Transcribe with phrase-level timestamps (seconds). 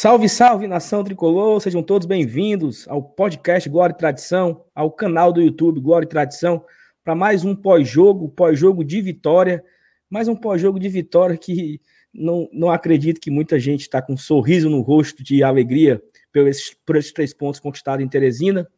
[0.00, 1.60] Salve, salve, nação tricolor!
[1.60, 6.64] Sejam todos bem-vindos ao podcast Glória e Tradição, ao canal do YouTube Glória e Tradição,
[7.02, 9.60] para mais um pós-jogo, pós-jogo de vitória,
[10.08, 11.80] mais um pós-jogo de vitória que
[12.14, 16.00] não, não acredito que muita gente está com um sorriso no rosto de alegria
[16.32, 18.68] por esses, por esses três pontos conquistados em Teresina.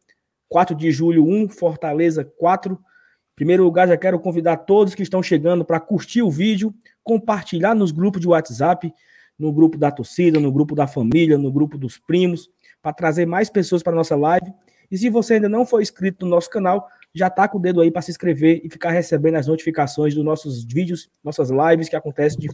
[0.49, 2.73] 4 de julho, 1, Fortaleza 4.
[2.73, 7.75] Em primeiro lugar, já quero convidar todos que estão chegando para curtir o vídeo, compartilhar
[7.75, 8.91] nos grupos de WhatsApp,
[9.37, 12.49] no grupo da torcida, no grupo da família, no grupo dos primos,
[12.81, 14.51] para trazer mais pessoas para nossa live.
[14.89, 17.81] E se você ainda não for inscrito no nosso canal, já tá com o dedo
[17.81, 21.95] aí para se inscrever e ficar recebendo as notificações dos nossos vídeos, nossas lives que
[21.95, 22.49] acontecem de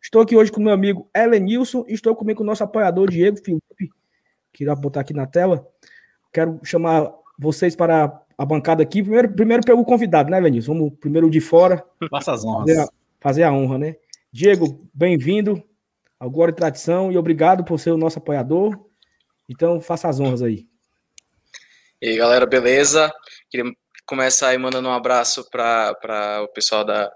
[0.00, 3.38] Estou aqui hoje com meu amigo Elenilson e estou comigo com o nosso apoiador Diego
[3.42, 3.90] Felipe,
[4.52, 5.66] que irá botar aqui na tela.
[6.30, 9.02] Quero chamar vocês para a bancada aqui.
[9.02, 10.74] Primeiro, primeiro pelo convidado, né, Elenilson?
[10.74, 11.82] Vamos primeiro de fora.
[12.10, 12.68] Faça as honras.
[12.68, 13.96] Fazer a, fazer a honra, né?
[14.36, 15.62] Diego, bem-vindo
[16.18, 18.76] ao Glória e Tradição e obrigado por ser o nosso apoiador.
[19.48, 20.66] Então, faça as honras aí.
[22.02, 23.14] E aí, galera, beleza?
[23.48, 23.70] Queria
[24.04, 27.12] começar aí mandando um abraço para o pessoal da,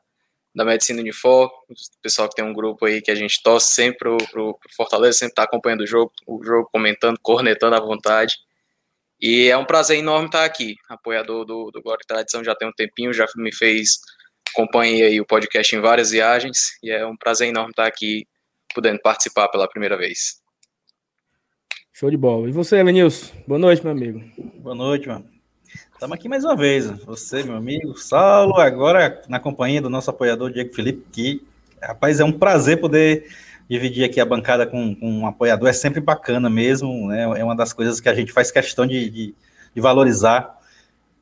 [0.55, 4.17] da Medicina Unifor, o pessoal que tem um grupo aí que a gente torce sempre
[4.31, 8.37] pro Fortaleza, sempre tá acompanhando o jogo, o jogo comentando, cornetando à vontade.
[9.21, 12.69] E é um prazer enorme estar aqui, apoiador do, do Glória e Tradição já tem
[12.69, 13.99] um tempinho, já me fez
[14.53, 18.27] acompanhei aí o podcast em várias viagens e é um prazer enorme estar aqui
[18.75, 20.41] podendo participar pela primeira vez.
[21.93, 22.49] Show de bola.
[22.49, 23.35] E você, Elenilson?
[23.47, 24.23] Boa noite, meu amigo.
[24.57, 25.29] Boa noite, mano.
[25.93, 26.87] Estamos aqui mais uma vez.
[27.05, 31.45] Você, meu amigo, Saulo, agora na companhia do nosso apoiador Diego Felipe, que,
[31.83, 33.27] rapaz, é um prazer poder
[33.69, 35.69] dividir aqui a bancada com, com um apoiador.
[35.69, 37.23] É sempre bacana mesmo, né?
[37.23, 39.35] É uma das coisas que a gente faz questão de, de,
[39.75, 40.58] de valorizar.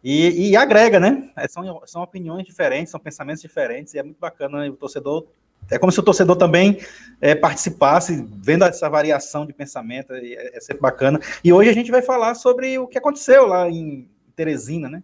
[0.08, 1.28] E, e, agrega, né?
[1.34, 5.26] É, são, são opiniões diferentes, são pensamentos diferentes, e é muito bacana o torcedor.
[5.68, 6.78] É como se o torcedor também
[7.20, 11.18] é, participasse, vendo essa variação de pensamento, é, é sempre bacana.
[11.42, 15.02] E hoje a gente vai falar sobre o que aconteceu lá em Teresina, né?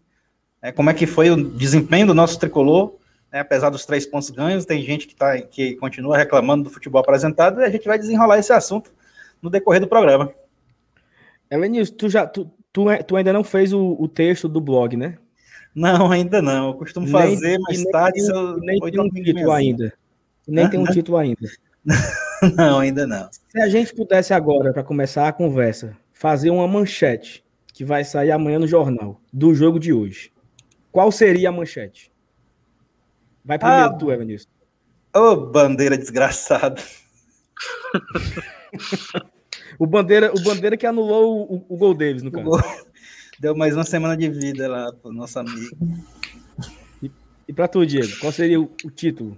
[0.62, 2.94] É, como é que foi o desempenho do nosso tricolor,
[3.32, 3.41] né?
[3.41, 7.60] apesar dos três pontos ganhos, tem gente que, tá, que continua reclamando do futebol apresentado,
[7.60, 8.92] e a gente vai desenrolar esse assunto
[9.42, 10.32] no decorrer do programa.
[11.50, 14.97] Elenilson, tu já tu, tu, é, tu ainda não fez o, o, texto do blog,
[14.97, 15.19] né?
[15.75, 16.69] Não, ainda não.
[16.69, 18.21] Eu costumo fazer, mas tarde.
[18.21, 19.93] Nem, eu, nem tem um título ainda.
[20.47, 21.49] Nem tem um título ainda.
[22.56, 23.28] não, ainda não.
[23.49, 28.31] Se a gente pudesse agora, para começar a conversa, fazer uma manchete que vai sair
[28.31, 30.31] amanhã no jornal do jogo de hoje,
[30.91, 32.12] qual seria a manchete?
[33.44, 34.49] Vai primeiro ah, tu, Evanilson.
[35.15, 36.81] Ô, oh, bandeira desgraçada.
[39.78, 42.50] O Bandeira, o Bandeira que anulou o, o gol deles, no caso.
[43.38, 45.77] Deu mais uma semana de vida lá pro nosso amigo.
[47.03, 47.10] E,
[47.49, 49.37] e para tu, Diego, qual seria o, o título?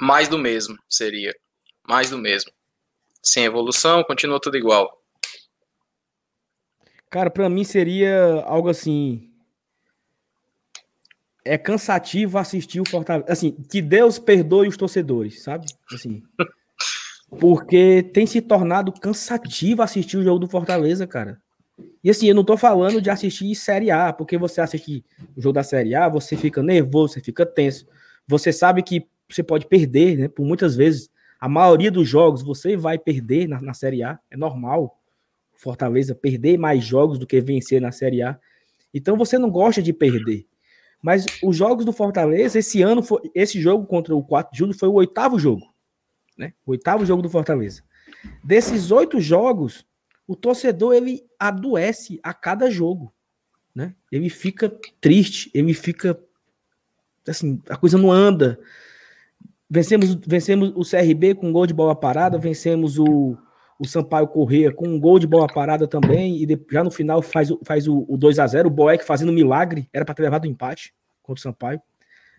[0.00, 1.34] Mais do mesmo, seria.
[1.86, 2.50] Mais do mesmo.
[3.22, 5.02] Sem evolução, continua tudo igual.
[7.10, 9.30] Cara, para mim seria algo assim.
[11.44, 13.30] É cansativo assistir o Fortaleza.
[13.30, 15.66] Assim, que Deus perdoe os torcedores, sabe?
[15.92, 16.22] Assim.
[17.30, 21.40] Porque tem se tornado cansativo assistir o jogo do Fortaleza, cara.
[22.02, 25.04] E assim, eu não tô falando de assistir Série A, porque você assiste
[25.36, 27.86] o jogo da Série A, você fica nervoso, você fica tenso.
[28.26, 30.28] Você sabe que você pode perder, né?
[30.28, 34.36] Por muitas vezes, a maioria dos jogos você vai perder na, na Série A, é
[34.36, 34.98] normal.
[35.54, 38.38] Fortaleza perder mais jogos do que vencer na Série A.
[38.94, 40.46] Então você não gosta de perder.
[41.02, 44.72] Mas os jogos do Fortaleza, esse ano, foi, esse jogo contra o 4 de julho
[44.72, 45.67] foi o oitavo jogo
[46.38, 46.54] né?
[46.64, 47.82] O oitavo jogo do Fortaleza.
[48.42, 49.84] Desses oito jogos,
[50.26, 53.12] o torcedor ele adoece a cada jogo,
[53.74, 53.94] né?
[54.10, 56.18] Ele fica triste, ele fica
[57.26, 58.58] assim, a coisa não anda.
[59.68, 63.36] Vencemos, vencemos o CRB com um gol de bola parada, vencemos o,
[63.78, 67.20] o Sampaio Corrêa com um gol de bola parada também, e de, já no final
[67.20, 70.44] faz, faz o, o 2 a 0 o Boeck fazendo milagre, era para ter levado
[70.44, 71.80] o empate contra o Sampaio.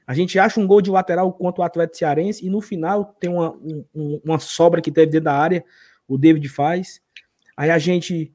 [0.10, 3.30] A gente acha um gol de lateral contra o Atlético Cearense e no final tem
[3.30, 3.52] uma,
[3.94, 5.64] um, uma sobra que teve dentro da área,
[6.08, 7.00] o David faz.
[7.56, 8.34] Aí a gente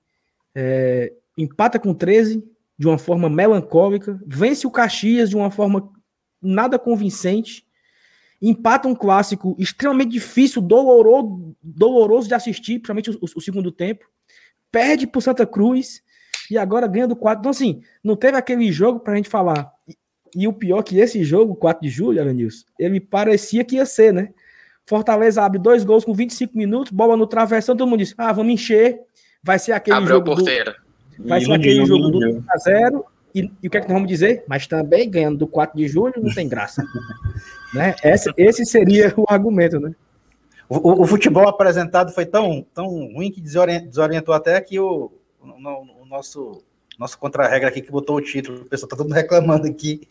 [0.54, 2.44] é, empata com 13
[2.78, 5.92] de uma forma melancólica, vence o Caxias de uma forma
[6.40, 7.66] nada convincente,
[8.40, 14.04] empata um clássico extremamente difícil, doloroso, doloroso de assistir, principalmente o, o, segundo tempo,
[14.70, 16.04] perde para Santa Cruz
[16.48, 17.40] e agora ganha do 4.
[17.40, 19.73] Então, assim, não teve aquele jogo para a gente falar
[20.34, 24.12] e o pior que esse jogo, 4 de julho, Aranils, ele parecia que ia ser,
[24.12, 24.30] né?
[24.86, 28.52] Fortaleza abre dois gols com 25 minutos, bola no travessão, todo mundo diz: ah, vamos
[28.52, 29.00] encher,
[29.42, 30.34] vai ser aquele Abre jogo.
[30.34, 30.44] Do,
[31.26, 33.04] vai ser aquele jogo do 1 a 0
[33.34, 34.44] e, e, o que é que nós vamos dizer?
[34.46, 36.84] Mas também ganhando do 4 de julho não tem graça.
[37.74, 37.94] né?
[38.04, 39.92] Esse, esse seria o argumento, né?
[40.68, 46.02] O, o, futebol apresentado foi tão, tão ruim que desorientou, desorientou até aqui o, o,
[46.02, 46.62] o nosso,
[46.98, 48.62] nosso contra-regra aqui que botou o título.
[48.62, 50.08] O pessoal tá todo mundo reclamando aqui.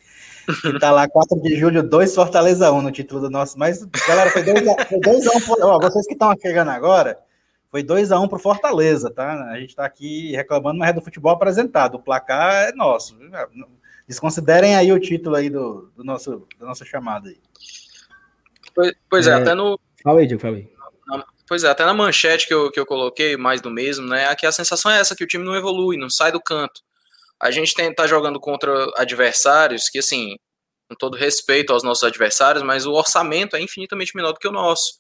[0.62, 3.58] Que tá lá 4 de julho, 2 Fortaleza 1 no título do nosso.
[3.58, 7.18] Mas, galera, foi 2 a 1 por, ó, Vocês que estão chegando agora,
[7.72, 9.50] foi 2 a 1 pro Fortaleza, tá?
[9.52, 11.96] A gente tá aqui reclamando, mas é do futebol apresentado.
[11.96, 13.18] O placar é nosso.
[14.08, 17.38] Desconsiderem aí o título aí do, do nosso, da nossa chamada aí.
[18.76, 19.80] Pois, pois é, é, até no.
[20.04, 20.74] Fala aí, Diego, fala aí.
[21.48, 24.28] Pois é, até na manchete que eu, que eu coloquei, mais do mesmo, né?
[24.28, 26.82] Aqui a sensação é essa, que o time não evolui, não sai do canto.
[27.44, 30.38] A gente tem, tá jogando contra adversários que, assim,
[30.90, 34.52] com todo respeito aos nossos adversários, mas o orçamento é infinitamente menor do que o
[34.52, 34.94] nosso.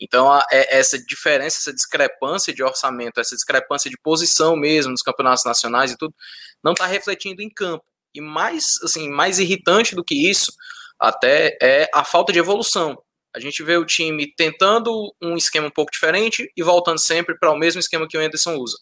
[0.00, 5.02] Então, a, é, essa diferença, essa discrepância de orçamento, essa discrepância de posição mesmo nos
[5.02, 6.14] campeonatos nacionais e tudo,
[6.62, 7.84] não está refletindo em campo.
[8.14, 10.52] E mais, assim, mais irritante do que isso,
[11.00, 12.96] até é a falta de evolução.
[13.34, 17.50] A gente vê o time tentando um esquema um pouco diferente e voltando sempre para
[17.50, 18.76] o mesmo esquema que o Anderson usa.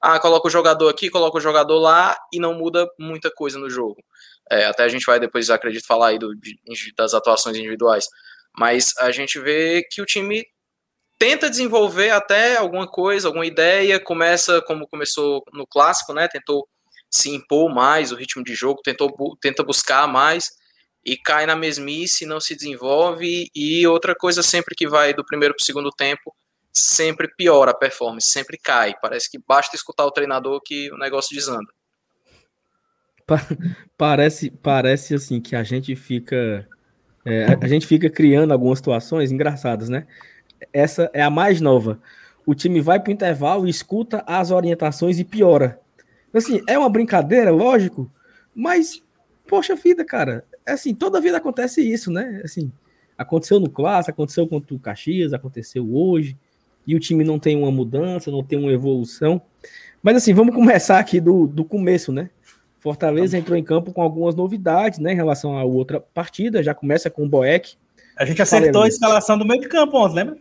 [0.00, 3.68] Ah, coloca o jogador aqui, coloca o jogador lá e não muda muita coisa no
[3.68, 4.02] jogo.
[4.50, 6.32] É, até a gente vai depois, acredito, falar aí do,
[6.96, 8.06] das atuações individuais.
[8.56, 10.44] Mas a gente vê que o time
[11.18, 16.28] tenta desenvolver até alguma coisa, alguma ideia, começa como começou no clássico, né?
[16.28, 16.68] Tentou
[17.10, 19.10] se impor mais o ritmo de jogo, tentou
[19.40, 20.50] tenta buscar mais
[21.04, 25.54] e cai na mesmice, não se desenvolve e outra coisa sempre que vai do primeiro
[25.54, 26.34] para o segundo tempo,
[26.80, 28.94] sempre piora a performance, sempre cai.
[29.00, 31.72] Parece que basta escutar o treinador que o negócio desanda.
[33.96, 36.66] Parece, parece assim que a gente fica
[37.24, 40.06] é, a gente fica criando algumas situações engraçadas, né?
[40.72, 42.00] Essa é a mais nova.
[42.46, 45.78] O time vai para o intervalo, escuta as orientações e piora.
[46.32, 48.10] Assim, é uma brincadeira, lógico,
[48.54, 49.02] mas,
[49.46, 52.40] poxa vida, cara, é assim, toda vida acontece isso, né?
[52.42, 52.72] Assim,
[53.16, 56.34] aconteceu no clássico, aconteceu contra o Caxias, aconteceu hoje,
[56.88, 59.42] e o time não tem uma mudança, não tem uma evolução.
[60.02, 62.30] Mas assim, vamos começar aqui do, do começo, né?
[62.78, 67.10] Fortaleza entrou em campo com algumas novidades, né, em relação à outra partida, já começa
[67.10, 67.74] com o Boeck.
[68.16, 70.38] A gente acertou a escalação do meio de campo ontem, lembra?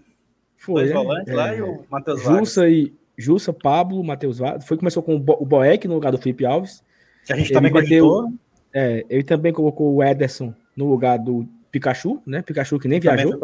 [0.56, 0.84] Foi.
[0.84, 2.40] Dois é, volantes é, lá e o Matheus Vargas.
[2.40, 4.66] Jussa e Jussa, Pablo, Matheus Vargas.
[4.66, 6.82] Foi começou com o Boeck no lugar do Felipe Alves.
[7.26, 8.32] Que a gente ele também cogitou.
[8.74, 12.42] É, ele também colocou o Ederson no lugar do Pikachu, né?
[12.42, 13.38] Pikachu que nem viajou.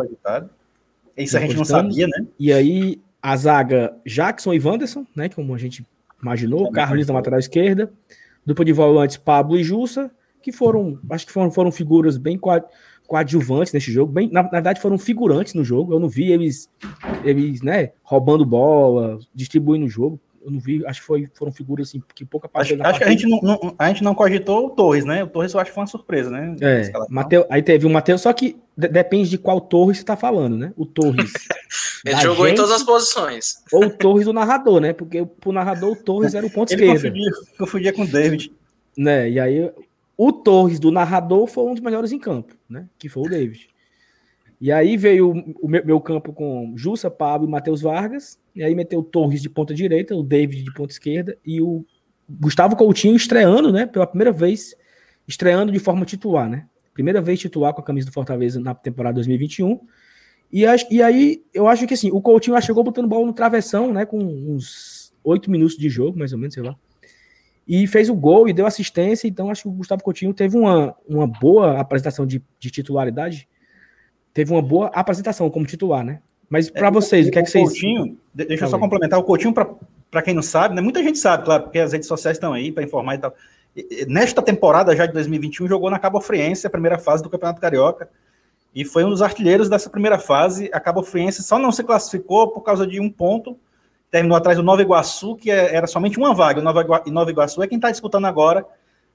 [1.18, 2.26] Isso a gente não sabia, né?
[2.40, 5.30] E aí a zaga Jackson e Wanderson, né?
[5.30, 5.86] Como a gente
[6.22, 7.92] imaginou, Carlos na lateral esquerda,
[8.46, 10.12] dupla de volantes Pablo e Jussa,
[10.42, 12.40] que foram, acho que foram, foram figuras bem
[13.08, 16.70] coadjuvantes nesse jogo, bem, na, na, verdade foram figurantes no jogo, eu não vi eles,
[17.24, 21.90] eles, né, roubando bola, distribuindo o jogo, eu não vi, acho que foi, foram figuras
[21.90, 22.74] assim, que pouca parte.
[22.74, 25.24] Acho, acho que a gente não, não, a gente não cogitou o Torres, né?
[25.24, 26.56] O Torres eu acho que foi uma surpresa, né?
[26.62, 30.58] É, Mateu, aí teve o Matheus, só que depende de qual Torres você tá falando,
[30.58, 30.74] né?
[30.76, 31.32] O Torres.
[32.06, 33.64] Ele jogou gente, em todas as posições.
[33.72, 34.92] Ou o Torres do narrador, né?
[34.92, 37.04] Porque pro narrador o Torres era o ponto Ele esquerdo.
[37.04, 38.52] Confundia, confundia com o David.
[38.98, 39.30] Né?
[39.30, 39.72] E aí
[40.18, 42.86] o Torres do narrador foi um dos melhores em campo, né?
[43.00, 43.70] Que foi o David.
[44.64, 45.32] E aí veio
[45.62, 48.40] o meu, meu campo com Jussa, Pablo e Matheus Vargas.
[48.56, 51.86] E aí meteu o Torres de ponta direita, o David de ponta esquerda e o
[52.30, 53.86] Gustavo Coutinho estreando, né?
[53.86, 54.74] Pela primeira vez,
[55.28, 56.66] estreando de forma titular, né?
[56.94, 59.82] Primeira vez titular com a camisa do Fortaleza na temporada 2021.
[60.50, 64.06] E, e aí, eu acho que assim, o Coutinho chegou botando bola no travessão, né?
[64.06, 66.74] Com uns oito minutos de jogo, mais ou menos, sei lá.
[67.68, 69.28] E fez o gol e deu assistência.
[69.28, 73.46] Então, acho que o Gustavo Coutinho teve uma, uma boa apresentação de, de titularidade
[74.34, 76.20] teve uma boa apresentação como titular, né?
[76.50, 77.70] Mas para é, vocês, o, o que é que vocês.
[77.70, 79.20] Coutinho, deixa eu só complementar.
[79.20, 80.82] O Coutinho, para quem não sabe, né?
[80.82, 83.34] Muita gente sabe, claro, porque as redes sociais estão aí para informar e tal.
[84.08, 88.10] Nesta temporada já de 2021, jogou na Cabo Friense, a primeira fase do Campeonato Carioca,
[88.76, 90.70] e foi um dos artilheiros dessa primeira fase.
[90.74, 93.58] A Cabo Friense só não se classificou por causa de um ponto,
[94.12, 96.60] terminou atrás do Nova Iguaçu, que é, era somente uma vaga.
[96.60, 98.66] O Nova Iguaçu é quem está disputando agora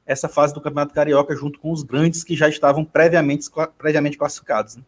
[0.04, 3.46] essa fase do Campeonato Carioca, junto com os grandes que já estavam previamente,
[3.76, 4.76] previamente classificados.
[4.76, 4.82] Né?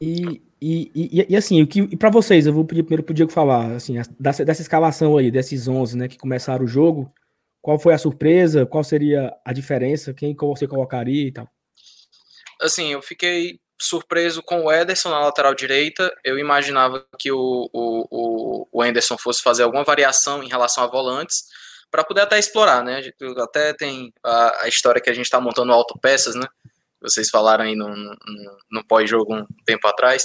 [0.00, 3.32] E, e, e, e, assim, o que para vocês, eu vou pedir primeiro pro Diego
[3.32, 7.12] falar, assim, dessa, dessa escalação aí, desses 11, né, que começaram o jogo,
[7.60, 11.48] qual foi a surpresa, qual seria a diferença, quem você colocaria e tal?
[12.60, 18.66] Assim, eu fiquei surpreso com o Ederson na lateral direita, eu imaginava que o, o,
[18.72, 21.44] o, Anderson fosse fazer alguma variação em relação a volantes,
[21.90, 23.00] para poder até explorar, né,
[23.38, 26.46] até tem a, a história que a gente está montando autopeças, né,
[27.00, 28.16] vocês falaram aí no, no,
[28.70, 30.24] no pós-jogo um tempo atrás,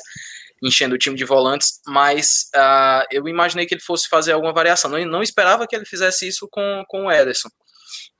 [0.61, 4.89] enchendo o time de volantes, mas uh, eu imaginei que ele fosse fazer alguma variação.
[4.89, 7.49] Não, não esperava que ele fizesse isso com, com o Ederson.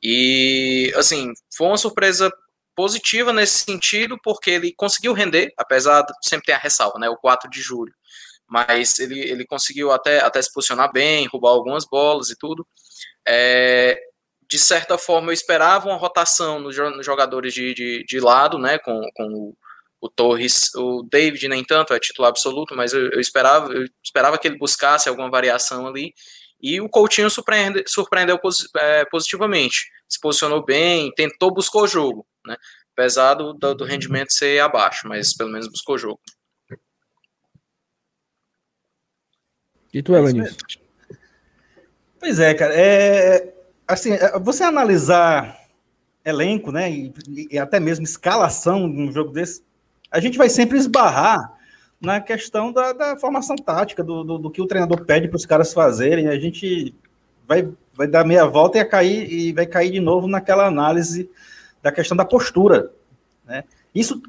[0.02, 2.32] E, assim, foi uma surpresa
[2.76, 7.10] positiva nesse sentido, porque ele conseguiu render, apesar de sempre ter a ressalva, né?
[7.10, 7.94] O 4 de julho.
[8.50, 12.68] Mas ele, ele conseguiu até, até se posicionar bem, roubar algumas bolas e tudo.
[13.26, 13.98] É,
[14.54, 18.78] de certa forma, eu esperava uma rotação nos, jogadores de, de, de, lado, né?
[18.78, 19.58] Com, com o,
[20.00, 24.38] o, Torres, o David nem tanto, é titular absoluto, mas eu, eu, esperava, eu esperava
[24.38, 26.14] que ele buscasse alguma variação ali.
[26.62, 28.40] E o Coutinho surpreende, surpreendeu
[28.76, 29.90] é, positivamente.
[30.08, 32.56] Se posicionou bem, tentou, buscou o jogo, né?
[32.92, 36.22] Apesar do, do, do rendimento ser abaixo, mas pelo menos buscou o jogo.
[39.92, 40.58] E tu, Elenilson?
[42.20, 42.74] Pois é, cara.
[42.76, 43.53] É,
[43.88, 45.58] assim, é, você analisar
[46.26, 47.14] elenco, né, e,
[47.52, 49.62] e, até mesmo escalação num jogo desse,
[50.10, 51.54] a gente vai sempre esbarrar
[52.00, 55.46] na questão da, da formação tática, do, do, do, que o treinador pede para os
[55.46, 56.28] caras fazerem.
[56.28, 56.94] A gente
[57.48, 61.30] vai, vai dar meia volta e, cair, e vai cair de novo naquela análise
[61.82, 62.92] da questão da postura.
[63.46, 63.64] Né?
[63.96, 64.22] Isso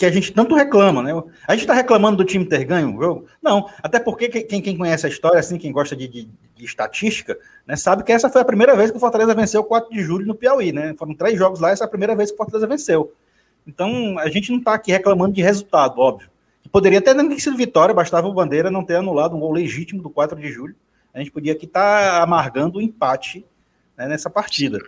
[0.00, 1.12] que a gente tanto reclama, né?
[1.46, 3.26] A gente está reclamando do time ter ganho viu?
[3.42, 6.26] Não, até porque quem, quem conhece a história, assim, quem gosta de, de,
[6.56, 9.92] de, estatística, né, sabe que essa foi a primeira vez que o Fortaleza venceu 4
[9.92, 10.94] de julho no Piauí, né?
[10.98, 13.12] Foram três jogos lá, essa é a primeira vez que o Fortaleza venceu.
[13.66, 16.30] Então, a gente não está aqui reclamando de resultado, óbvio.
[16.72, 20.08] Poderia ter nem sido vitória, bastava o Bandeira não ter anulado um gol legítimo do
[20.08, 20.74] 4 de julho.
[21.12, 23.44] A gente podia aqui estar tá amargando o empate
[23.98, 24.78] né, nessa partida.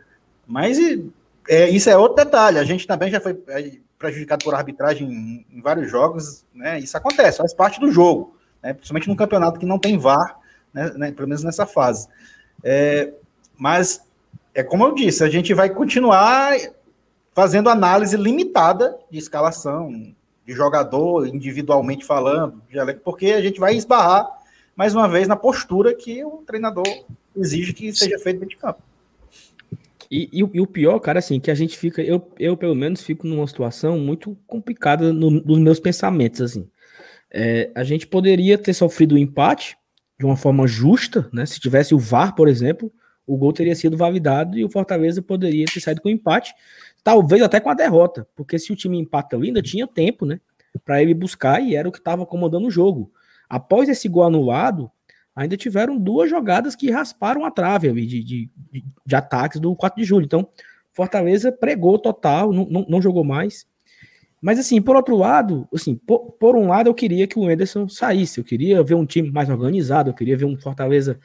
[0.46, 0.78] Mas
[1.46, 2.58] é, isso é outro detalhe.
[2.58, 3.34] A gente também já foi
[4.02, 6.44] prejudicado por arbitragem em, vários jogos.
[6.52, 8.36] Né, isso acontece, faz parte do jogo.
[8.60, 10.38] Né, principalmente num campeonato que não tem VAR,
[10.74, 12.08] né, né, pelo menos nessa fase.
[12.64, 13.12] É,
[13.56, 14.04] mas,
[14.54, 16.56] é como eu disse, a gente vai continuar
[17.32, 19.90] fazendo análise limitada de escalação,
[20.44, 22.62] de jogador, individualmente falando,
[23.04, 24.28] porque a gente vai esbarrar
[24.74, 26.84] mais uma vez na postura que o treinador
[27.36, 28.82] exige que seja feito dentro de campo.
[30.14, 33.00] E, e, e, o pior, cara, assim, que a gente fica, eu, eu pelo menos
[33.00, 36.68] fico numa situação muito complicada no, nos meus pensamentos, assim.
[37.30, 39.74] É, a gente poderia ter sofrido o um empate
[40.20, 41.46] de uma forma justa, né?
[41.46, 42.92] Se tivesse o VAR, por exemplo,
[43.26, 46.54] o gol teria sido validado e o Fortaleza poderia ter saído com o empate
[47.02, 50.38] talvez até com a derrota, porque se o time empata ainda tinha tempo, né,
[50.84, 53.10] para ele buscar e era o que estava comandando o jogo.
[53.48, 54.90] Após esse gol anulado,
[55.34, 58.50] ainda tiveram duas jogadas que rasparam a trave ali de, de,
[59.06, 60.24] de, ataques do 4 de julho.
[60.24, 60.48] Então,
[60.92, 63.66] Fortaleza pregou total, não, não, não, jogou mais.
[64.40, 67.88] Mas assim, por outro lado, assim, por, por, um lado eu queria que o Enderson
[67.88, 71.18] saísse, eu queria ver um time mais organizado, eu queria ver um Fortaleza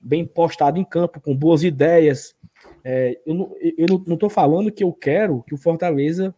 [0.00, 2.34] bem postado em campo, com boas ideias,
[2.84, 6.34] é, eu não, eu não falando que eu quero que o Fortaleza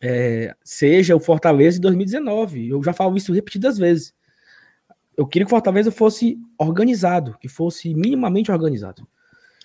[0.00, 2.68] é, seja o Fortaleza de 2019.
[2.68, 4.14] Eu já falo isso repetidas vezes.
[5.16, 9.06] Eu queria que o Fortaleza fosse organizado, que fosse minimamente organizado.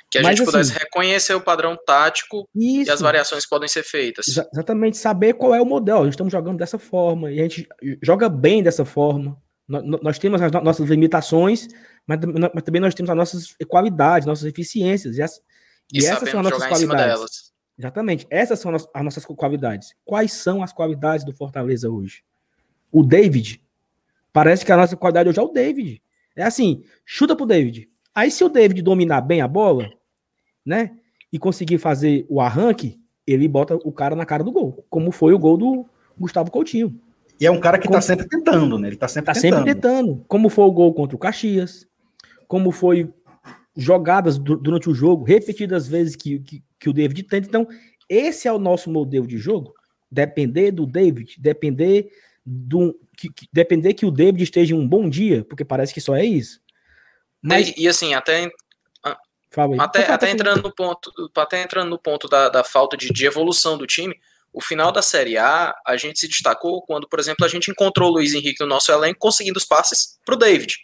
[0.09, 3.69] Que a Mas, gente pudesse assim, reconhecer o padrão tático isso, e as variações podem
[3.69, 4.27] ser feitas.
[4.27, 6.07] Exatamente, saber qual é o modelo.
[6.09, 7.67] Estamos jogando dessa forma e a gente
[8.01, 9.41] joga bem dessa forma.
[9.65, 11.69] Nós, nós temos as nossas limitações,
[12.05, 12.19] mas,
[12.53, 15.17] mas, também nós temos as nossas qualidades, nossas eficiências.
[15.17, 15.37] E, as,
[15.93, 17.51] e, e essas são as nossas qualidades.
[17.79, 18.27] Exatamente.
[18.29, 19.95] Essas são as, as nossas qualidades.
[20.03, 22.21] Quais são as qualidades do Fortaleza hoje?
[22.91, 23.61] O David.
[24.33, 26.01] Parece que a nossa qualidade hoje é o David.
[26.35, 27.87] É assim, chuta pro David.
[28.13, 29.89] Aí se o David dominar bem a bola,
[30.65, 30.91] né?
[31.31, 34.85] E conseguir fazer o arranque, ele bota o cara na cara do gol.
[34.89, 35.85] Como foi o gol do
[36.17, 36.99] Gustavo Coutinho.
[37.39, 38.89] E é um cara que tá como, tá sempre tentando, né?
[38.89, 39.57] Ele tá sempre tá tentando.
[39.59, 40.25] sempre tentando.
[40.27, 41.87] Como foi o gol contra o Caxias,
[42.47, 43.11] como foi
[43.75, 47.47] jogadas durante o jogo, repetidas vezes que, que, que, o David tenta.
[47.47, 47.67] Então,
[48.07, 49.73] esse é o nosso modelo de jogo.
[50.11, 52.11] Depender do David, depender
[52.45, 56.01] do que, que, depender que o David esteja em um bom dia, porque parece que
[56.01, 56.59] só é isso.
[57.41, 58.49] Mas, e, e assim, até
[59.77, 63.77] até, até entrando no ponto, até entrando no ponto da, da falta de, de evolução
[63.77, 64.15] do time,
[64.53, 68.09] o final da Série A, a gente se destacou quando, por exemplo, a gente encontrou
[68.09, 70.75] o Luiz Henrique no nosso elenco conseguindo os passes para o David.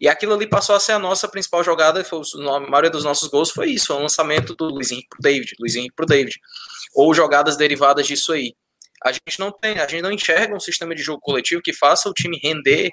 [0.00, 3.28] E aquilo ali passou a ser a nossa principal jogada, foi, a maioria dos nossos
[3.28, 6.38] gols foi isso, foi o lançamento do Luiz Henrique pro David, Luiz Henrique pro David.
[6.94, 8.54] Ou jogadas derivadas disso aí.
[9.04, 12.08] A gente não tem, a gente não enxerga um sistema de jogo coletivo que faça
[12.08, 12.90] o time render,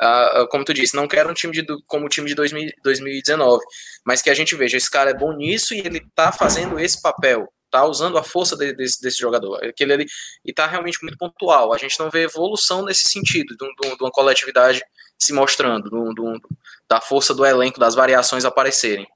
[0.00, 3.62] uh, como tu disse, não quero um time de, como o time de 2000, 2019,
[4.04, 7.00] mas que a gente veja, esse cara é bom nisso e ele tá fazendo esse
[7.00, 10.06] papel, tá usando a força de, desse, desse, jogador, aquele ali,
[10.44, 11.72] e tá realmente muito pontual.
[11.72, 14.82] A gente não vê evolução nesse sentido, de, de, de uma coletividade
[15.18, 16.40] se mostrando, do, do,
[16.88, 19.06] da força do elenco, das variações aparecerem.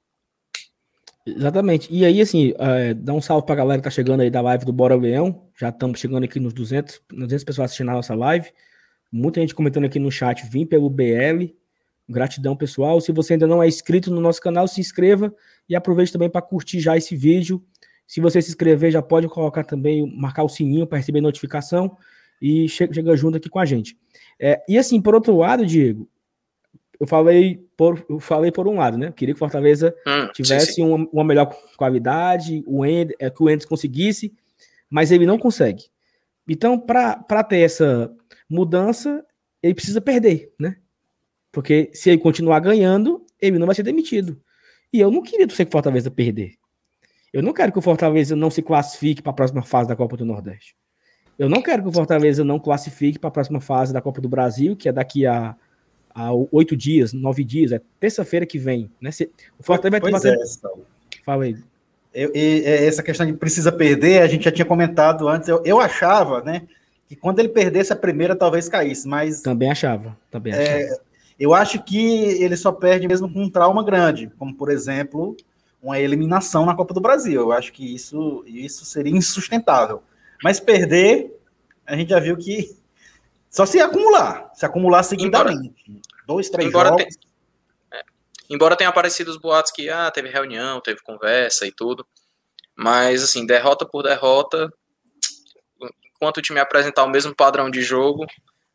[1.26, 1.88] Exatamente.
[1.90, 4.64] E aí, assim, é, dá um salve pra galera que tá chegando aí da live
[4.66, 5.48] do Bora Leão.
[5.58, 8.50] Já estamos chegando aqui nos 200, 200 pessoas assistindo a nossa live.
[9.10, 11.54] Muita gente comentando aqui no chat, vim pelo BL.
[12.06, 13.00] Gratidão, pessoal.
[13.00, 15.34] Se você ainda não é inscrito no nosso canal, se inscreva
[15.66, 17.64] e aproveite também para curtir já esse vídeo
[18.06, 21.96] Se você se inscrever, já pode colocar também, marcar o sininho para receber notificação
[22.40, 23.96] e chega, chega junto aqui com a gente.
[24.38, 26.06] É, e assim, por outro lado, Diego,
[26.98, 29.08] eu falei por, eu falei por um lado, né?
[29.08, 30.82] Eu queria que o Fortaleza hum, tivesse sim, sim.
[30.82, 31.46] Uma, uma, melhor
[31.76, 34.32] qualidade, o End, é, que o Endes conseguisse,
[34.88, 35.84] mas ele não consegue.
[36.48, 38.12] Então, para ter essa
[38.48, 39.24] mudança,
[39.62, 40.76] ele precisa perder, né?
[41.50, 44.40] Porque se ele continuar ganhando, ele não vai ser demitido.
[44.92, 46.54] E eu não queria que o Fortaleza perder.
[47.32, 50.16] Eu não quero que o Fortaleza não se classifique para a próxima fase da Copa
[50.16, 50.76] do Nordeste.
[51.36, 54.28] Eu não quero que o Fortaleza não classifique para a próxima fase da Copa do
[54.28, 55.56] Brasil, que é daqui a
[56.50, 58.90] oito dias, nove dias, é terça-feira que vem.
[59.00, 59.10] Né?
[59.10, 60.28] Se, o Fortaleza vai ter.
[60.28, 60.44] É,
[61.24, 61.56] Fala aí.
[62.12, 65.48] Eu, e, essa questão de precisa perder, a gente já tinha comentado antes.
[65.48, 66.62] Eu, eu achava, né,
[67.08, 69.42] que quando ele perdesse a primeira, talvez caísse, mas.
[69.42, 70.16] Também achava.
[70.30, 70.78] Também é, achava.
[70.78, 70.98] É,
[71.38, 71.98] eu acho que
[72.42, 75.36] ele só perde mesmo com um trauma grande, como por exemplo
[75.82, 77.40] uma eliminação na Copa do Brasil.
[77.40, 80.02] Eu acho que isso, isso seria insustentável.
[80.42, 81.36] Mas perder,
[81.86, 82.74] a gente já viu que
[83.54, 85.72] só se acumular, se acumular seguidamente.
[85.86, 87.04] Embora, dois, três embora jogos.
[87.04, 88.02] Tem, é,
[88.50, 92.04] embora tenha aparecido os boatos que ah, teve reunião, teve conversa e tudo.
[92.74, 94.68] Mas, assim, derrota por derrota,
[96.04, 98.26] enquanto o time apresentar o mesmo padrão de jogo,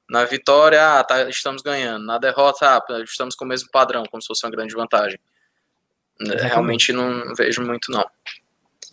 [0.10, 2.06] na vitória, ah, tá, estamos ganhando.
[2.06, 5.20] Na derrota, ah, estamos com o mesmo padrão, como se fosse uma grande vantagem.
[6.22, 6.48] Exatamente.
[6.48, 8.06] Realmente não vejo muito, não.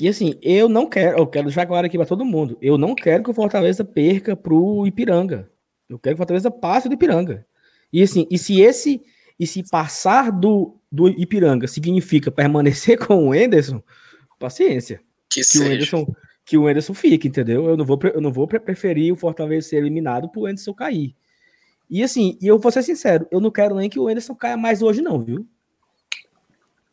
[0.00, 2.92] E assim, eu não quero, eu quero deixar claro aqui para todo mundo, eu não
[2.92, 5.48] quero que o Fortaleza perca pro Ipiranga.
[5.88, 7.46] Eu quero que o Fortaleza passe do Ipiranga.
[7.92, 9.02] E assim, e se esse
[9.38, 13.82] e se passar do, do Ipiranga significa permanecer com o Enderson,
[14.38, 15.00] paciência.
[15.30, 16.06] Que, que o Enderson
[16.44, 17.68] que o Enderson fique, entendeu?
[17.68, 21.14] Eu não vou eu não vou preferir o Fortaleza ser eliminado pro Enderson cair.
[21.90, 24.56] E assim, e eu vou ser sincero, eu não quero nem que o Enderson caia
[24.56, 25.46] mais hoje não, viu?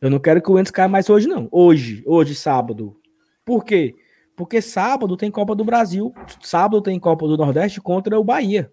[0.00, 1.48] Eu não quero que o Enderson caia mais hoje não.
[1.50, 2.96] Hoje, hoje sábado.
[3.44, 3.94] Por quê?
[4.36, 8.72] Porque sábado tem Copa do Brasil, sábado tem Copa do Nordeste contra o Bahia.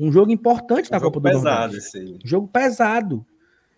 [0.00, 1.98] Um jogo importante um da jogo Copa do pesado, Nordeste.
[1.98, 3.26] Esse Jogo pesado.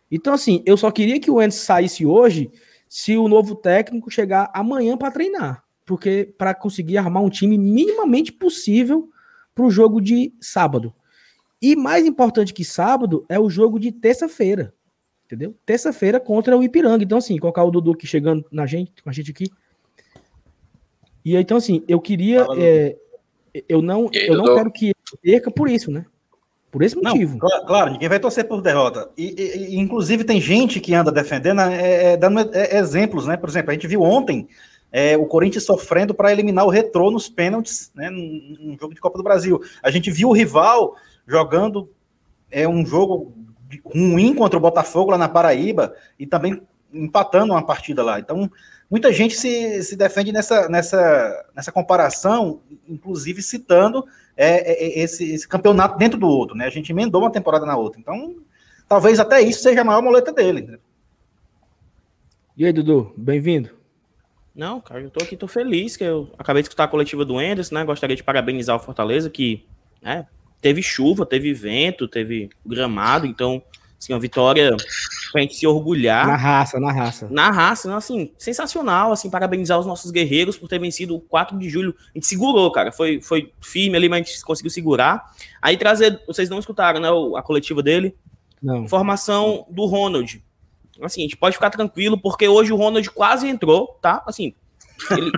[0.09, 2.49] Então, assim, eu só queria que o Enzo saísse hoje
[2.89, 5.65] se o novo técnico chegar amanhã para treinar.
[5.85, 9.11] Porque para conseguir armar um time minimamente possível
[9.53, 10.95] para o jogo de sábado.
[11.61, 14.73] E mais importante que sábado é o jogo de terça-feira.
[15.25, 15.57] Entendeu?
[15.67, 17.03] Terça-feira contra o Ipiranga.
[17.03, 19.51] Então, assim, colocar o Dudu aqui chegando na gente, com a gente aqui.
[21.25, 22.47] E então, assim, eu queria.
[22.57, 22.97] É,
[23.69, 26.05] eu não, eu não quero que perca por isso, né?
[26.73, 27.37] Por esse motivo.
[27.39, 29.11] Não, claro, ninguém vai torcer por derrota.
[29.15, 33.37] E, e, inclusive, tem gente que anda defendendo, é, é, dando é, exemplos, né?
[33.37, 34.49] Por exemplo, a gente viu ontem
[34.91, 38.09] é, o Corinthians sofrendo para eliminar o Retrô nos pênaltis, né?
[38.09, 39.61] Num, num, jogo de Copa do Brasil.
[39.83, 41.91] A gente viu o rival jogando
[42.51, 43.35] é, um jogo
[43.85, 48.19] ruim contra o Botafogo lá na Paraíba e também empatando uma partida lá.
[48.19, 48.51] Então,
[48.91, 55.33] muita gente se, se defende nessa, nessa, nessa comparação, inclusive citando é, é, é, esse,
[55.33, 56.67] esse, campeonato dentro do outro, né?
[56.67, 58.01] A gente emendou uma temporada na outra.
[58.01, 58.37] Então,
[58.89, 60.63] talvez até isso seja a maior moleta dele.
[60.63, 60.79] Né?
[62.57, 63.71] E aí, Dudu, bem-vindo.
[64.55, 67.41] Não, cara, eu tô aqui, tô feliz que eu acabei de escutar a coletiva do
[67.41, 67.85] Enderson, né?
[67.85, 69.67] Gostaria de parabenizar o Fortaleza, que
[70.03, 70.27] né,
[70.61, 73.63] teve chuva, teve vento, teve gramado, então
[74.03, 74.77] Assim, uma vitória
[75.31, 76.27] pra gente se orgulhar.
[76.27, 77.29] Na raça, na raça.
[77.31, 81.71] Na raça, assim, sensacional, assim, parabenizar os nossos guerreiros por ter vencido o 4 de
[81.71, 81.95] julho.
[82.09, 85.33] A gente segurou, cara, foi, foi firme ali, mas a gente conseguiu segurar.
[85.61, 88.17] Aí trazer, vocês não escutaram, né, a coletiva dele?
[88.61, 88.89] Não.
[88.89, 90.43] Formação do Ronald.
[91.01, 94.21] Assim, a gente pode ficar tranquilo, porque hoje o Ronald quase entrou, tá?
[94.27, 94.53] Assim,
[95.13, 95.31] ele,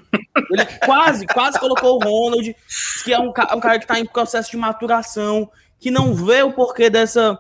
[0.51, 2.57] ele quase, quase colocou o Ronald,
[3.05, 6.53] que é um, um cara que tá em processo de maturação, que não vê o
[6.53, 7.39] porquê dessa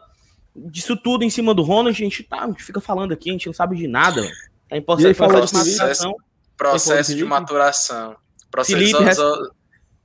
[0.54, 3.32] disso tudo em cima do Ronald, a gente, tá, a gente fica falando aqui, a
[3.32, 4.22] gente não sabe de nada.
[4.68, 6.16] Tá processo, processo de maturação.
[6.56, 8.16] Processo de maturação.
[8.50, 9.42] Processo, Felipe, só, só,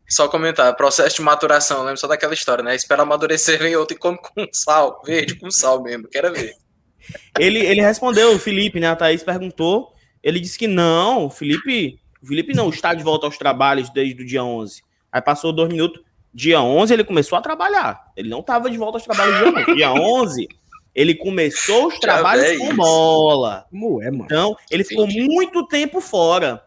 [0.09, 2.75] só, comentar, processo de maturação, lembra só daquela história, né?
[2.75, 6.55] Espera amadurecer, vem outro e come com sal, verde com sal mesmo, quero ver.
[7.37, 8.87] ele, ele respondeu, o Felipe, né?
[8.87, 13.27] A Thaís perguntou, ele disse que não, o Felipe, o Felipe não está de volta
[13.27, 14.81] aos trabalhos desde o dia 11.
[15.11, 16.01] Aí passou dois minutos,
[16.33, 18.11] Dia 11 ele começou a trabalhar.
[18.15, 19.75] Ele não estava de volta aos trabalhos dia 11.
[19.75, 20.47] Dia 11
[20.93, 23.65] ele começou os trabalhos com bola.
[23.71, 24.25] Ué, mano.
[24.25, 26.63] Então, ele ficou muito tempo fora.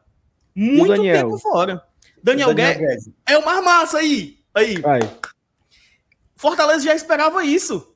[0.55, 1.83] Muito tempo fora.
[2.23, 4.39] Daniel, Daniel Guedes, Guedes é o mais massa aí.
[4.55, 4.81] Aí.
[4.81, 5.01] Vai.
[6.37, 7.95] Fortaleza já esperava isso.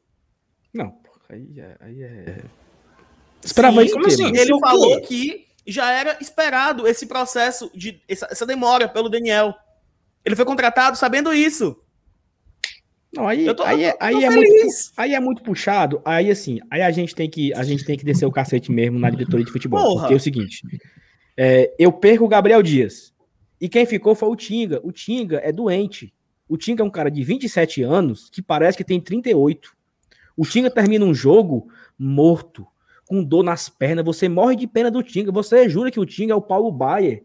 [0.75, 0.99] Não,
[1.29, 1.77] aí é.
[1.81, 2.45] Aí é...
[3.43, 3.95] Esperava Sim, isso.
[3.95, 4.37] Como assim?
[4.37, 9.55] Ele falou que já era esperado esse processo de essa, essa demora pelo Daniel.
[10.27, 11.81] Ele foi contratado sabendo isso.
[13.15, 14.51] Não, aí, tô, aí, é, aí, é muito,
[14.97, 16.03] aí é muito puxado.
[16.05, 18.99] Aí assim, aí a gente tem que a gente tem que descer o cacete mesmo
[18.99, 19.81] na diretoria de futebol.
[19.81, 20.01] Porra.
[20.01, 20.63] Porque é o seguinte,
[21.39, 23.15] É, eu perco o Gabriel Dias.
[23.61, 24.81] E quem ficou foi o Tinga.
[24.83, 26.13] O Tinga é doente.
[26.49, 29.71] O Tinga é um cara de 27 anos que parece que tem 38.
[30.37, 32.67] O Tinga termina um jogo morto,
[33.07, 34.05] com dor nas pernas.
[34.05, 35.31] Você morre de pena do Tinga.
[35.31, 37.23] Você jura que o Tinga é o Paulo Baier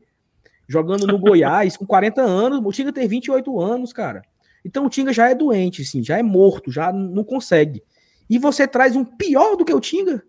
[0.72, 2.62] jogando no Goiás com 40 anos.
[2.64, 4.22] O Tinga tem 28 anos, cara.
[4.64, 7.84] Então o Tinga já é doente, assim, já é morto, já não consegue.
[8.30, 10.24] E você traz um pior do que o Tinga?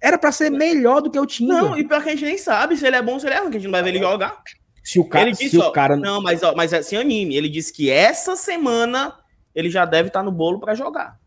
[0.00, 1.52] Era para ser melhor do que o Tinga.
[1.54, 3.34] Não, e pior que a gente nem sabe se ele é bom ou se ele
[3.34, 4.40] é ruim, que a gente não vai ver ele jogar.
[4.84, 7.36] Se o cara, ele disse, se ó, o cara não, mas ó, mas assim anime,
[7.36, 9.14] ele disse que essa semana
[9.54, 11.18] ele já deve estar no bolo para jogar.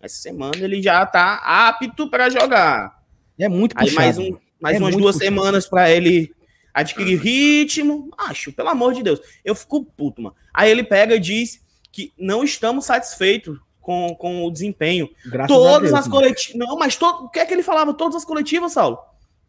[0.00, 3.02] Essa semana ele já tá apto para jogar.
[3.38, 4.02] é muito Aí puxado.
[4.04, 5.24] mais, um, mais É umas duas puxado.
[5.24, 6.30] semanas para ele
[6.74, 8.10] adquirir ritmo.
[8.18, 9.20] Acho, pelo amor de Deus.
[9.44, 10.36] Eu fico puto, mano.
[10.52, 15.08] Aí ele pega e diz que não estamos satisfeitos com, com o desempenho.
[15.24, 16.56] Graças a Todas Deus, as coletivas.
[16.56, 17.26] Não, mas todo...
[17.26, 17.94] o que é que ele falava?
[17.94, 18.98] Todas as coletivas, Saulo.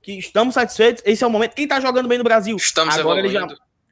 [0.02, 1.02] Que estamos satisfeitos.
[1.06, 1.56] Esse é o momento.
[1.56, 2.56] Quem tá jogando bem no Brasil?
[2.56, 3.48] Estamos agora ele já.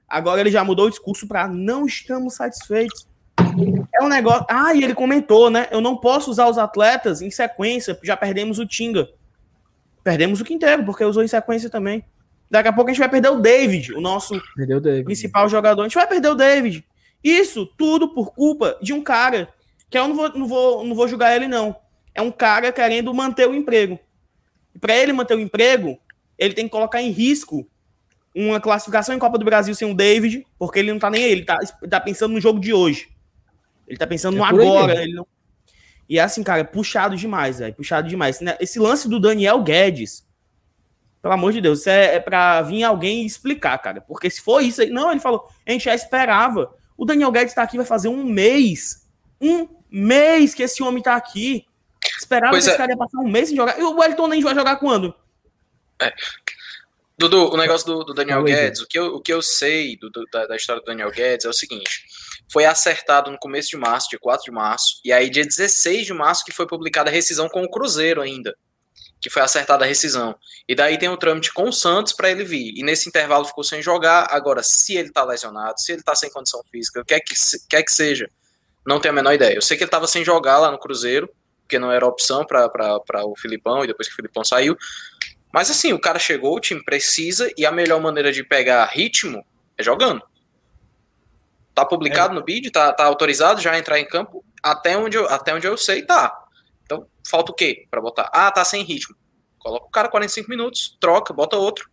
[0.07, 3.07] Agora ele já mudou o discurso para não estamos satisfeitos.
[3.99, 4.45] É um negócio.
[4.47, 5.67] Ah, e ele comentou, né?
[5.71, 9.09] Eu não posso usar os atletas em sequência, já perdemos o Tinga.
[10.03, 12.05] Perdemos o Quinteiro, porque usou em sequência também.
[12.53, 15.05] Daqui a pouco a gente vai perder o David, o nosso Entendeu, David?
[15.05, 15.81] principal jogador.
[15.81, 16.85] A gente vai perder o David.
[17.23, 19.51] Isso tudo por culpa de um cara
[19.89, 21.75] que eu não vou, não vou, não vou julgar ele, não.
[22.13, 23.99] É um cara querendo manter o emprego.
[24.75, 25.97] E para ele manter o emprego,
[26.37, 27.67] ele tem que colocar em risco
[28.35, 31.31] uma classificação em Copa do Brasil sem o David, porque ele não tá nem aí,
[31.31, 31.57] ele tá,
[31.89, 33.09] tá pensando no jogo de hoje.
[33.87, 35.01] Ele tá pensando É no agora.
[35.01, 35.25] Ele não...
[36.07, 37.73] E é assim, cara, é puxado demais, velho.
[37.73, 38.39] Puxado demais.
[38.59, 40.23] Esse lance do Daniel Guedes,
[41.23, 44.01] pelo amor de Deus, isso é, é pra vir alguém explicar, cara.
[44.01, 44.89] Porque se for isso aí.
[44.89, 46.71] Não, ele falou, a gente já esperava.
[46.97, 49.07] O Daniel Guedes tá aqui, vai fazer um mês.
[49.41, 51.65] Um mês que esse homem tá aqui.
[52.19, 52.77] Esperava Pois que esse é.
[52.77, 53.79] cara ia passar um mês sem jogar.
[53.79, 55.15] E o Wellington nem vai jogar quando?
[57.17, 60.09] Dudu, o negócio do, do Daniel Guedes, o que, eu, o que eu sei do-
[60.09, 62.03] do- da, da história do Daniel Guedes é o seguinte:
[62.51, 66.13] foi acertado no começo de março, dia 4 de março, e aí dia 16 de
[66.13, 68.55] março que foi publicada a rescisão com o Cruzeiro ainda.
[69.23, 70.35] Que foi acertada a rescisão.
[70.67, 72.73] E daí tem o trâmite com o Santos para ele vir.
[72.75, 74.27] E nesse intervalo ficou sem jogar.
[74.29, 77.33] Agora, se ele tá lesionado, se ele tá sem condição física, o que é que,
[77.69, 78.29] quer que seja,
[78.85, 79.55] não tenho a menor ideia.
[79.55, 81.29] Eu sei que ele tava sem jogar lá no Cruzeiro,
[81.61, 84.77] porque não era opção para o Filipão, e depois que o Filipão saiu.
[85.53, 89.45] Mas assim, o cara chegou, o time precisa, e a melhor maneira de pegar ritmo
[89.77, 90.21] é jogando.
[91.73, 94.43] Tá publicado no bid, tá, tá autorizado já a entrar em campo.
[94.61, 96.42] Até onde, eu, até onde eu sei, tá.
[96.83, 98.29] Então, falta o quê pra botar?
[98.33, 99.15] Ah, tá sem ritmo.
[99.59, 101.89] Coloca o cara 45 minutos, troca, bota outro.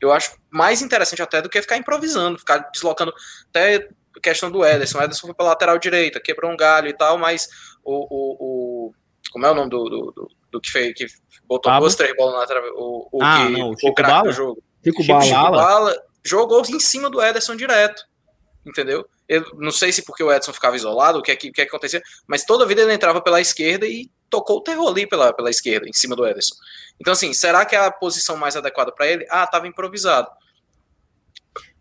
[0.00, 3.12] Eu acho mais interessante até do que ficar improvisando, ficar deslocando.
[3.48, 3.88] Até
[4.22, 4.98] questão do Ederson.
[4.98, 7.48] O Ederson foi pra lateral direita, quebrou um galho e tal, mas
[7.84, 7.92] o.
[7.94, 8.36] o,
[8.88, 8.94] o-
[9.32, 11.06] como é o nome do, do, do, do que fez que
[11.46, 11.80] botou Pablo?
[11.80, 12.62] duas, três bolas na lateral?
[12.74, 14.32] O, o Ah, que não, o Chico Bala?
[14.32, 14.62] jogo.
[14.82, 15.02] Chico.
[15.02, 15.56] Chico Bala.
[15.56, 18.02] Bala jogou em cima do Ederson direto.
[18.64, 19.06] Entendeu?
[19.28, 21.60] Eu não sei se porque o Edson ficava isolado, o que é que, o que,
[21.60, 25.06] é que acontecia, mas toda vida ele entrava pela esquerda e tocou o terror ali
[25.06, 26.54] pela, pela esquerda, em cima do Ederson.
[27.00, 29.26] Então, assim, será que é a posição mais adequada para ele?
[29.30, 30.28] Ah, tava improvisado.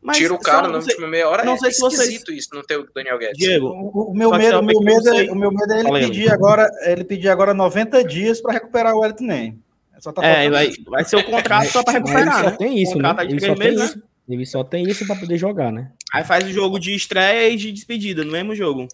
[0.02, 1.44] Mas Tira o cara na última meia hora.
[1.44, 3.38] não é sei se vocês- esquisito isso, não ter o Daniel Guedes.
[3.38, 5.92] Diego, O, o meu medo, é o meu medo, é, o meu medo é ele
[6.08, 9.60] pedir agora, ele pedir agora 90 dias para recuperar o Wellington Nem.
[10.00, 10.84] Só tá é, vai, isso.
[10.86, 12.56] vai ser o contrato só Mas ele recuperar, só né?
[12.58, 13.10] tem isso, O né?
[13.10, 14.02] contrato é de Ele só tem meses, né?
[14.28, 15.92] Ele só tem isso pra poder jogar, né?
[16.12, 18.88] Aí faz o jogo de estreia e de despedida no mesmo jogo.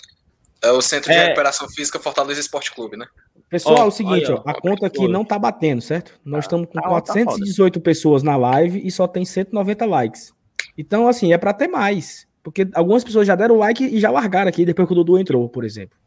[0.62, 1.24] É o Centro de É.
[1.26, 3.06] Recuperação Física Fortaleza Esporte Clube, né?
[3.50, 6.20] Pessoal, Ó, é o seguinte, olha, ó, a ó, conta aqui não tá batendo, certo?
[6.24, 10.34] Nós estamos com tá- tá 418 pessoas na live e só tem 190 likes.
[10.78, 12.28] Então, assim, é pra ter mais.
[12.44, 15.48] Porque algumas pessoas já deram like e já largaram aqui depois que o Dudu entrou,
[15.50, 15.98] por exemplo.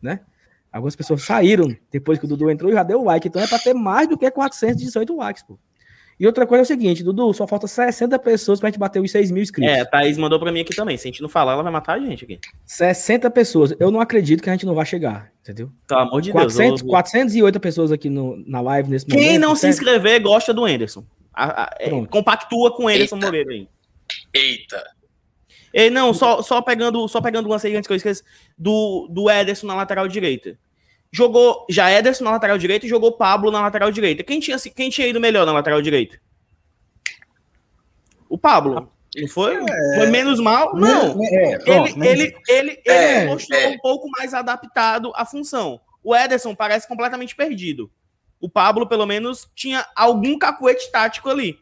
[0.00, 0.20] Né?
[0.72, 3.28] Algumas pessoas saíram depois que o Dudu entrou e já deu like.
[3.28, 5.58] Então é pra ter mais do que 418 likes, pô.
[6.18, 9.10] E outra coisa é o seguinte, Dudu, só falta 60 pessoas pra gente bater os
[9.10, 9.70] 6 mil inscritos.
[9.70, 10.96] É, a Thaís mandou pra mim aqui também.
[10.96, 12.38] Se a gente não falar, ela vai matar a gente aqui.
[12.64, 13.74] 60 pessoas.
[13.78, 15.70] Eu não acredito que a gente não vai chegar, entendeu?
[15.86, 16.80] Pelo amor de 400, Deus.
[16.82, 19.22] eu- 408 pessoas aqui no, na live nesse momento.
[19.28, 19.74] Quem não se certo?
[19.74, 21.04] inscrever gosta do Anderson.
[21.34, 23.26] A- a- é, compactua com o Anderson Eita.
[23.26, 23.68] Moreira aí.
[24.32, 24.82] Eita.
[25.72, 28.22] Ei, não, só, só pegando só pegando o lance aí antes que eu esqueça,
[28.56, 30.56] do, do Ederson na lateral direita.
[31.12, 34.22] Jogou já Ederson na lateral direita e jogou Pablo na lateral direita.
[34.22, 36.20] Quem tinha, quem tinha ido melhor na lateral direita?
[38.28, 38.92] O Pablo.
[39.14, 39.56] Ele foi,
[39.94, 40.74] foi menos mal?
[40.76, 41.18] Não.
[41.24, 43.68] É, pronto, Ele, ele, ele, É, ele mostrou é.
[43.68, 45.80] um pouco mais adaptado à função.
[46.04, 47.90] O Ederson parece completamente perdido.
[48.38, 51.58] O Pablo, pelo menos, tinha algum cacuete tático ali.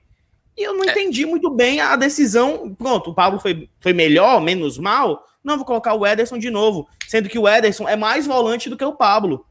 [0.56, 0.90] E eu não É.
[0.90, 2.74] entendi muito bem a decisão.
[2.74, 5.24] Pronto, o Pablo foi, foi melhor, menos mal.
[5.44, 6.88] Não, vou colocar o Ederson de novo.
[7.06, 9.46] Sendo que o Ederson é mais volante do que o Pablo.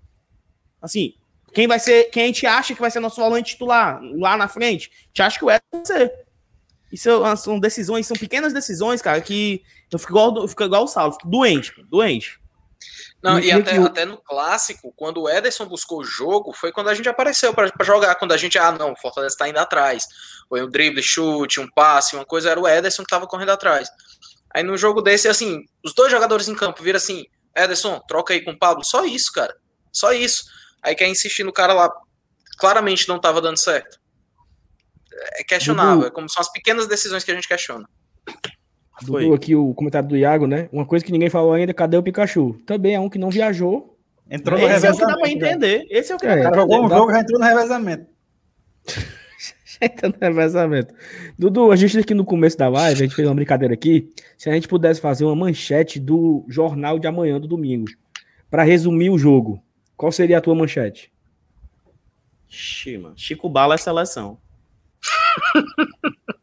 [0.82, 1.14] Assim,
[1.54, 2.06] quem vai ser.
[2.06, 4.90] Quem a gente acha que vai ser nosso volante titular lá na frente?
[4.92, 6.24] A gente acha que o Ederson vai ser.
[6.92, 10.84] Isso é são decisões, são pequenas decisões, cara, que eu fico igual, eu fico igual
[10.84, 12.40] o Saulo, fico doente, doente.
[13.22, 16.90] Não, e, e até, até no clássico, quando o Ederson buscou o jogo, foi quando
[16.90, 18.16] a gente apareceu para jogar.
[18.16, 20.06] Quando a gente, ah, não, o Fortaleza está indo atrás.
[20.50, 23.90] Foi um drible, chute, um passe, uma coisa, era o Ederson que estava correndo atrás.
[24.54, 28.42] Aí no jogo desse, assim, os dois jogadores em campo viram assim: Ederson, troca aí
[28.42, 28.86] com o Pablo.
[28.86, 29.56] Só isso, cara.
[29.92, 30.44] Só isso.
[30.82, 31.92] Aí quer insistir no cara lá.
[32.58, 34.00] Claramente não estava dando certo.
[35.36, 35.96] É questionável.
[35.96, 37.88] Dudu, é como são as pequenas decisões que a gente questiona.
[39.02, 40.70] Dudu, aqui o comentário do Iago, né?
[40.72, 42.54] Uma coisa que ninguém falou ainda, cadê o Pikachu?
[42.66, 43.98] Também é um que não viajou.
[44.30, 45.86] Entrou no Esse é o que dá pra entender.
[45.90, 48.08] Esse é o que é, dá pra Jogou um jogo e já entrou no revezamento.
[49.82, 50.94] entrou no revezamento.
[51.38, 54.12] Dudu, a gente aqui no começo da live, a gente fez uma brincadeira aqui.
[54.38, 57.90] Se a gente pudesse fazer uma manchete do jornal de amanhã, do domingo,
[58.50, 59.64] para resumir o jogo,
[59.96, 61.12] qual seria a tua manchete?
[63.16, 64.38] Chico Bala é seleção.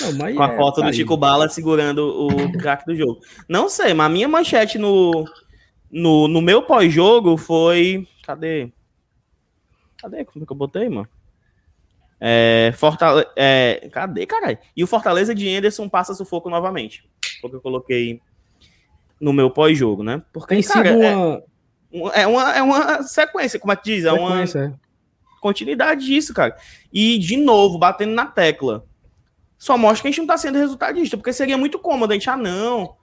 [0.00, 3.20] Não, com a é, foto tá do Chico Bala segurando o craque do jogo.
[3.48, 5.24] Não sei, mas a minha manchete no,
[5.90, 8.06] no, no meu pós-jogo foi.
[8.24, 8.72] Cadê?
[9.98, 10.24] Cadê?
[10.24, 11.08] Como é que eu botei, mano?
[12.24, 13.26] É, Fortale...
[13.34, 14.56] É, cadê, caralho?
[14.76, 17.04] E o Fortaleza de Anderson passa sufoco novamente.
[17.40, 18.20] Foi o que eu coloquei
[19.20, 20.22] no meu pós-jogo, né?
[20.32, 21.42] Porque, Tem cara, é, uma...
[22.14, 24.04] é, uma, é uma sequência, como é que diz?
[24.04, 24.72] É uma sequência.
[24.72, 25.40] É.
[25.40, 26.56] continuidade disso, cara.
[26.92, 28.86] E, de novo, batendo na tecla
[29.58, 32.28] só mostra que a gente não tá sendo resultadista, porque seria muito cômodo a gente,
[32.28, 32.96] ah, não,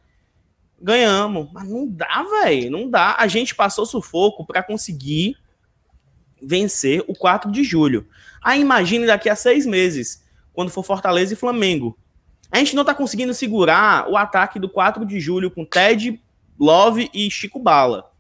[0.82, 1.50] ganhamos.
[1.54, 3.16] Mas não dá, velho, não dá.
[3.18, 5.38] A gente passou sufoco para conseguir
[6.42, 8.06] vencer o 4 de julho.
[8.42, 10.24] Aí imagine daqui a seis meses,
[10.54, 11.98] quando for Fortaleza e Flamengo.
[12.52, 16.22] A gente não tá conseguindo segurar o ataque do 4 de julho com Ted,
[16.60, 18.12] Love e Chico Bala.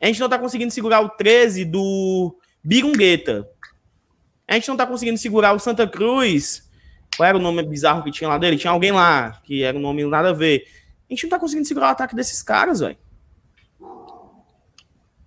[0.00, 3.48] A gente não tá conseguindo segurar o 13 do Birungueta.
[4.46, 6.68] A gente não tá conseguindo segurar o Santa Cruz
[7.16, 8.56] qual era o nome bizarro que tinha lá dele?
[8.56, 10.66] Tinha alguém lá que era um nome nada a ver.
[11.08, 12.96] A gente não tá conseguindo segurar o ataque desses caras, velho.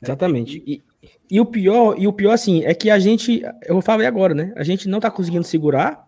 [0.01, 0.63] Exatamente.
[0.65, 0.81] E,
[1.33, 4.53] e, o pior, e o pior, assim, é que a gente, eu falei agora, né?
[4.55, 6.07] A gente não tá conseguindo segurar,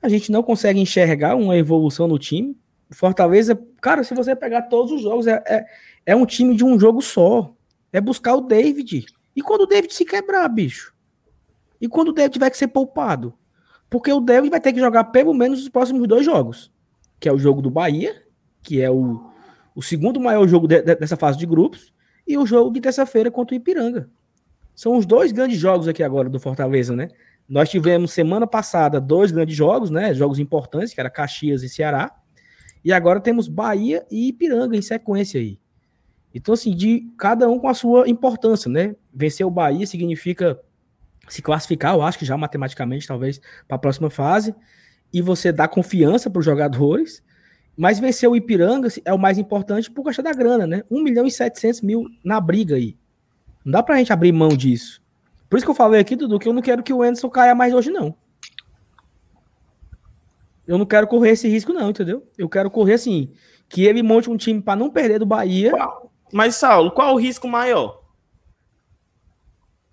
[0.00, 2.56] a gente não consegue enxergar uma evolução no time.
[2.92, 5.66] Fortaleza, cara, se você pegar todos os jogos, é, é,
[6.06, 7.52] é um time de um jogo só.
[7.92, 9.06] É buscar o David.
[9.34, 10.94] E quando o David se quebrar, bicho?
[11.80, 13.34] E quando o David tiver que ser poupado?
[13.90, 16.70] Porque o David vai ter que jogar pelo menos os próximos dois jogos.
[17.18, 18.22] Que é o jogo do Bahia,
[18.62, 19.28] que é o,
[19.74, 21.92] o segundo maior jogo de, de, dessa fase de grupos,
[22.24, 24.08] e o jogo de terça-feira contra o Ipiranga.
[24.76, 27.08] São os dois grandes jogos aqui agora do Fortaleza, né?
[27.48, 30.12] Nós tivemos semana passada dois grandes jogos, né?
[30.12, 32.14] Jogos importantes, que era Caxias e Ceará.
[32.84, 35.58] E agora temos Bahia e Ipiranga em sequência aí.
[36.34, 38.94] Então, assim, de cada um com a sua importância, né?
[39.14, 40.60] Vencer o Bahia significa
[41.26, 44.54] se classificar, eu acho que já matematicamente, talvez, para a próxima fase,
[45.12, 47.24] e você dá confiança para os jogadores,
[47.74, 50.82] mas vencer o Ipiranga é o mais importante por causa da grana, né?
[50.90, 52.96] 1 milhão e 700 mil na briga aí.
[53.66, 55.02] Não dá pra gente abrir mão disso.
[55.50, 57.52] Por isso que eu falei aqui, Dudu, que eu não quero que o Anderson caia
[57.52, 58.16] mais hoje, não.
[60.64, 62.24] Eu não quero correr esse risco, não, entendeu?
[62.38, 63.32] Eu quero correr assim,
[63.68, 65.72] que ele monte um time para não perder do Bahia.
[66.32, 68.04] Mas, Saulo, qual o risco maior?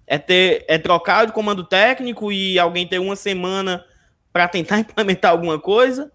[0.05, 3.83] É, ter, é trocar de comando técnico e alguém ter uma semana
[4.31, 6.11] para tentar implementar alguma coisa?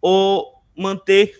[0.00, 1.38] Ou manter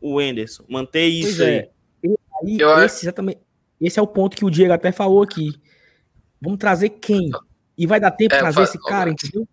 [0.00, 0.64] o Enderson?
[0.66, 1.68] Manter isso é.
[2.02, 2.58] aí?
[2.62, 3.43] aí esse, exatamente,
[3.86, 5.50] esse é o ponto que o Diego até falou aqui.
[6.40, 7.30] Vamos trazer quem?
[7.76, 9.46] E vai dar tempo é, trazer esse cara, entendeu?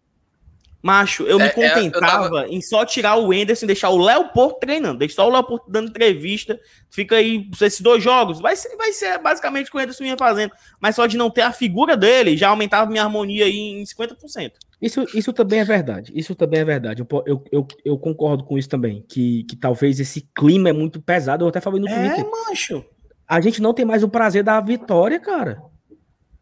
[0.82, 2.48] Macho, eu é, me é, contentava tava...
[2.48, 4.98] em só tirar o Enderson e deixar o Léo Porto treinando.
[4.98, 6.60] Deixa só o Léo Porto dando entrevista.
[6.89, 8.39] Fica aí esses dois jogos.
[8.39, 10.52] Vai ser, vai ser basicamente o que o Enderson ia fazendo.
[10.80, 14.54] Mas só de não ter a figura dele, já aumentava minha harmonia aí em 50%.
[14.82, 16.12] Isso, isso também é verdade.
[16.15, 17.02] Isso também é verdade.
[17.02, 19.06] Eu, eu, eu, eu concordo com isso também.
[19.08, 21.46] Que, que talvez esse clima é muito pesado.
[21.46, 22.26] Eu até falei no é, Twitter.
[22.26, 22.84] É, macho.
[23.32, 25.63] A gente não tem mais o prazer da vitória, cara.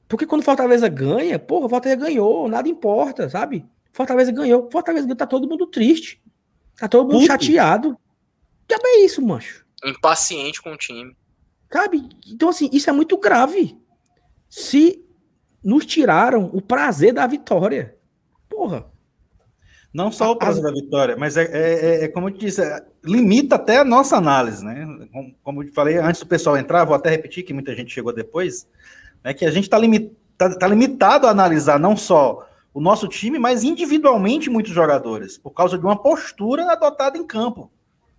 [0.08, 3.64] Porque quando Fortaleza ganha, porra, Fortaleza ganhou, nada importa, sabe?
[3.94, 4.68] Fortaleza ganhou.
[4.72, 6.20] Fortaleza ganhou, tá todo mundo triste.
[6.80, 7.28] Tá todo mundo Puto.
[7.28, 7.96] chateado.
[8.68, 9.64] Que é isso, mancho?
[9.86, 11.16] Impaciente com o time.
[11.72, 12.10] Sabe?
[12.26, 13.80] Então, assim, isso é muito grave.
[14.50, 15.06] Se
[15.64, 17.96] nos tiraram o prazer da vitória.
[18.50, 18.92] Porra.
[19.94, 22.84] Não só o prazer da vitória, mas é, é, é, é como eu disse, é,
[23.04, 25.08] limita até a nossa análise, né?
[25.12, 28.14] Como, como, eu falei antes do pessoal entrar, vou até repetir que muita gente chegou
[28.14, 28.68] depois,
[29.24, 29.34] né?
[29.34, 33.40] Que a gente está limit, tá, tá limitado a analisar não só o nosso time,
[33.40, 37.72] mas individualmente muitos jogadores, por causa de uma postura adotada em campo.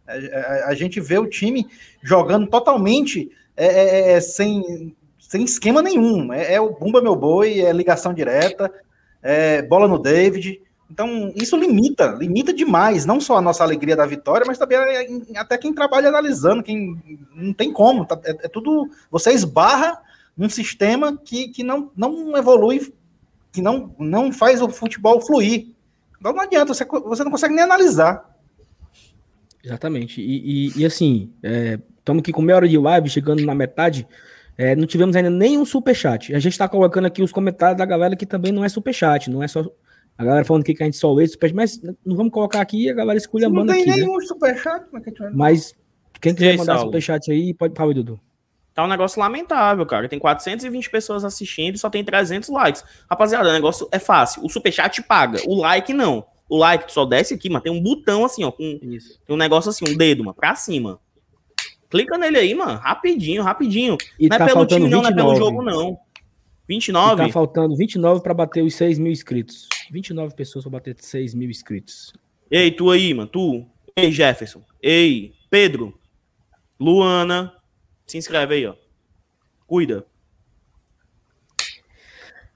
[0.07, 1.69] A, a, a gente vê o time
[2.03, 6.33] jogando totalmente é, é, é, sem, sem esquema nenhum.
[6.33, 8.73] É, é, o Bumba Meu Boi, é ligação direta,
[9.23, 10.61] é bola no David.
[10.91, 14.77] Então, isso limita, limita demais, não só a nossa alegria da vitória, mas também
[15.37, 17.01] até quem trabalha analisando, quem
[17.33, 20.01] não tem como, tá, é, é tudo, você esbarra
[20.37, 22.93] num sistema que, que não, não evolui,
[23.53, 25.69] que não, não faz o futebol fluir.
[26.19, 28.29] Então não adianta, você, você não consegue nem analisar.
[29.63, 31.31] Exatamente, e, e, e assim,
[31.99, 34.09] estamos é, aqui com meia hora de live, chegando na metade,
[34.59, 36.35] é, não tivemos ainda nenhum superchat.
[36.35, 39.43] A gente está colocando aqui os comentários da galera que também não é superchat, não
[39.43, 39.65] é só
[40.21, 42.93] a galera falando que a gente só lê superchat, mas não vamos colocar aqui a
[42.93, 43.87] galera escolhe a banda aqui.
[43.87, 44.27] Não tem nenhum né?
[44.27, 45.31] superchat, como é que a gente vai...
[45.33, 45.75] Mas
[46.21, 46.89] quem quiser mandar Saulo?
[46.89, 48.21] superchat aí, pode falar, Dudu.
[48.75, 50.09] Tá um negócio lamentável, cara.
[50.09, 52.85] Tem 420 pessoas assistindo e só tem 300 likes.
[53.09, 54.45] Rapaziada, o negócio é fácil.
[54.45, 56.27] O superchat paga, o like não.
[56.49, 58.51] O like tu só desce aqui, mas tem um botão assim, ó.
[58.51, 59.19] Com, Isso.
[59.27, 61.01] Tem um negócio assim, um dedo, mano, pra cima.
[61.89, 62.79] Clica nele aí, mano.
[62.79, 63.97] Rapidinho, rapidinho.
[64.19, 65.03] E não é tá é pelo time, não, 29.
[65.03, 65.99] não é pelo jogo, não.
[66.71, 67.23] 29?
[67.23, 69.69] E tá faltando 29 para bater os 6 mil inscritos.
[69.91, 72.13] 29 pessoas para bater 6 mil inscritos.
[72.49, 73.67] Ei, tu aí, mano, tu.
[73.97, 74.63] Ei, Jefferson.
[74.81, 75.99] Ei, Pedro.
[76.79, 77.53] Luana.
[78.07, 78.77] Se inscreve aí, ó.
[79.67, 80.07] Cuida.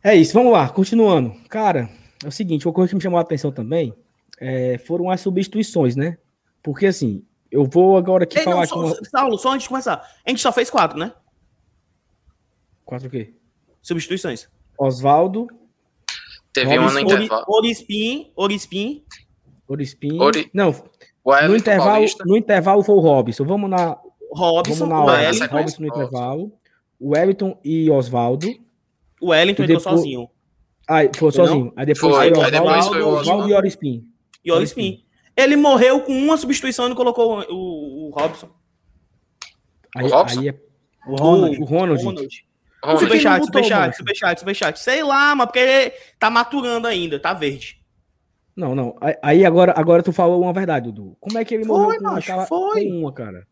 [0.03, 1.35] É isso, vamos lá, continuando.
[1.49, 1.91] Cara,
[2.23, 3.93] é o seguinte, uma coisa que me chamou a atenção também
[4.39, 6.19] é, foram as substituições, né?
[6.63, 8.61] Porque assim, eu vou agora aqui Ei, falar.
[8.61, 9.05] Não, só, uma...
[9.05, 10.09] Saulo, só antes de começar.
[10.25, 11.13] A gente só fez quatro, né?
[12.85, 13.35] Quatro o quê?
[13.85, 14.49] Substituições.
[14.79, 15.47] Oswaldo.
[16.55, 17.45] Teve uma no intervalo.
[17.47, 18.33] Orispim.
[18.35, 19.05] Orispim.
[19.69, 20.19] Orispim.
[20.19, 20.51] Ori...
[20.55, 20.75] Não.
[21.47, 23.45] no intervalo, no intervalo foi o Robson.
[23.45, 23.99] Vamos na.
[24.33, 26.53] Robson, vamos na Wellington, Robson no intervalo.
[26.99, 28.49] O Wellington e Oswaldo.
[29.21, 29.97] O Wellington entrou depois...
[29.97, 30.31] sozinho.
[30.89, 31.73] Aí, foi sozinho.
[31.77, 34.09] Aí depois foi, foi, Oswaldo, Oswaldo e Orispim.
[34.43, 35.05] E Orispim.
[35.37, 38.49] Ele morreu com uma substituição e colocou o, o Robson.
[39.95, 40.41] Aí, o Robson?
[40.41, 40.61] Aí é...
[41.07, 41.61] O Ronald.
[41.61, 42.03] O Ronald.
[42.03, 42.45] Ronald.
[42.99, 44.79] Superchat, superchat, superchat, superchat.
[44.79, 47.81] Sei lá, mas porque tá maturando ainda, tá verde.
[48.55, 48.97] Não, não.
[49.23, 51.17] Aí agora, agora tu falou uma verdade, Dudu.
[51.19, 52.87] Como é que ele morreu foi, com, macho, foi.
[52.89, 53.47] uma, cara?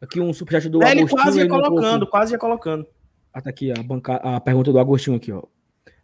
[0.00, 1.04] Aqui um superchat do é, Agostinho.
[1.04, 2.86] Ele quase ia colocando, quase ia colocando.
[3.32, 4.14] Ah, tá aqui a, banca...
[4.16, 5.42] a pergunta do Agostinho aqui, ó.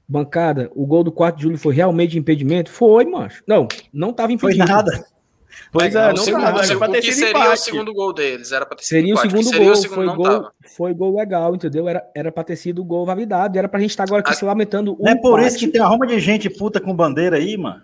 [0.06, 2.70] Bancada, o gol do 4 de julho foi realmente impedimento?
[2.70, 3.42] Foi, macho.
[3.48, 4.66] Não, não tava impedido.
[4.66, 5.06] Foi nada.
[5.72, 7.52] Pois é, não segundo, tava, era pra ter sido seria empate.
[7.52, 9.76] o segundo gol deles, era pra ter sido seria empate, o segundo seria gol, o
[9.76, 11.88] segundo foi, gol foi gol legal, entendeu?
[11.88, 14.34] Era, era pra ter sido gol validado, era pra gente estar agora aqui a...
[14.34, 14.96] se lamentando.
[15.00, 17.82] Um é por isso que tem a Roma de gente puta com bandeira aí, mano.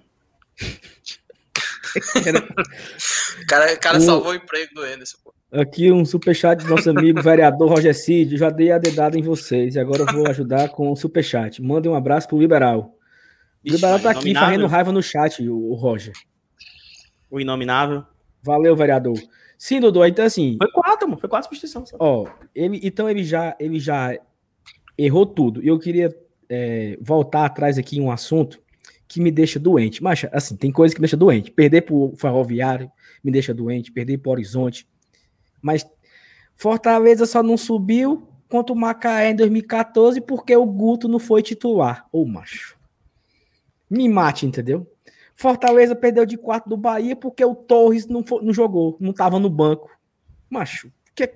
[3.42, 4.00] o cara, cara o...
[4.00, 5.34] salvou o emprego do Anderson, pô.
[5.52, 8.36] Aqui um superchat do nosso amigo vereador Roger Cid.
[8.36, 11.60] Já dei a dedada em vocês e agora eu vou ajudar com o superchat.
[11.60, 12.94] Mandem um abraço pro Liberal.
[13.66, 16.12] O Liberal tá aqui fazendo raiva no chat, o, o Roger.
[17.30, 18.04] O Inominável.
[18.42, 19.18] Valeu, vereador.
[19.56, 20.56] Sim, Dudu, então assim.
[20.56, 21.20] Foi quatro, mano.
[21.20, 21.90] Foi quatro substituições.
[21.98, 24.18] Ó, ele, então ele já, ele já
[24.96, 25.62] errou tudo.
[25.62, 26.14] E eu queria
[26.48, 28.60] é, voltar atrás aqui um assunto
[29.06, 30.02] que me deixa doente.
[30.02, 31.50] Mas, assim, tem coisa que me deixa doente.
[31.50, 32.90] Perder pro Ferroviário
[33.22, 33.92] me deixa doente.
[33.92, 34.88] Perder pro Horizonte.
[35.60, 35.86] Mas
[36.56, 42.06] Fortaleza só não subiu contra o Macaé em 2014 porque o Guto não foi titular.
[42.10, 42.78] Ô, macho.
[43.88, 44.86] Me mate, entendeu?
[45.40, 49.48] Fortaleza perdeu de 4 do Bahia porque o Torres não, não jogou, não estava no
[49.48, 49.90] banco.
[50.50, 51.32] Macho, que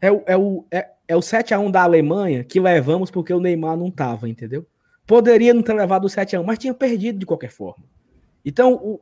[0.00, 3.76] é, o, é, o, é, é o 7x1 da Alemanha que levamos porque o Neymar
[3.76, 4.66] não estava, entendeu?
[5.06, 7.84] Poderia não ter levado o 7x1, mas tinha perdido de qualquer forma.
[8.42, 9.00] Então, o,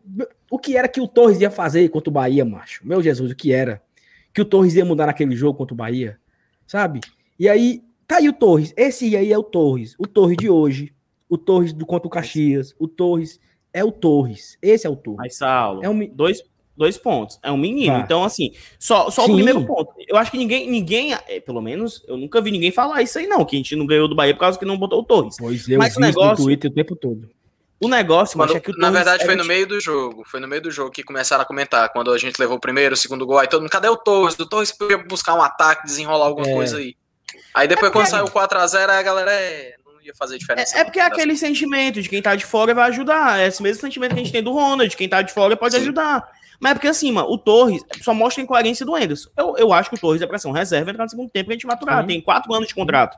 [0.50, 2.84] o que era que o Torres ia fazer contra o Bahia, macho?
[2.84, 3.80] Meu Jesus, o que era?
[4.34, 6.18] Que o Torres ia mudar naquele jogo contra o Bahia,
[6.66, 6.98] sabe?
[7.38, 8.74] E aí, tá aí o Torres.
[8.76, 9.94] Esse aí é o Torres.
[10.00, 10.92] O Torres de hoje.
[11.28, 12.74] O Torres do contra o Caxias.
[12.76, 13.38] O Torres
[13.72, 14.58] é o Torres.
[14.60, 15.18] Esse é o Torres.
[15.18, 16.06] Mas, Saulo, é um...
[16.06, 16.42] dois,
[16.76, 17.38] dois pontos.
[17.42, 17.92] É um menino.
[17.92, 18.02] Vai.
[18.02, 19.92] Então, assim, só, só o primeiro ponto.
[20.08, 23.26] Eu acho que ninguém, ninguém, é, pelo menos, eu nunca vi ninguém falar isso aí,
[23.26, 23.44] não.
[23.44, 25.36] Que a gente não ganhou do Bahia por causa que não botou o Torres.
[25.38, 27.28] Pois eu Mas o negócio, no Twitter o tempo todo.
[27.82, 30.22] O negócio, Quando, é que o Na verdade, foi no meio do jogo.
[30.26, 31.90] Foi no meio do jogo que começaram a comentar.
[31.90, 34.38] Quando a gente levou o primeiro, o segundo gol, aí todo mundo, cadê o Torres?
[34.38, 36.52] O Torres podia buscar um ataque, desenrolar alguma é.
[36.54, 36.94] coisa aí.
[37.54, 39.76] Aí depois, é quando saiu 4x0, a galera é
[40.10, 40.76] ia fazer diferença.
[40.76, 43.40] É, é porque é aquele sentimento de quem tá de fora vai ajudar.
[43.40, 45.56] É esse mesmo sentimento que a gente tem do Ronald, de quem tá de fora
[45.56, 45.80] pode Sim.
[45.82, 46.28] ajudar.
[46.60, 49.30] Mas é porque assim, mano, o Torres só mostra a incoerência do Enderson.
[49.36, 51.46] Eu, eu acho que o Torres é pra ser um reserva entrar no segundo tempo
[51.46, 52.02] pra gente maturar.
[52.02, 52.08] Sim.
[52.08, 53.16] Tem quatro anos de contrato.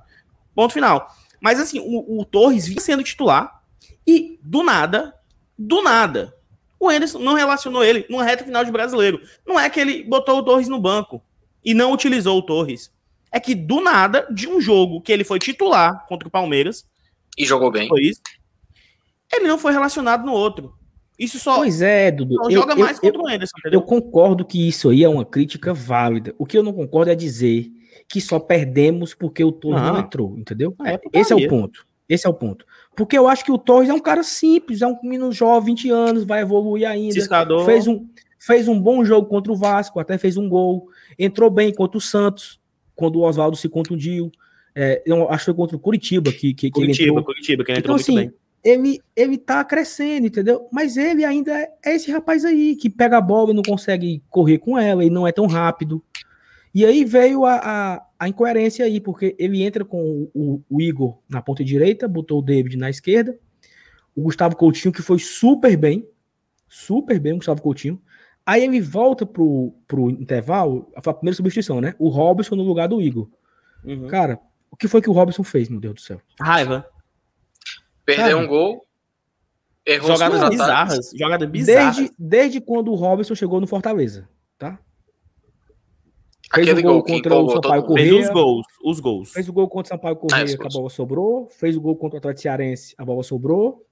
[0.55, 1.09] Ponto final.
[1.40, 3.61] Mas assim, o, o Torres vinha sendo titular
[4.07, 5.14] e do nada,
[5.59, 6.34] do nada,
[6.78, 9.20] o Enderson não relacionou ele numa reta final de brasileiro.
[9.47, 11.22] Não é que ele botou o Torres no banco
[11.64, 12.93] e não utilizou o Torres
[13.33, 16.85] é que do nada, de um jogo que ele foi titular contra o Palmeiras.
[17.37, 17.89] E jogou bem.
[17.89, 18.20] Foi isso.
[19.33, 20.74] Ele não foi relacionado no outro.
[21.18, 21.57] Isso só.
[21.57, 22.35] Pois é, Dudu.
[22.35, 23.80] Só joga eu, mais eu, contra eu, o Anderson, entendeu?
[23.80, 26.35] Eu concordo que isso aí é uma crítica válida.
[26.39, 27.70] O que eu não concordo é dizer
[28.09, 30.74] que só perdemos porque o Torres não, não entrou, entendeu?
[30.85, 31.87] É, Esse é o ponto.
[32.09, 32.66] Esse é o ponto.
[32.95, 35.91] Porque eu acho que o Torres é um cara simples, é um menino jovem, 20
[35.91, 37.14] anos, vai evoluir ainda.
[37.14, 37.64] Ciscador.
[37.64, 38.07] Fez um,
[38.39, 40.89] fez um bom jogo contra o Vasco, até fez um gol.
[41.18, 42.61] Entrou bem contra o Santos,
[43.03, 44.30] quando o Oswaldo se contundiu.
[44.74, 47.24] É, eu acho que foi contra o Curitiba que, que, que ele Curitiba, entrou.
[47.24, 48.32] Curitiba, que ele Então, entrou muito assim, bem.
[48.64, 50.68] ele, ele tá crescendo, entendeu?
[50.72, 54.22] Mas ele ainda é, é esse rapaz aí, que pega a bola e não consegue
[54.30, 56.03] correr com ela, e não é tão rápido.
[56.74, 60.80] E aí veio a, a, a incoerência aí, porque ele entra com o, o- o
[60.80, 63.36] Igor na ponta direita, botou o David na esquerda,
[64.16, 66.07] o Gustavo Coutinho, que foi super bem,
[66.68, 68.00] super bem o Gustavo Coutinho.
[68.45, 71.95] Aí ele volta pro, pro intervalo, a primeira substituição, né?
[71.99, 73.28] O Robson no lugar do Igor.
[73.84, 74.09] Uhum.
[74.09, 74.38] Cara,
[74.70, 76.20] o que foi que o Robson fez, meu Deus do céu?
[76.40, 76.86] Raiva.
[78.05, 78.86] Perdeu Cara, um gol.
[79.86, 81.11] Errou Jogadas bizarras.
[81.14, 81.97] Jogadas bizarras.
[81.97, 84.28] Desde, desde quando o Robson chegou no Fortaleza,
[84.59, 84.78] tá?
[86.55, 87.95] Fez Aquele o gol gol contra o Sampaio mundo.
[87.95, 88.22] Fez Corrêa.
[88.22, 88.66] os gols.
[88.84, 89.32] Os gols.
[89.32, 91.49] Fez o gol contra o Sampaio Ah, Correia, os que a bola sobrou.
[91.49, 93.86] Fez o gol contra o Atlético Cearense, a bola sobrou.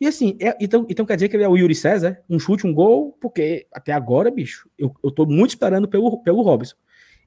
[0.00, 2.22] E assim, é- então, então quer dizer que ele é o Yuri César?
[2.30, 6.42] Um chute, um gol, porque até agora, bicho, eu, eu tô muito esperando pelo, pelo
[6.42, 6.76] Robson.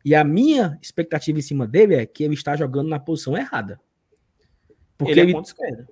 [0.05, 3.79] E a minha expectativa em cima dele é que ele está jogando na posição errada.
[4.97, 5.87] Porque ele ele, é ponta esquerda.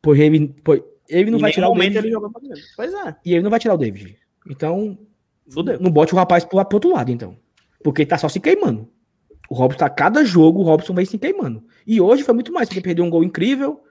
[0.00, 0.74] porque ele, pô,
[1.08, 1.98] ele não Em vai tirar o David.
[1.98, 2.62] ele jogou pra dentro.
[2.76, 3.16] Pois é.
[3.24, 4.18] E ele não vai tirar o David.
[4.48, 4.98] Então,
[5.48, 5.80] Fudeu.
[5.80, 7.36] não bote o rapaz pro, pro outro lado, então.
[7.82, 8.88] Porque ele tá só se queimando.
[9.50, 11.64] O Robson tá cada jogo, o Robson vem se queimando.
[11.86, 13.81] E hoje foi muito mais, porque perdeu um gol incrível,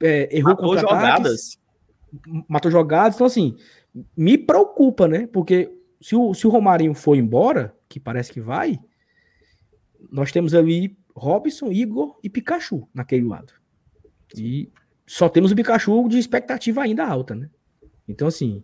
[0.00, 1.58] é, errou Matou jogadas.
[2.48, 3.14] matou jogadas.
[3.16, 3.56] Então, assim,
[4.16, 5.26] me preocupa, né?
[5.26, 5.70] Porque
[6.00, 8.78] se o, se o Romarinho for embora, que parece que vai,
[10.10, 13.52] nós temos ali Robson, Igor e Pikachu naquele lado.
[14.36, 14.70] E
[15.06, 17.50] só temos o Pikachu de expectativa ainda alta, né?
[18.06, 18.62] Então, assim,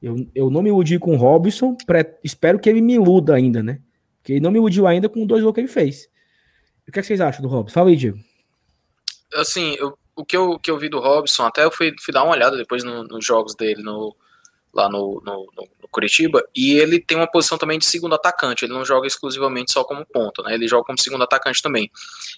[0.00, 3.62] eu, eu não me iludi com o Robson, pré- espero que ele me iluda ainda,
[3.62, 3.80] né?
[4.18, 6.08] Porque ele não me iludiu ainda com dois gols que ele fez.
[6.88, 7.74] O que, é que vocês acham do Robson?
[7.74, 8.18] Fala aí, Diego.
[9.34, 12.24] assim, eu- o que eu, que eu vi do Robson, até eu fui, fui dar
[12.24, 14.14] uma olhada depois no- nos jogos dele no,
[14.72, 18.72] lá no, no, no- Curitiba, e ele tem uma posição também de segundo atacante, ele
[18.72, 20.54] não joga exclusivamente só como ponta, né?
[20.54, 21.90] Ele joga como segundo atacante também.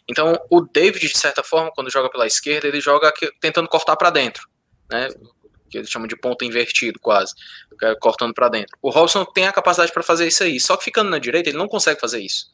[0.08, 3.12] Então, o David, de certa forma, quando joga pela esquerda, ele joga
[3.42, 4.48] tentando cortar para dentro,
[4.90, 5.10] né?
[5.68, 7.34] Que eles chamam de ponta invertido, quase,
[7.82, 8.74] é cortando para dentro.
[8.80, 11.58] O Robson tem a capacidade para fazer isso aí, só que ficando na direita, ele
[11.58, 12.46] não consegue fazer isso.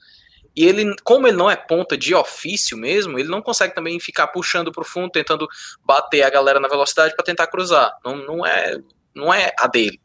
[0.59, 4.27] E ele, como ele não é ponta de ofício mesmo, ele não consegue também ficar
[4.27, 5.47] puxando pro fundo, tentando
[5.85, 7.93] bater a galera na velocidade para tentar cruzar.
[8.05, 8.77] Não, não é
[9.15, 10.01] não é a dele.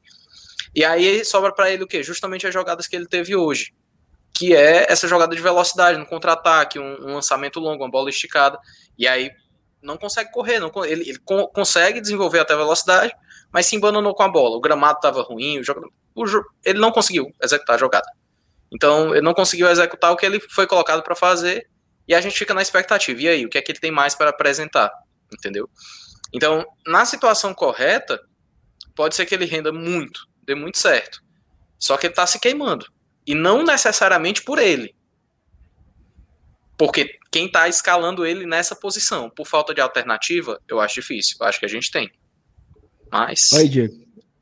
[0.75, 2.03] E aí sobra para ele o quê?
[2.03, 3.73] Justamente as jogadas que ele teve hoje,
[4.31, 8.59] que é essa jogada de velocidade no contra-ataque, um, um lançamento longo, uma bola esticada.
[8.95, 9.31] E aí
[9.81, 13.11] não consegue correr, não, ele, ele con- consegue desenvolver até velocidade,
[13.51, 14.55] mas se embananou com a bola.
[14.55, 18.05] O gramado estava ruim, o jogador, o jo- ele não conseguiu executar a jogada.
[18.73, 21.67] Então, ele não conseguiu executar o que ele foi colocado para fazer
[22.07, 23.21] e a gente fica na expectativa.
[23.21, 24.91] E aí, o que é que ele tem mais para apresentar?
[25.31, 25.69] Entendeu?
[26.33, 28.19] Então, na situação correta,
[28.95, 31.21] pode ser que ele renda muito, dê muito certo.
[31.79, 32.87] Só que ele tá se queimando.
[33.25, 34.95] E não necessariamente por ele.
[36.77, 41.37] Porque quem tá escalando ele nessa posição, por falta de alternativa, eu acho difícil.
[41.39, 42.11] Eu acho que a gente tem.
[43.11, 43.53] Mas.
[43.53, 43.93] Aí, Diego.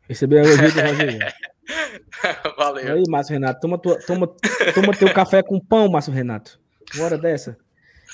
[0.08, 1.34] Recebeu a elogio do Rogério.
[2.58, 2.94] Valeu.
[2.94, 4.28] Aí, Márcio Renato, toma, tua, toma,
[4.74, 6.60] toma teu café com pão, Márcio Renato.
[6.96, 7.58] Uma hora dessa.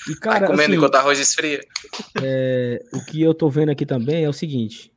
[0.08, 1.60] E, Vai cara, comendo assim, enquanto o arroz esfria.
[2.22, 4.92] é, o que eu tô vendo aqui também é o seguinte: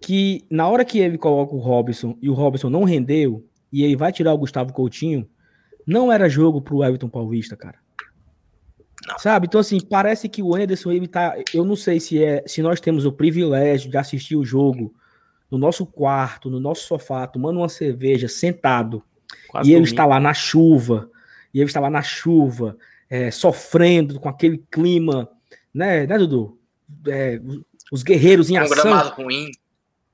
[0.00, 3.96] que na hora que ele coloca o Robson e o Robson não rendeu, e ele
[3.96, 5.28] vai tirar o Gustavo Coutinho,
[5.86, 7.78] não era jogo pro Everton Paulista, cara.
[9.06, 9.18] Não.
[9.18, 9.46] Sabe?
[9.46, 11.34] Então, assim, parece que o Anderson, ele tá.
[11.54, 14.94] Eu não sei se é se nós temos o privilégio de assistir o jogo
[15.50, 19.02] no nosso quarto, no nosso sofá, tomando uma cerveja, sentado,
[19.48, 21.10] Quase e ele está lá na chuva,
[21.52, 22.76] e ele está lá na chuva,
[23.08, 25.28] é, sofrendo com aquele clima,
[25.74, 26.58] né, né Dudu?
[27.06, 27.40] É,
[27.90, 29.50] os guerreiros em ação, gramado ruim.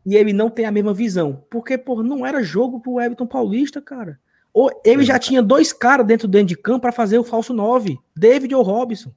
[0.04, 1.44] e ele não tem a mesma visão.
[1.50, 4.18] Porque, pô, não era jogo pro Everton Paulista, cara.
[4.52, 7.98] Ou ele já tinha dois caras dentro, dentro de campo para fazer o falso 9,
[8.16, 9.12] David ou Robson.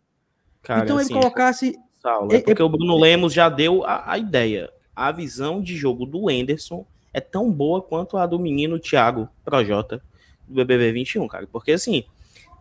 [0.61, 1.80] Cara, então assim, ele colocasse.
[2.01, 4.70] Saulo, É- é porque o Bruno Lemos já deu a, a ideia.
[5.00, 10.02] A visão de jogo do Enderson é tão boa quanto a do menino Thiago Projota
[10.45, 11.47] do BBB 21, cara.
[11.50, 12.04] Porque assim,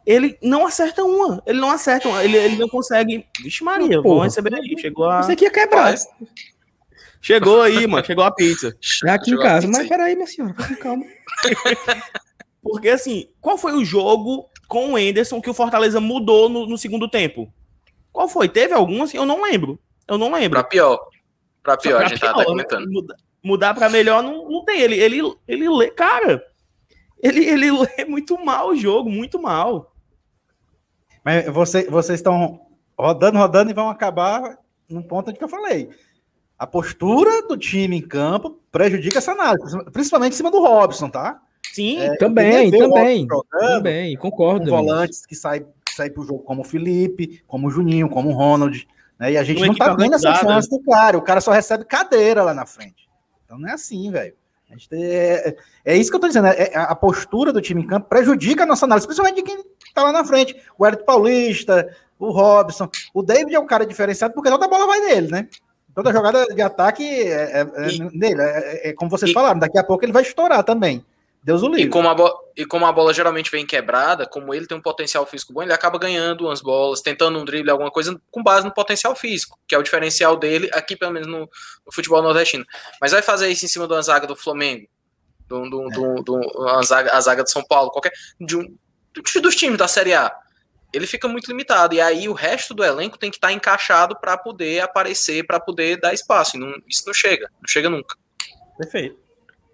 [0.07, 1.43] ele não acerta uma.
[1.45, 2.23] Ele não acerta uma.
[2.23, 3.27] Ele, ele não consegue.
[3.43, 4.25] Vixe, Maria, vamos Porra.
[4.27, 4.73] receber aí.
[4.79, 5.23] Chegou a.
[5.25, 5.91] Você aqui ia quebrar.
[5.91, 6.07] Mas-
[7.21, 8.07] Chegou aí, mano.
[8.07, 8.73] Chegou a pizza.
[9.05, 9.67] É aqui em Jogou a casa.
[9.67, 9.89] Mas aí.
[9.89, 11.05] peraí, minha senhora, calma.
[12.63, 16.79] Porque assim, qual foi o jogo com o Enderson que o Fortaleza mudou no, no
[16.79, 17.53] segundo tempo?
[18.13, 18.49] Qual foi?
[18.49, 19.17] Teve algum assim?
[19.17, 19.77] Eu não lembro.
[20.07, 20.61] Eu não lembro.
[20.61, 21.01] Pra pior.
[21.63, 22.47] Pra pior, pra a gente tá pior, até né?
[22.47, 22.91] comentando.
[22.91, 24.81] Muda- Mudar pra melhor não, não tem.
[24.81, 26.45] Ele, ele, ele lê, cara.
[27.23, 29.95] Ele, ele lê muito mal o jogo, muito mal.
[31.25, 32.61] Mas você, vocês estão
[32.99, 35.89] rodando, rodando e vão acabar num ponto que eu falei.
[36.59, 41.41] A postura do time em campo prejudica essa análise, principalmente em cima do Robson, tá?
[41.73, 44.69] Sim, é, também, também, também, concordo.
[44.69, 48.33] Com volantes que saem sai pro jogo como o Felipe, como o Juninho, como o
[48.33, 48.87] Ronald,
[49.19, 49.33] né?
[49.33, 52.43] E a gente não tá vendo essa chance do cara, o cara só recebe cadeira
[52.43, 53.09] lá na frente.
[53.45, 54.35] Então não é assim, velho.
[54.93, 58.09] É, é, isso que eu tô dizendo, é, é, a postura do time em campo
[58.09, 59.65] prejudica a nossa análise, principalmente de quem
[59.95, 60.55] tá lá na frente.
[60.79, 61.89] O Hélio Paulista,
[62.19, 65.49] o Robson, o David é um cara diferenciado porque toda bola vai nele, né?
[65.95, 68.41] Toda jogada de ataque é, é, é e, nele.
[68.41, 71.05] É, é, como vocês e, falaram, daqui a pouco ele vai estourar também.
[71.43, 71.83] Deus o livre.
[71.83, 72.17] E como, a
[72.57, 75.73] e como a bola geralmente vem quebrada, como ele tem um potencial físico bom, ele
[75.73, 79.75] acaba ganhando umas bolas, tentando um drible, alguma coisa, com base no potencial físico, que
[79.75, 82.67] é o diferencial dele aqui, pelo menos no, no futebol nordestino.
[83.01, 84.89] Mas vai fazer isso em cima de uma zaga do Flamengo,
[85.47, 85.91] do, do, é.
[85.91, 88.13] do, do uma zaga, a zaga de São Paulo, qualquer.
[88.41, 88.77] De um,
[89.41, 90.35] dos times da Série A.
[90.93, 91.95] Ele fica muito limitado.
[91.95, 95.61] E aí o resto do elenco tem que estar tá encaixado para poder aparecer, para
[95.61, 96.57] poder dar espaço.
[96.57, 98.17] E não, isso não chega, não chega nunca.
[98.79, 99.28] Perfeito.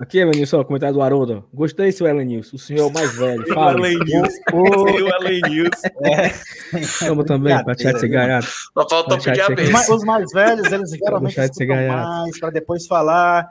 [0.05, 1.49] Aqui, Elenilson, o comentário do Haroldo.
[1.51, 2.57] Gostei, seu Elenilson.
[2.57, 3.43] O senhor é o mais velho.
[3.55, 3.81] Fala.
[3.81, 4.43] O Elenilson.
[4.53, 4.87] O
[5.25, 5.89] Elenilson.
[6.03, 7.07] É.
[7.07, 8.47] Vamos também, para deixar de ser gaiato.
[8.47, 9.89] Só falta pedir a vez.
[9.89, 13.49] Os mais velhos, eles geralmente escutam mais para depois falar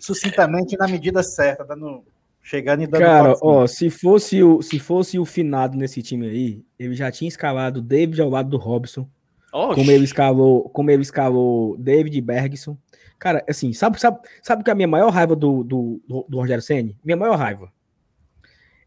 [0.00, 2.02] sucintamente na medida certa, dando,
[2.42, 6.64] chegando e dando Cara, ó, se fosse, o, se fosse o finado nesse time aí,
[6.80, 9.08] ele já tinha escalado o David ao lado do Robson.
[9.52, 9.76] Oxi.
[9.76, 12.76] Como ele escalou, como ele escalou David Bergson.
[13.22, 16.60] Cara, assim, sabe, sabe, sabe que a minha maior raiva do, do, do, do Rogério
[16.60, 16.98] Senni?
[17.04, 17.72] Minha maior raiva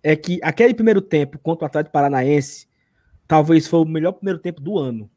[0.04, 2.68] é que aquele primeiro tempo contra o Atlético Paranaense
[3.26, 5.10] talvez foi o melhor primeiro tempo do ano.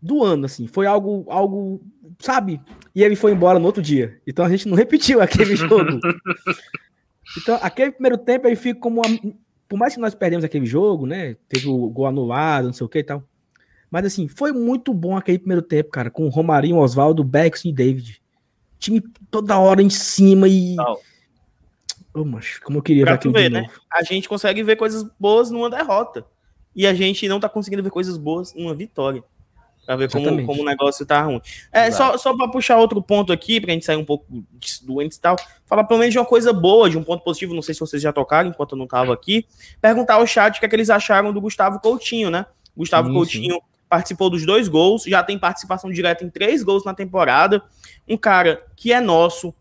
[0.00, 0.68] Do ano, assim.
[0.68, 1.82] Foi algo, algo,
[2.20, 2.60] sabe?
[2.94, 4.20] E ele foi embora no outro dia.
[4.24, 5.98] Então a gente não repetiu aquele jogo.
[7.36, 9.02] Então, aquele primeiro tempo ele fica como.
[9.04, 9.34] Uma,
[9.68, 11.34] por mais que nós perdemos aquele jogo, né?
[11.48, 13.28] Teve o gol anulado, não sei o que e tal.
[13.94, 17.72] Mas assim, foi muito bom aquele primeiro tempo, cara, com o Romarinho, Oswaldo, Beckson e
[17.72, 18.20] David.
[18.76, 20.74] Time toda hora em cima e.
[20.74, 20.98] Não.
[22.12, 23.68] Oh, mas como eu queria pra ver ver, né?
[23.92, 26.26] A gente consegue ver coisas boas numa derrota.
[26.74, 29.22] E a gente não tá conseguindo ver coisas boas numa vitória.
[29.86, 31.40] Pra ver como, como o negócio tá ruim.
[31.70, 34.26] É, só, só pra puxar outro ponto aqui, pra gente sair um pouco
[34.82, 35.36] doente e tal,
[35.66, 38.02] falar pelo menos de uma coisa boa, de um ponto positivo, não sei se vocês
[38.02, 39.46] já tocaram enquanto eu não tava aqui.
[39.80, 42.44] Perguntar ao chat o que, é que eles acharam do Gustavo Coutinho, né?
[42.76, 46.84] Gustavo sim, Coutinho sim participou dos dois gols, já tem participação direta em três gols
[46.84, 47.62] na temporada.
[48.08, 49.54] Um cara que é nosso,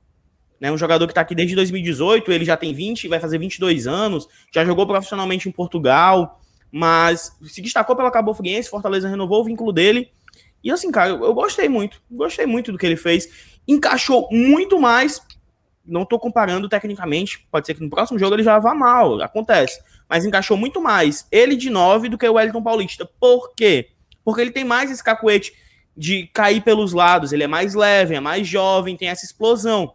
[0.59, 3.85] né, um jogador que está aqui desde 2018, ele já tem 20, vai fazer 22
[3.85, 9.45] anos, já jogou profissionalmente em Portugal, mas se destacou pela Cabo Friense, Fortaleza renovou o
[9.45, 10.09] vínculo dele.
[10.63, 13.29] E assim, cara, eu, gostei muito, gostei muito do que ele fez.
[13.67, 15.21] Encaixou muito mais,
[15.85, 19.79] não estou comparando tecnicamente, pode ser que no próximo jogo ele já vá mal, acontece.
[20.09, 23.07] Mas encaixou muito mais ele de 9 do que o Wellington Paulista.
[23.19, 23.92] Por quê?
[24.23, 25.53] Porque ele tem mais esse cacuete
[25.95, 29.93] de cair pelos lados, ele é mais leve, é mais jovem, tem essa explosão,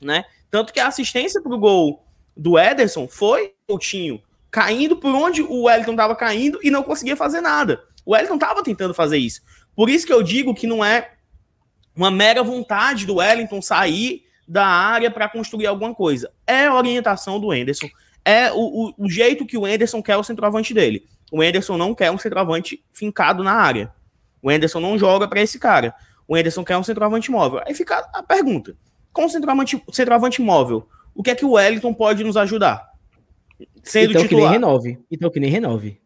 [0.00, 0.24] né?
[0.50, 2.04] Tanto que a assistência pro gol
[2.36, 7.40] do Ederson foi Coutinho, caindo por onde o Wellington estava caindo e não conseguia fazer
[7.40, 7.82] nada.
[8.04, 9.40] O Wellington estava tentando fazer isso.
[9.74, 11.12] Por isso que eu digo que não é
[11.96, 16.30] uma mera vontade do Wellington sair da área para construir alguma coisa.
[16.46, 17.88] É a orientação do Enderson.
[18.24, 21.06] É o, o, o, jeito que o Enderson quer o centroavante dele.
[21.32, 23.90] O Enderson não quer um centroavante fincado na área.
[24.42, 25.94] O Enderson não joga para esse cara.
[26.28, 27.62] O Enderson quer um centroavante móvel.
[27.66, 28.76] Aí fica a pergunta:
[29.14, 32.86] com o centroavante, centroavante móvel, o que é que o Wellington pode nos ajudar?
[33.82, 34.28] Sendo então titular.
[34.28, 34.98] que nem renove.
[35.10, 35.98] Então que nem renove.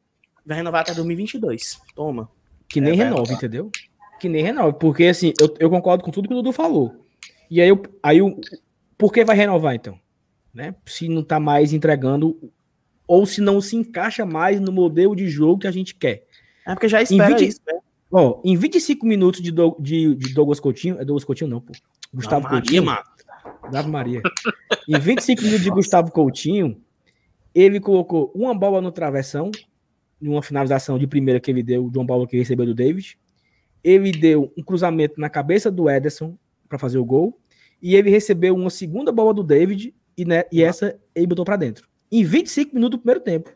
[0.47, 1.81] Vai renovar até 2022.
[1.93, 2.31] Toma.
[2.68, 3.68] Que nem é, renove, entendeu?
[4.20, 4.79] Que nem renove.
[4.79, 7.05] Porque assim, eu, eu concordo com tudo que o Dudu falou.
[7.51, 8.41] E aí, eu, aí eu,
[8.97, 9.99] por que vai renovar então?
[10.55, 10.72] Né?
[10.85, 12.39] Se não tá mais entregando
[13.07, 16.25] ou se não se encaixa mais no modelo de jogo que a gente quer.
[16.67, 17.79] É porque já espera em 20, isso, né?
[18.11, 21.73] Ó, em 25 minutos de, do, de, de Douglas Coutinho, é Douglas Coutinho não, pô.
[22.13, 22.85] Gustavo não, Coutinho.
[22.85, 23.05] Maria,
[23.71, 24.23] Dava Maria.
[24.89, 26.81] em 25 minutos de Gustavo Coutinho,
[27.55, 29.51] ele colocou uma bola no travessão,
[30.21, 33.19] em uma finalização de primeira que ele deu, o João Paulo que recebeu do David.
[33.83, 36.37] Ele deu um cruzamento na cabeça do Ederson
[36.69, 37.39] para fazer o gol.
[37.81, 41.57] E ele recebeu uma segunda bola do David e, né, e essa ele botou para
[41.57, 43.51] dentro em 25 minutos do primeiro tempo.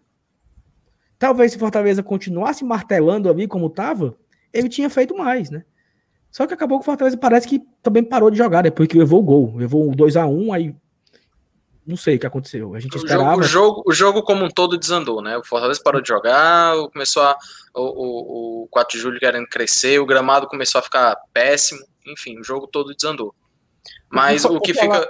[1.19, 4.17] Talvez se Fortaleza continuasse martelando ali como estava,
[4.53, 5.65] ele tinha feito mais, né?
[6.31, 9.21] Só que acabou que o Fortaleza parece que também parou de jogar depois que levou
[9.21, 9.57] o gol.
[9.57, 10.75] Levou um 2x1, aí
[11.87, 12.75] não sei o que aconteceu.
[12.75, 13.41] A gente esperava.
[13.41, 15.37] O jogo, o jogo, como um todo desandou, né?
[15.37, 17.37] O Fortaleza parou de jogar, começou a,
[17.75, 21.81] o, o, o 4 de julho querendo crescer, o gramado começou a ficar péssimo.
[22.07, 23.35] Enfim, o jogo todo desandou.
[24.09, 25.09] Mas o que fica.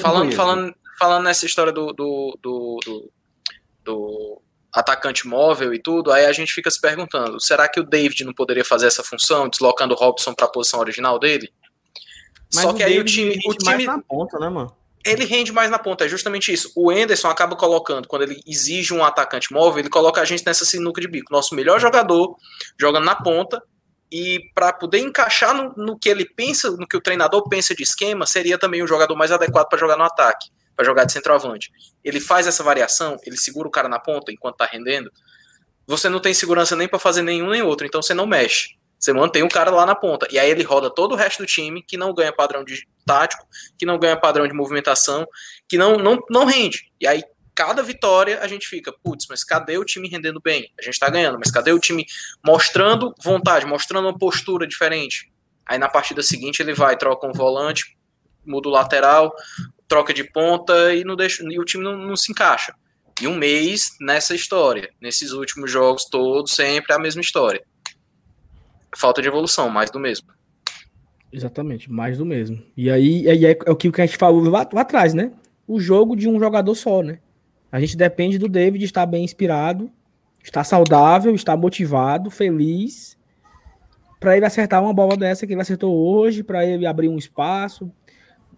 [0.00, 3.12] falando, falando, falando nessa história do, do, do, do,
[3.84, 4.42] do
[4.72, 8.32] atacante móvel e tudo, aí a gente fica se perguntando, será que o David não
[8.32, 11.52] poderia fazer essa função, deslocando o Robson para a posição original dele?
[12.54, 14.76] Mas Só que aí o time, rende o mais time na ponta, né, mano?
[15.04, 16.70] ele rende mais na ponta, é justamente isso.
[16.76, 20.64] O Enderson acaba colocando, quando ele exige um atacante móvel, ele coloca a gente nessa
[20.64, 21.32] sinuca de bico.
[21.32, 22.36] Nosso melhor jogador
[22.78, 23.60] jogando na ponta,
[24.12, 27.82] e para poder encaixar no, no, que ele pensa, no que o treinador pensa de
[27.82, 31.70] esquema, seria também o jogador mais adequado para jogar no ataque, para jogar de centroavante.
[32.02, 35.10] Ele faz essa variação, ele segura o cara na ponta enquanto tá rendendo.
[35.86, 38.76] Você não tem segurança nem para fazer nenhum nem outro, então você não mexe.
[38.98, 40.28] Você mantém o cara lá na ponta.
[40.30, 43.44] E aí ele roda todo o resto do time que não ganha padrão de tático,
[43.76, 45.26] que não ganha padrão de movimentação,
[45.68, 46.88] que não, não, não rende.
[47.00, 50.72] E aí, cada vitória, a gente fica, putz, mas cadê o time rendendo bem?
[50.78, 52.06] A gente tá ganhando, mas cadê o time
[52.46, 55.32] mostrando vontade, mostrando uma postura diferente?
[55.66, 57.96] Aí na partida seguinte ele vai, troca um volante,
[58.46, 59.34] muda o lateral,
[59.92, 62.74] troca de ponta e, não deixa, e o time não, não se encaixa.
[63.20, 64.88] E um mês nessa história.
[64.98, 67.62] Nesses últimos jogos todos, sempre a mesma história.
[68.96, 70.28] Falta de evolução, mais do mesmo.
[71.30, 72.62] Exatamente, mais do mesmo.
[72.74, 75.30] E aí, aí é, é o que a gente falou lá, lá, atrás, né?
[75.68, 77.18] O jogo de um jogador só, né?
[77.70, 79.92] A gente depende do David estar bem inspirado,
[80.42, 83.18] estar saudável, estar motivado, feliz,
[84.18, 87.92] para ele acertar uma bola dessa que ele acertou hoje, para ele abrir um espaço.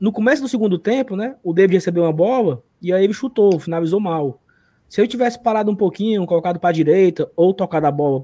[0.05, 1.35] No começo do segundo tempo, né?
[1.43, 4.39] O David recebeu uma bola e aí ele chutou, finalizou mal.
[4.87, 8.23] Se eu tivesse parado um pouquinho, colocado para a direita, ou tocado a bola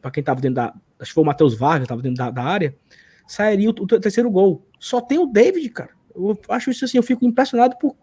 [0.00, 0.72] para quem estava dentro da.
[0.96, 2.72] Acho que foi o Matheus Vargas, estava dentro da, da, área,
[3.26, 4.64] sairia o, o, terceiro gol.
[4.78, 5.90] Só tem o David, cara.
[6.14, 7.96] Eu acho isso assim, eu fico impressionado por.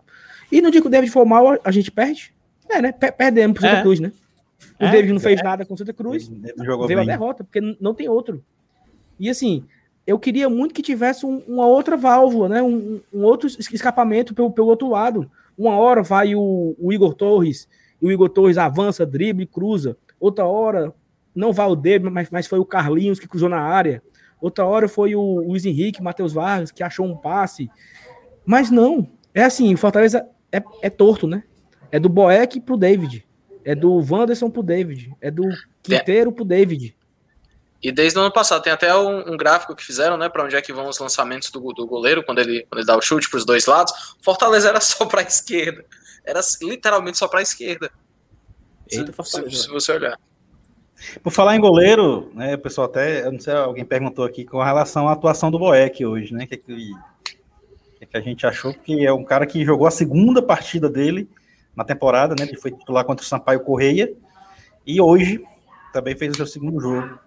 [0.52, 2.36] E no dia que o David for mal, a gente perde?
[2.68, 2.92] É, né?
[2.92, 3.82] Perdemos pro Santa é.
[3.82, 4.12] Cruz, né?
[4.78, 5.44] O é, David não fez é.
[5.44, 6.28] nada com Santa Cruz.
[6.28, 7.00] Veio bem.
[7.00, 8.44] a derrota, porque não tem outro.
[9.18, 9.66] E assim,
[10.06, 12.62] eu queria muito que tivesse um, uma outra válvula, né?
[12.62, 15.30] Um, um, outro escapamento pelo, pelo outro lado.
[15.58, 17.68] Uma hora vai o, o Igor Torres
[18.02, 19.98] e o Igor Torres avança, drible, cruza.
[20.20, 20.94] Outra hora
[21.34, 24.02] não vai o David, mas, mas foi o Carlinhos que cruzou na área.
[24.40, 27.70] Outra hora foi o Luiz Henrique, Matheus Vargas, que achou um passe.
[28.46, 29.08] Mas não.
[29.34, 31.44] É assim, o Fortaleza é, é torto, né?
[31.92, 33.26] É do Boeck pro David.
[33.64, 35.12] É do Wanderson pro David.
[35.20, 35.44] É do
[35.82, 36.96] Quinteiro pro David.
[37.82, 40.56] E desde o ano passado, tem até um, um gráfico que fizeram, né, para onde
[40.56, 43.30] é que vão os lançamentos do, do goleiro quando ele, quando ele dá o chute
[43.30, 44.16] para os dois lados.
[44.22, 45.86] Fortaleza era só para a esquerda.
[46.24, 47.92] Era literalmente só para a esquerda.
[48.90, 50.18] Eita, se, se, se, você olhar.
[51.22, 54.62] Por falar em goleiro, né, o pessoal até, eu não sei, alguém perguntou aqui com
[54.64, 56.92] relação à atuação do Boeck hoje, né, que, que,
[58.00, 61.30] que a gente achou que é um cara que jogou a segunda partida dele
[61.76, 64.14] na temporada, né, ele foi titular contra o Sampaio Correia,
[64.88, 65.44] e hoje
[65.92, 67.20] também fez o seu segundo jogo.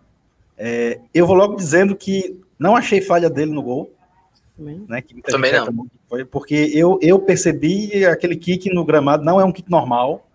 [0.59, 3.93] É, eu vou logo dizendo que não achei falha dele no gol.
[4.59, 5.87] Né, também não.
[6.09, 10.27] Foi porque eu, eu percebi aquele kick no gramado não é um kick normal.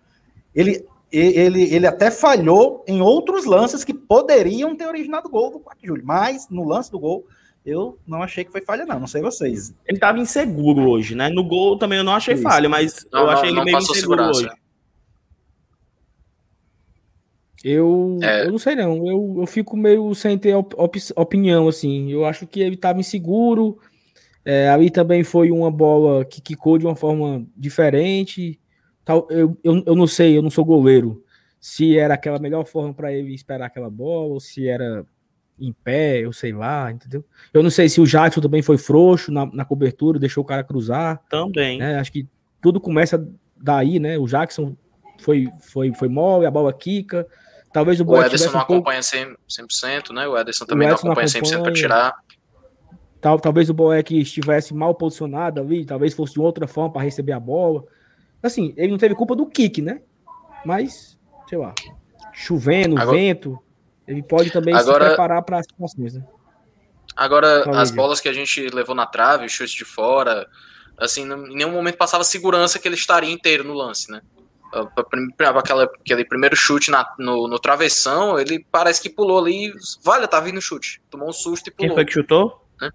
[0.54, 5.80] Ele, ele, ele até falhou em outros lances que poderiam ter originado gol do 4
[5.80, 7.26] de julho, mas no lance do gol
[7.66, 9.00] eu não achei que foi falha, não.
[9.00, 9.74] Não sei vocês.
[9.86, 11.28] Ele estava inseguro hoje, né?
[11.28, 12.42] No gol também eu não achei Isso.
[12.42, 14.48] falha, mas não, eu achei não, ele meio inseguro hoje.
[17.64, 18.44] Eu, é.
[18.46, 20.74] eu não sei não, eu, eu fico meio sem ter op,
[21.16, 23.78] opinião, assim, eu acho que ele estava inseguro,
[24.44, 28.60] é, ali também foi uma bola que quicou de uma forma diferente,
[29.02, 31.24] tal, eu, eu, eu não sei, eu não sou goleiro,
[31.58, 35.06] se era aquela melhor forma para ele esperar aquela bola, ou se era
[35.58, 37.24] em pé, eu sei lá, entendeu?
[37.52, 40.62] Eu não sei se o Jackson também foi frouxo na, na cobertura, deixou o cara
[40.62, 41.22] cruzar.
[41.30, 41.78] Também.
[41.78, 41.96] Né?
[41.98, 42.28] Acho que
[42.60, 44.18] tudo começa daí, né?
[44.18, 44.76] O Jackson
[45.18, 47.26] foi, foi, foi mole, a bola quica,
[47.74, 49.40] Talvez o, o Ederson não um acompanha pouco...
[49.50, 50.28] 100%, né?
[50.28, 52.14] O Ederson também o Ederson não acompanha, acompanha 100% para tirar.
[53.20, 57.32] Tal, talvez o Boeck estivesse mal posicionado ali, talvez fosse de outra forma para receber
[57.32, 57.82] a bola.
[58.40, 60.02] Assim, ele não teve culpa do kick, né?
[60.64, 61.18] Mas,
[61.48, 61.74] sei lá,
[62.32, 63.58] chovendo, agora, vento,
[64.06, 66.24] ele pode também agora, se preparar para as situações, né?
[67.16, 67.82] Agora, talvez.
[67.82, 70.46] as bolas que a gente levou na trave, chute de fora,
[70.96, 74.22] assim, em nenhum momento passava segurança que ele estaria inteiro no lance, né?
[75.58, 79.72] Aquela, aquele primeiro chute na, no, no, travessão, ele parece que pulou ali.
[80.02, 81.00] Vale, tá vindo chute.
[81.10, 81.88] Tomou um susto e pulou.
[81.88, 82.64] Quem foi que chutou?
[82.80, 82.90] Né?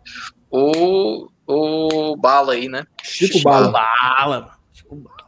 [0.52, 2.86] O, o Bala aí, né?
[3.02, 3.72] Chico, Chico Bala.
[3.72, 4.60] Bala.
[4.74, 5.20] Chico Bala.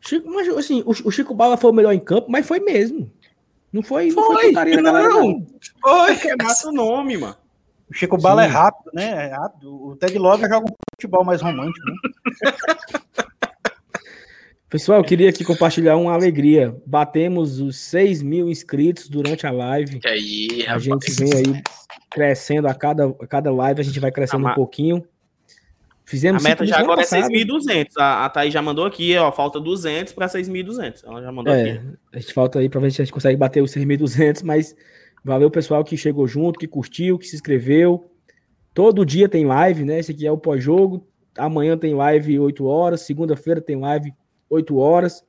[0.00, 3.10] Chico, mas assim, o, o, Chico Bala foi o melhor em campo, mas foi mesmo.
[3.72, 4.82] Não foi, foi, não foi putaria não.
[4.82, 5.46] Galera, não.
[5.80, 6.30] Foi.
[6.30, 7.36] É massa o nome, mano.
[7.90, 8.48] O Chico Bala Sim.
[8.48, 9.26] é rápido, né?
[9.26, 9.86] É rápido.
[9.86, 11.94] O Ted Loga joga um futebol mais romântico, né?
[14.68, 16.76] Pessoal, eu queria aqui compartilhar uma alegria.
[16.84, 19.98] Batemos os 6 mil inscritos durante a live.
[19.98, 21.62] Que aí, a gente vem aí
[22.10, 25.02] crescendo a cada, a cada live, a gente vai crescendo a um pouquinho.
[26.04, 27.28] Fizemos A meta já agora é passada.
[27.28, 27.88] 6.200.
[27.98, 31.02] A, a Thaís já mandou aqui, ó, falta 200 para 6.200.
[31.06, 31.86] Ela já mandou É, aqui.
[32.12, 34.74] a gente falta aí pra ver se a gente consegue bater os 6.200, mas
[35.24, 38.10] valeu o pessoal que chegou junto, que curtiu, que se inscreveu.
[38.74, 39.98] Todo dia tem live, né?
[39.98, 41.06] Esse aqui é o pós-jogo.
[41.36, 44.12] Amanhã tem live 8 horas, segunda-feira tem live
[44.48, 45.24] 8 horas.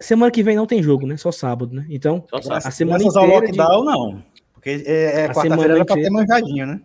[0.00, 1.16] Semana que vem não tem jogo, né?
[1.16, 1.86] Só sábado, né?
[1.88, 3.58] Então, a semana Graças ao inteira de...
[3.58, 4.22] lockdown, não.
[4.52, 6.12] Porque é, é A quarta-feira semana era pra ter inteira.
[6.12, 6.80] manjadinho, né?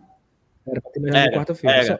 [0.66, 1.84] Era pra ter mais na Era, quarta-feira.
[1.86, 1.98] Só-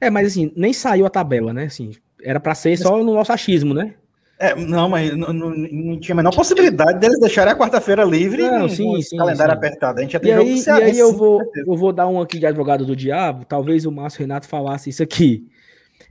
[0.00, 1.64] É, mas assim, nem saiu a tabela, né?
[1.64, 1.90] Assim,
[2.22, 3.94] era pra ser só no nosso achismo, né?
[4.40, 8.48] É, não, mas não, não- não tinha a menor possibilidade deles deixarem a quarta-feira livre
[8.48, 9.58] Não, sim, sim, calendário sim.
[9.58, 9.98] apertado.
[9.98, 12.06] A gente já E tem jogo aí, e aí eu, sim, vou, eu vou dar
[12.06, 13.44] um aqui de advogado do diabo.
[13.44, 15.48] Talvez o Márcio Renato falasse isso aqui.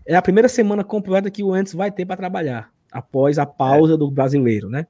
[0.08, 3.98] É a primeira semana completa que o Antes vai ter para trabalhar, após a pausa
[3.98, 4.88] do brasileiro, né?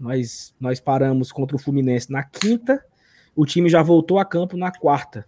[0.00, 2.82] Nós, nós paramos contra o Fluminense na quinta,
[3.34, 5.26] o time já voltou a campo na quarta.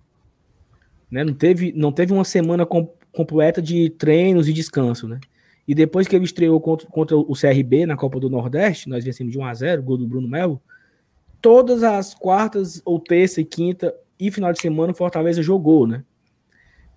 [1.10, 1.24] Né?
[1.24, 5.20] Não, teve, não teve uma semana com- completa de treinos e descanso, né?
[5.66, 9.30] E depois que ele estreou contra, contra o CRB na Copa do Nordeste, nós vencemos
[9.30, 10.60] de 1 a 0 gol do Bruno Melo.
[11.42, 16.02] Todas as quartas, ou terça e quinta e final de semana o Fortaleza jogou, né?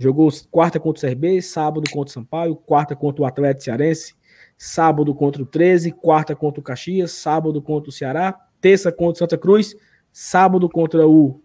[0.01, 4.15] Jogou quarta contra o CRB, sábado contra o Sampaio, quarta contra o Atlético Cearense,
[4.57, 9.17] sábado contra o 13, quarta contra o Caxias, sábado contra o Ceará, terça contra o
[9.17, 9.75] Santa Cruz,
[10.11, 11.39] sábado contra o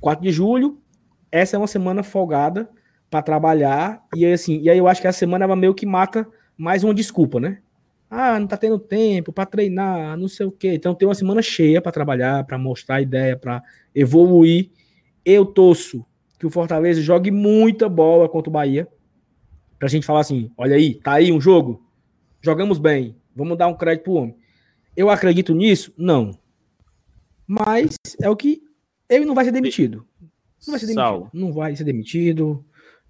[0.00, 0.78] 4 de julho.
[1.32, 2.70] Essa é uma semana folgada
[3.10, 5.84] para trabalhar e aí, assim, e aí eu acho que essa semana ela meio que
[5.84, 7.58] mata mais uma desculpa, né?
[8.08, 10.74] Ah, não tá tendo tempo para treinar, não sei o quê.
[10.74, 13.60] Então tem uma semana cheia para trabalhar, para mostrar ideia, para
[13.92, 14.70] evoluir.
[15.24, 16.06] Eu torço
[16.44, 18.86] que o Fortaleza jogue muita bola contra o Bahia.
[19.78, 21.82] Pra gente falar assim, olha aí, tá aí um jogo,
[22.42, 24.36] jogamos bem, vamos dar um crédito pro homem.
[24.94, 25.94] Eu acredito nisso?
[25.96, 26.38] Não.
[27.46, 28.62] Mas é o que
[29.08, 30.06] ele não vai ser demitido.
[30.66, 31.02] Não vai ser demitido.
[31.02, 31.30] Saulo.
[31.32, 32.62] Não vai ser demitido.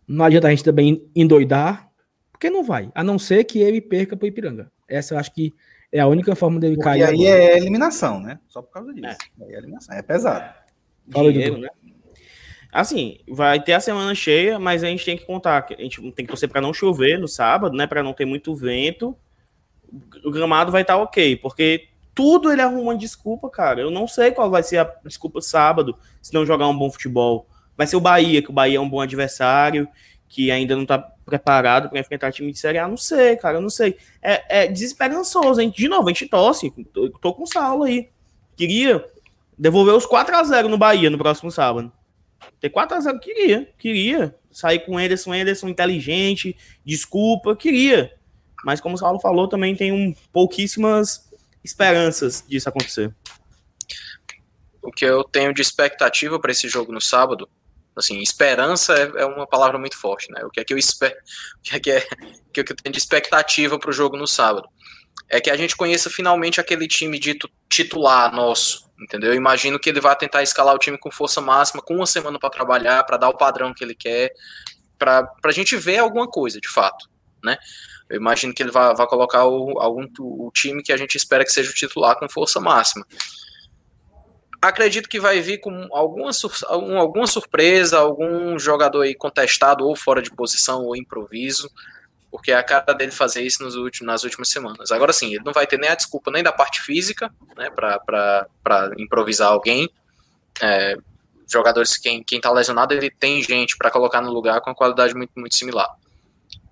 [0.06, 1.90] Não adianta a gente também endoidar,
[2.30, 2.90] porque não vai.
[2.94, 4.70] A não ser que ele perca pro Ipiranga.
[4.88, 5.52] Essa eu acho que
[5.90, 7.02] é a única forma dele Porque cair.
[7.02, 7.28] aí agora.
[7.28, 8.38] é eliminação, né?
[8.46, 9.16] Só por causa disso.
[9.40, 9.94] Aí é eliminação.
[9.96, 10.54] É pesado.
[11.10, 11.68] Fala aí, Dinheiro, né?
[12.74, 15.64] Assim, vai ter a semana cheia, mas a gente tem que contar.
[15.70, 17.86] A gente tem que torcer para não chover no sábado, né?
[17.86, 19.16] Para não ter muito vento.
[20.24, 23.80] O gramado vai estar ok, porque tudo ele arruma uma desculpa, cara.
[23.80, 27.46] Eu não sei qual vai ser a desculpa sábado se não jogar um bom futebol.
[27.76, 29.86] Vai ser o Bahia, que o Bahia é um bom adversário,
[30.28, 32.88] que ainda não tá preparado para enfrentar time de Série A.
[32.88, 33.96] Não sei, cara, não sei.
[34.20, 35.70] É, é desesperançoso, hein?
[35.70, 36.72] De novo, a gente torce.
[36.92, 38.08] Tô, tô com o Saulo aí.
[38.56, 39.04] Queria
[39.56, 41.92] devolver os 4 a 0 no Bahia no próximo sábado.
[42.60, 44.34] Ter 4x0, queria, queria.
[44.50, 48.12] Sair com o Anderson, Anderson inteligente, desculpa, queria.
[48.64, 51.30] Mas como o Saulo falou, também tem um, pouquíssimas
[51.62, 53.14] esperanças disso acontecer.
[54.82, 57.48] O que eu tenho de expectativa para esse jogo no sábado,
[57.96, 60.44] assim, esperança é, é uma palavra muito forte, né?
[60.44, 61.14] O que é que eu espero,
[61.58, 64.16] o que é que, é, o que é eu tenho de expectativa para o jogo
[64.16, 64.68] no sábado?
[65.28, 69.30] É que a gente conheça finalmente aquele time dito titular nosso, entendeu?
[69.30, 72.38] Eu imagino que ele vai tentar escalar o time com força máxima, com uma semana
[72.38, 74.32] para trabalhar, para dar o padrão que ele quer,
[74.98, 77.08] para a gente ver alguma coisa, de fato,
[77.42, 77.56] né?
[78.08, 81.44] Eu imagino que ele vai, vai colocar o, algum, o time que a gente espera
[81.44, 83.04] que seja o titular com força máxima
[84.68, 89.94] acredito que vai vir com alguma, sur algum- alguma surpresa, algum jogador aí contestado ou
[89.94, 91.70] fora de posição ou improviso,
[92.34, 94.90] porque é a cara dele fazer isso nos últimos, nas últimas semanas.
[94.90, 98.90] Agora sim, ele não vai ter nem a desculpa nem da parte física, né, para
[98.98, 99.88] improvisar alguém.
[100.60, 100.96] É,
[101.48, 105.30] jogadores, quem, quem tá lesionado, ele tem gente para colocar no lugar com qualidade muito,
[105.36, 105.88] muito similar.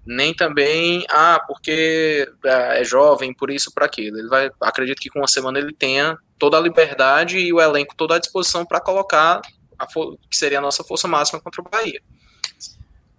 [0.04, 4.18] Nem também, ah, porque é é jovem, por isso, por aquilo.
[4.18, 7.94] Ele vai, acredito que com uma semana ele tenha toda a liberdade e o elenco
[7.94, 9.40] toda à disposição para colocar
[9.78, 12.02] a que seria a nossa força máxima contra o Bahia.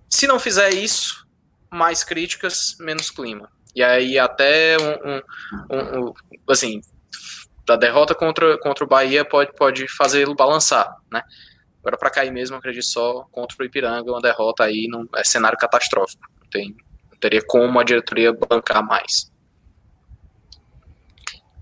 [0.09, 1.22] Se não fizer isso,
[1.73, 3.49] mais críticas, menos clima.
[3.75, 5.17] E aí até um,
[5.75, 6.13] um- um-
[6.47, 6.79] assim,
[7.65, 11.23] da derrota contra, contra o Bahia pode, pode fazê-lo balançar, né?
[11.79, 15.57] Agora para cair mesmo, acredito só contra o Ipiranga, uma derrota aí não é cenário
[15.57, 16.21] catastrófico.
[16.39, 16.75] Não, tem,
[17.11, 19.31] não teria como a diretoria bancar mais.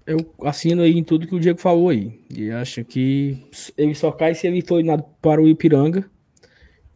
[0.05, 2.19] Eu assino aí em tudo que o Diego falou aí.
[2.29, 3.47] E acho que
[3.77, 4.83] ele só cai se ele for
[5.21, 6.10] para o Ipiranga.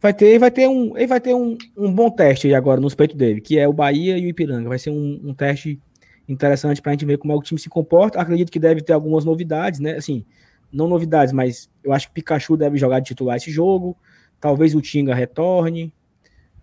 [0.06, 3.16] Vai ter, vai ter, um, ele vai ter um, um bom teste agora nos peitos
[3.16, 4.68] dele, que é o Bahia e o Ipiranga.
[4.68, 5.80] Vai ser um, um teste
[6.28, 8.20] interessante para a gente ver como é que o time se comporta.
[8.20, 9.96] Acredito que deve ter algumas novidades, né?
[9.96, 10.24] Assim,
[10.72, 13.96] não novidades, mas eu acho que Pikachu deve jogar de titular esse jogo.
[14.40, 15.92] Talvez o Tinga retorne,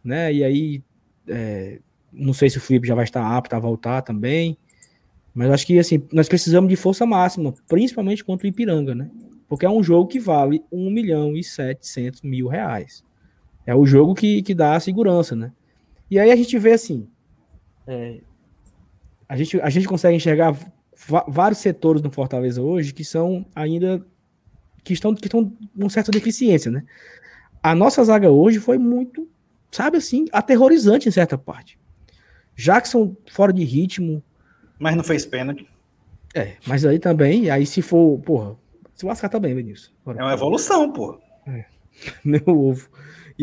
[0.02, 0.32] né?
[0.32, 0.84] E aí,
[1.28, 1.80] é,
[2.14, 4.58] não sei se o Felipe já vai estar apto a voltar também.
[5.34, 9.12] Mas acho que assim, nós precisamos de força máxima, principalmente contra o Ipiranga, né?
[9.50, 13.04] Porque é um jogo que vale 1 milhão e 700 mil reais.
[13.66, 15.52] É o jogo que, que dá a segurança, né?
[16.10, 17.08] E aí a gente vê assim.
[17.88, 18.20] É,
[19.28, 20.56] a, gente, a gente consegue enxergar
[21.28, 24.06] vários setores no Fortaleza hoje que são ainda.
[24.84, 26.84] que estão, que estão com certa deficiência, né?
[27.62, 29.28] A nossa zaga hoje foi muito,
[29.72, 31.80] sabe assim, aterrorizante em certa parte.
[32.56, 34.22] Jackson fora de ritmo.
[34.78, 35.68] Mas não fez pênalti.
[36.36, 38.58] É, mas aí também, aí se for, porra,
[38.96, 39.92] se lascar também, Benício.
[40.06, 41.18] É uma evolução, porra.
[41.48, 41.66] É.
[42.24, 42.90] Meu ovo.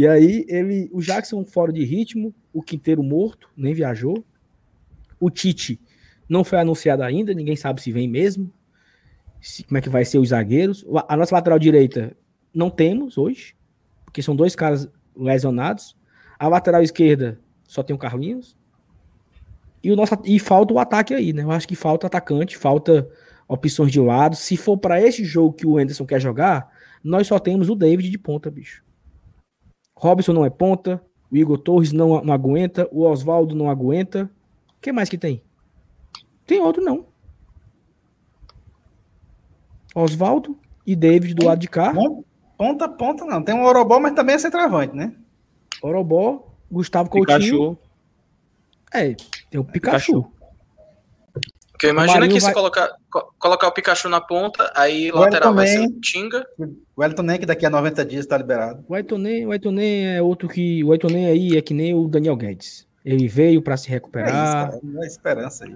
[0.01, 4.25] E aí, ele, o Jackson fora de ritmo, o Quinteiro morto, nem viajou.
[5.21, 5.79] O Tite
[6.27, 8.51] não foi anunciado ainda, ninguém sabe se vem mesmo.
[9.43, 10.87] Se, como é que vai ser os zagueiros.
[11.07, 12.17] A nossa lateral direita
[12.55, 13.55] não temos hoje,
[14.07, 15.95] porque são dois caras lesionados.
[16.39, 18.57] A lateral esquerda só tem o Carlinhos.
[19.85, 21.43] E, o nosso, e falta o ataque aí, né?
[21.43, 23.07] Eu acho que falta atacante, falta
[23.47, 24.35] opções de lado.
[24.35, 26.73] Se for para esse jogo que o Anderson quer jogar,
[27.05, 28.83] nós só temos o David de ponta, bicho.
[30.01, 30.99] Robson não é ponta,
[31.31, 34.31] o Igor Torres não, não aguenta, o Oswaldo não aguenta.
[34.79, 35.43] O que mais que tem?
[36.47, 37.05] Tem outro não.
[39.95, 41.93] Oswaldo e David do lado de cá.
[42.57, 43.43] Ponta, ponta não.
[43.43, 45.15] Tem um Orobó, mas também é centroavante, né?
[45.83, 47.39] Orobó, Gustavo Coutinho.
[47.39, 47.79] Pikachu.
[48.95, 49.15] É,
[49.51, 50.23] tem o Pikachu.
[50.23, 50.33] Pikachu.
[51.81, 52.41] Porque imagina que vai...
[52.41, 52.91] se colocar,
[53.39, 56.47] colocar o Pikachu na ponta, aí o lateral vai ser o Tinga.
[56.95, 58.85] O Elton Nem, que daqui a 90 dias está liberado.
[58.87, 60.85] O Elton Nem, o Elton Nem é outro que.
[60.85, 62.87] O Elton Nem aí é que nem o Daniel Guedes.
[63.03, 64.73] Ele veio para se recuperar.
[64.75, 65.75] É isso, não é esperança aí.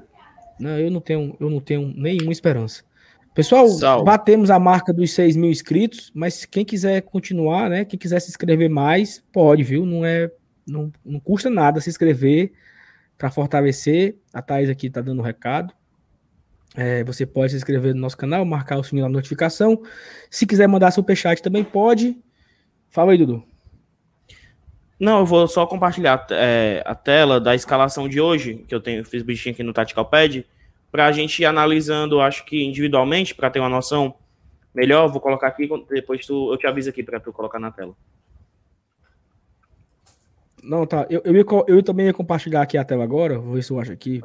[0.60, 2.84] Não, eu não tenho, eu não tenho nenhuma esperança.
[3.34, 4.04] Pessoal, Salve.
[4.04, 7.86] batemos a marca dos 6 mil inscritos, mas quem quiser continuar, né?
[7.86, 9.86] Quem quiser se inscrever mais, pode, viu?
[9.86, 10.30] Não é.
[10.66, 12.52] Não, não custa nada se inscrever
[13.16, 14.18] para fortalecer.
[14.34, 15.72] A Thais aqui está dando um recado.
[16.74, 19.80] É, você pode se inscrever no nosso canal, marcar o sininho da notificação.
[20.28, 22.16] Se quiser mandar superchat também pode.
[22.90, 23.44] Fala aí, Dudu.
[24.98, 29.04] Não, eu vou só compartilhar é, a tela da escalação de hoje, que eu tenho,
[29.04, 30.46] fiz bichinho aqui no Tactical Pad,
[30.90, 34.14] para a gente ir analisando, acho que individualmente, para ter uma noção
[34.74, 35.08] melhor.
[35.08, 37.94] Vou colocar aqui, depois tu, eu te aviso aqui para tu colocar na tela.
[40.62, 41.06] Não, tá.
[41.10, 43.38] Eu, eu, ia, eu também ia compartilhar aqui a tela agora.
[43.38, 44.22] Vou ver se eu acho aqui.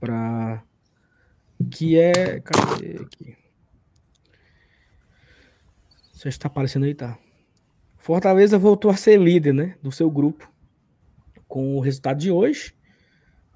[0.00, 0.62] Para
[1.64, 2.40] que é.
[2.40, 3.36] Cadê aqui?
[6.12, 7.18] Você está aparecendo aí, tá?
[7.96, 9.74] Fortaleza voltou a ser líder, né?
[9.82, 10.50] Do seu grupo.
[11.48, 12.74] Com o resultado de hoje.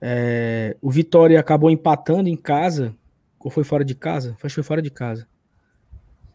[0.01, 2.95] É, o Vitória acabou empatando em casa.
[3.39, 4.31] Ou foi fora de casa?
[4.43, 5.27] Acho que foi fora de casa.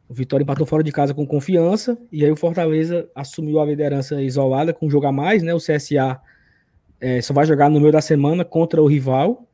[0.08, 1.98] O Vitória empatou fora de casa com confiança.
[2.12, 5.54] E aí o Fortaleza assumiu a liderança isolada com um jogo a mais, né?
[5.54, 6.20] O CSA
[7.00, 9.49] é, só vai jogar no meio da semana contra o rival.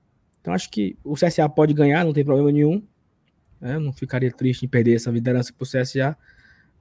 [0.46, 2.80] Então acho que o CSA pode ganhar, não tem problema nenhum.
[3.60, 3.80] Né?
[3.80, 6.16] Não ficaria triste em perder essa liderança para o CSA.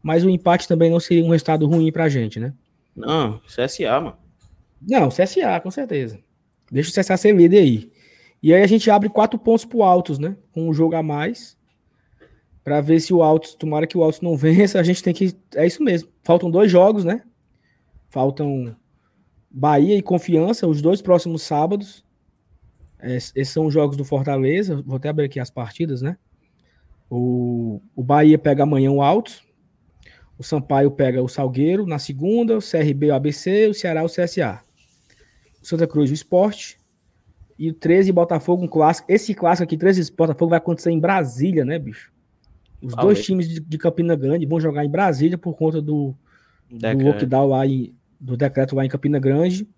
[0.02, 2.52] Mas o empate também não seria um resultado ruim para a gente, né?
[2.94, 4.18] Não, CSA, mano.
[4.82, 6.20] Não, CSA, com certeza.
[6.70, 7.90] Deixa o CSA ser líder aí.
[8.42, 10.36] E aí a gente abre quatro pontos pro Altos, né?
[10.52, 11.56] Com um jogo a mais.
[12.62, 15.34] Para ver se o Altos, tomara que o Altos não vença, a gente tem que.
[15.54, 16.10] É isso mesmo.
[16.22, 17.22] Faltam dois jogos, né?
[18.10, 18.76] Faltam
[19.50, 22.03] Bahia e Confiança, os dois próximos sábados.
[23.04, 24.82] Esses são os jogos do Fortaleza.
[24.86, 26.16] Vou até abrir aqui as partidas, né?
[27.10, 29.44] O, o Bahia pega amanhã o Altos.
[30.38, 32.56] O Sampaio pega o Salgueiro na segunda.
[32.56, 33.68] O CRB o ABC.
[33.68, 34.60] O Ceará o CSA.
[35.62, 36.78] O Santa Cruz o Esporte.
[37.58, 39.10] E o 13 Botafogo um clássico.
[39.10, 42.12] Esse clássico aqui, 13 Botafogo, vai acontecer em Brasília, né, bicho?
[42.82, 46.14] Os ah, dois times de, de, Campina Grande vão jogar em Brasília por conta do,
[46.68, 49.68] do lockdown lá em, do decreto lá em Campina Grande.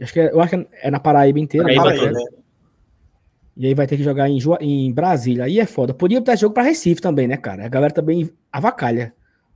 [0.00, 1.72] Acho que é, eu acho que é na Paraíba inteira.
[1.74, 2.24] Paraíba, né?
[3.60, 5.44] E aí vai ter que jogar em, em Brasília.
[5.44, 5.92] Aí é foda.
[5.92, 7.66] Podia ter jogo para Recife também, né, cara?
[7.66, 9.12] A galera também avacalha.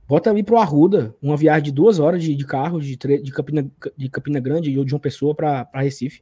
[0.07, 3.67] Bota ali pro Arruda, uma viagem de duas horas de, de carro de, de, Campina,
[3.97, 6.21] de Campina Grande ou de uma pessoa para Recife.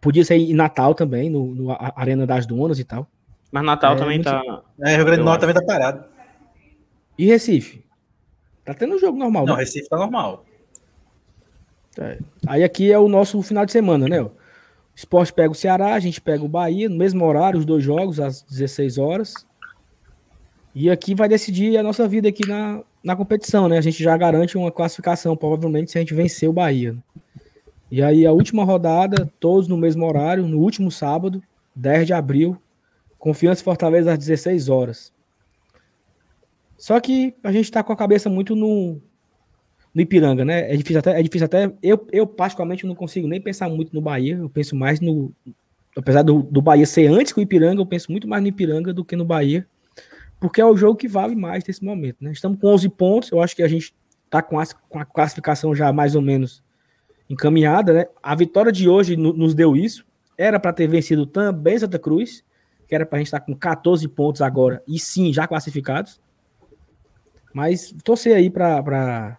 [0.00, 3.06] Podia ser em Natal também, no, no Arena das Donas e tal.
[3.50, 4.62] Mas Natal é, também tá.
[4.80, 6.04] É, Rio Grande do Norte também tá parado.
[7.18, 7.84] E Recife?
[8.64, 9.60] Tá tendo um jogo normal, Não, né?
[9.60, 10.46] Recife tá normal.
[11.98, 12.18] É.
[12.46, 14.26] Aí aqui é o nosso final de semana, né?
[15.02, 18.20] Esporte pega o Ceará, a gente pega o Bahia, no mesmo horário, os dois jogos,
[18.20, 19.34] às 16 horas.
[20.74, 23.78] E aqui vai decidir a nossa vida aqui na, na competição, né?
[23.78, 26.96] A gente já garante uma classificação, provavelmente, se a gente vencer o Bahia.
[27.90, 31.42] E aí, a última rodada, todos no mesmo horário, no último sábado,
[31.74, 32.56] 10 de abril,
[33.18, 35.12] Confiança Fortaleza às 16 horas.
[36.78, 39.00] Só que a gente tá com a cabeça muito no,
[39.94, 40.72] no Ipiranga, né?
[40.72, 41.72] É difícil até, é difícil até.
[41.82, 44.36] Eu, eu, particularmente, não consigo nem pensar muito no Bahia.
[44.36, 45.32] Eu penso mais no.
[45.96, 48.92] Apesar do, do Bahia ser antes que o Ipiranga, eu penso muito mais no Ipiranga
[48.92, 49.66] do que no Bahia.
[50.40, 52.32] Porque é o jogo que vale mais nesse momento, né?
[52.32, 53.30] Estamos com 11 pontos.
[53.30, 53.94] Eu acho que a gente
[54.30, 56.62] tá com a, com a classificação já mais ou menos
[57.28, 58.06] encaminhada, né?
[58.22, 60.04] A vitória de hoje no, nos deu isso.
[60.36, 62.42] Era para ter vencido também Santa Cruz,
[62.88, 66.20] que era para a gente estar tá com 14 pontos agora, e sim, já classificados.
[67.52, 69.38] Mas torcer aí para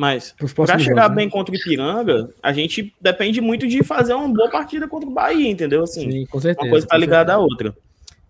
[0.00, 1.30] mas para chegar jogos, bem né?
[1.30, 5.50] contra o Ipiranga, a gente depende muito de fazer uma boa partida contra o Bahia,
[5.50, 5.82] entendeu?
[5.82, 7.76] Assim, Sim, com certeza, uma coisa está ligada à outra.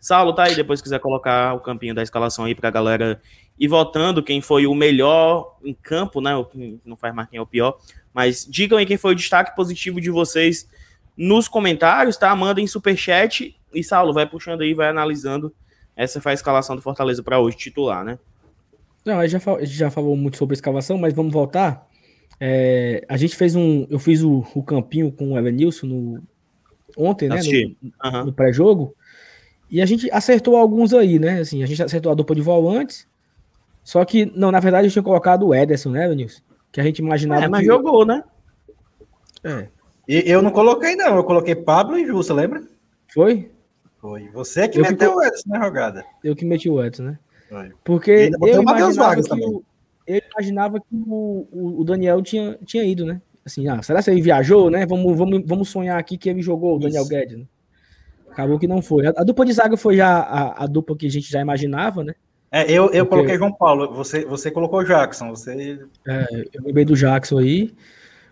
[0.01, 3.23] Saulo, tá aí, depois quiser colocar o campinho da escalação aí para a galera
[3.57, 6.33] ir votando quem foi o melhor em campo, né?
[6.85, 7.79] Não faz mais quem é o pior.
[8.13, 10.69] Mas digam aí quem foi o destaque positivo de vocês
[11.17, 12.35] nos comentários, tá?
[12.35, 15.55] Mandem superchat e Saulo vai puxando aí, vai analisando.
[15.95, 18.19] Essa foi a escalação do Fortaleza para hoje, titular, né?
[19.05, 21.89] Não, a gente já, a gente já falou muito sobre escavação, mas vamos voltar.
[22.39, 23.87] É, a gente fez um.
[23.91, 26.23] Eu fiz o, o campinho com o Evanilson no,
[26.97, 27.41] ontem, né?
[27.43, 28.25] No, uhum.
[28.27, 28.95] no pré-jogo.
[29.71, 31.41] E a gente acertou alguns aí, né?
[31.41, 33.07] Assim, a gente acertou a dupla de volantes.
[33.85, 36.43] Só que, não, na verdade, eu tinha colocado o Ederson, né, Evanilson?
[36.73, 37.45] Que a gente imaginava.
[37.45, 37.67] É, mas que...
[37.67, 38.23] jogou, né?
[39.45, 39.69] É.
[40.09, 41.17] E eu não coloquei, não.
[41.17, 42.63] Eu coloquei Pablo e Jussa, lembra?
[43.13, 43.51] Foi?
[43.99, 44.29] Foi.
[44.31, 46.05] Você é que eu meteu o Edson na jogada.
[46.25, 47.19] Eu que meti o Edson, né?
[47.85, 49.65] Porque eu imaginava, que o,
[50.07, 53.21] eu imaginava que o, o, Daniel tinha, tinha ido, né?
[53.45, 54.87] Assim, ah, será que ele viajou, né?
[54.87, 57.11] Vamos, vamos, vamos sonhar aqui que ele jogou, o Daniel Isso.
[57.11, 57.39] Guedes.
[57.39, 57.45] Né?
[58.31, 59.07] Acabou que não foi.
[59.07, 62.05] A, a, dupla de zaga foi já a, a, dupla que a gente já imaginava,
[62.05, 62.15] né?
[62.53, 63.07] É, eu, eu Porque...
[63.07, 65.81] coloquei João Paulo, você, você colocou Jackson, você...
[66.07, 67.73] É, eu lembrei do Jackson aí.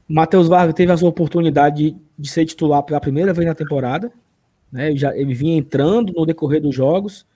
[0.09, 4.11] Matheus Vargas teve a sua oportunidade de, de ser titular pela primeira vez na temporada,
[4.73, 4.89] né?
[4.89, 7.27] Ele, já, ele vinha entrando no decorrer dos jogos,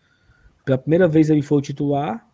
[0.64, 2.26] pela primeira vez ele foi o titular.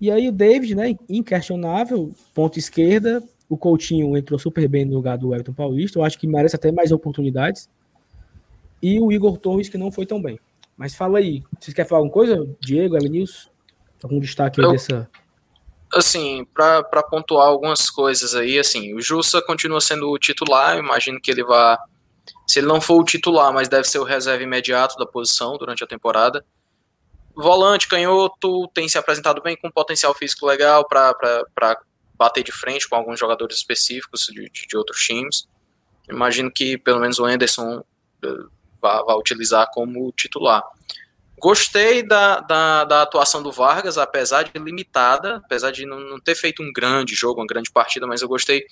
[0.00, 3.22] E aí o David, né, inquestionável, ponta esquerda.
[3.48, 5.98] O Coutinho entrou super bem no lugar do Everton Paulista.
[5.98, 7.68] Eu acho que merece até mais oportunidades.
[8.82, 10.38] E o Igor Torres, que não foi tão bem.
[10.76, 12.48] Mas fala aí, vocês querem falar alguma coisa?
[12.60, 13.50] Diego, Elenilson?
[14.02, 15.08] Algum destaque Eu, dessa.
[15.92, 20.76] Assim, para pontuar algumas coisas aí, assim, o Jussa continua sendo o titular.
[20.76, 21.78] Eu imagino que ele vá.
[22.46, 25.84] Se ele não for o titular, mas deve ser o reserva imediato da posição durante
[25.84, 26.44] a temporada
[27.34, 31.14] volante, canhoto, tem se apresentado bem com potencial físico legal para
[32.14, 35.48] bater de frente com alguns jogadores específicos de, de, de, outros times.
[36.08, 38.50] Imagino que pelo menos o Anderson uh,
[38.80, 40.62] vá, vá utilizar como titular.
[41.40, 46.34] Gostei da, da, da, atuação do Vargas, apesar de limitada, apesar de não, não, ter
[46.34, 48.66] feito um grande jogo, uma grande partida, mas eu gostei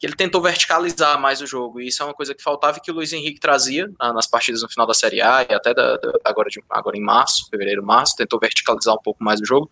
[0.00, 2.80] que ele tentou verticalizar mais o jogo, e isso é uma coisa que faltava e
[2.80, 5.72] que o Luiz Henrique trazia ah, nas partidas no final da Série A e até
[5.72, 9.46] da, da, agora, de, agora em março, fevereiro, março, tentou verticalizar um pouco mais o
[9.46, 9.70] jogo.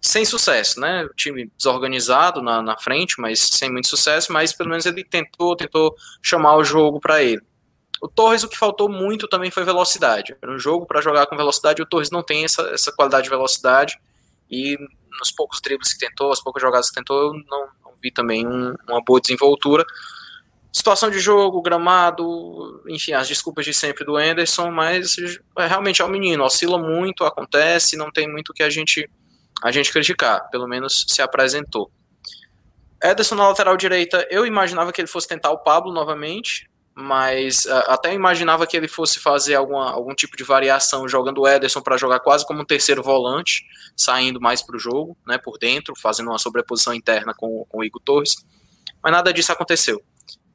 [0.00, 1.04] Sem sucesso, né?
[1.04, 5.54] O time desorganizado na, na frente, mas sem muito sucesso, mas pelo menos ele tentou,
[5.54, 7.42] tentou chamar o jogo para ele.
[8.04, 10.36] O Torres, o que faltou muito também foi velocidade.
[10.42, 13.30] Era um jogo para jogar com velocidade, o Torres não tem essa, essa qualidade de
[13.30, 13.98] velocidade.
[14.50, 14.76] E
[15.18, 18.46] nos poucos dribles que tentou, as poucas jogadas que tentou, eu não, não vi também
[18.46, 19.86] um, uma boa desenvoltura.
[20.70, 25.16] Situação de jogo, gramado, enfim, as desculpas de sempre do Anderson, mas
[25.56, 29.08] é, realmente é o um menino, oscila muito, acontece, não tem muito que a gente
[29.62, 31.90] a gente criticar, pelo menos se apresentou.
[33.02, 37.84] Ederson na lateral direita, eu imaginava que ele fosse tentar o Pablo novamente, mas uh,
[37.88, 41.96] até imaginava que ele fosse fazer alguma, algum tipo de variação jogando o Ederson para
[41.96, 43.66] jogar quase como um terceiro volante,
[43.96, 47.84] saindo mais para o jogo, né, por dentro, fazendo uma sobreposição interna com, com o
[47.84, 48.36] Igor Torres,
[49.02, 50.00] mas nada disso aconteceu.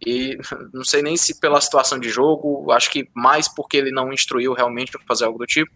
[0.05, 0.37] E
[0.73, 4.53] não sei nem se pela situação de jogo, acho que mais porque ele não instruiu
[4.53, 5.71] realmente para fazer algo do tipo.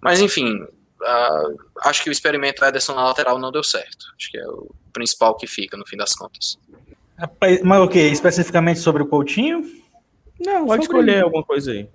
[0.00, 4.06] Mas enfim, uh, acho que o experimento Ederson na lateral não deu certo.
[4.18, 6.58] Acho que é o principal que fica no fim das contas.
[7.64, 7.98] Mas o que?
[7.98, 9.62] Especificamente sobre o Coutinho?
[10.38, 11.88] Não, pode escolher alguma coisa aí.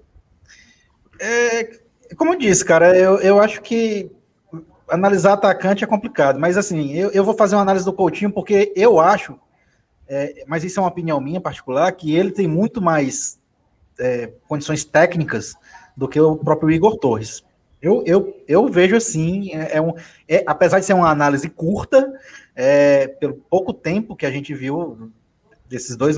[1.19, 1.80] É,
[2.15, 4.11] como eu disse, cara, eu, eu acho que
[4.88, 8.71] analisar atacante é complicado, mas assim, eu, eu vou fazer uma análise do Coutinho porque
[8.76, 9.39] eu acho,
[10.07, 13.39] é, mas isso é uma opinião minha particular, que ele tem muito mais
[13.99, 15.55] é, condições técnicas
[15.97, 17.43] do que o próprio Igor Torres.
[17.82, 19.93] Eu, eu, eu vejo assim, é, é um,
[20.28, 22.13] é, apesar de ser uma análise curta,
[22.56, 25.12] é, pelo pouco tempo que a gente viu
[25.68, 26.18] desses dois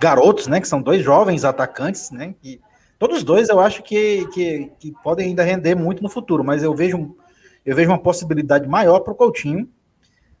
[0.00, 2.60] garotos, né, que são dois jovens atacantes, né, que
[2.98, 6.74] todos dois eu acho que, que, que podem ainda render muito no futuro, mas eu
[6.74, 7.14] vejo,
[7.64, 9.68] eu vejo uma possibilidade maior para o Coutinho,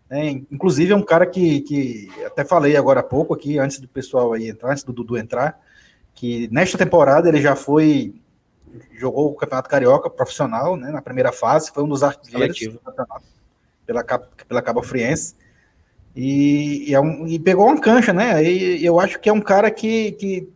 [0.08, 3.88] né, inclusive é um cara que, que até falei agora há pouco aqui, antes do
[3.88, 5.60] pessoal aí entrar, antes do Dudu entrar,
[6.14, 8.14] que nesta temporada ele já foi
[8.94, 13.24] jogou o Campeonato Carioca profissional, né, na primeira fase, foi um dos artilheiros do campeonato
[13.86, 14.02] pela,
[14.52, 15.34] pela Cabo Friense.
[16.14, 18.44] E, e, é um, e, pegou uma cancha, né?
[18.44, 20.48] E eu acho que é um cara que, que,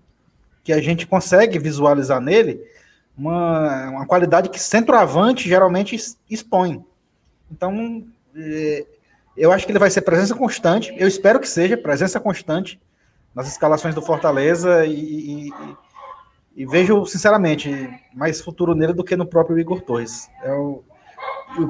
[0.63, 2.61] que a gente consegue visualizar nele
[3.17, 5.97] uma, uma qualidade que centroavante geralmente
[6.29, 6.85] expõe.
[7.51, 8.05] Então,
[8.37, 8.85] é,
[9.35, 10.95] Eu acho que ele vai ser presença constante.
[10.99, 12.79] Eu espero que seja presença constante
[13.35, 15.53] nas escalações do Fortaleza e, e,
[16.55, 20.29] e vejo, sinceramente, mais futuro nele do que no próprio Igor Torres.
[20.43, 20.83] É o,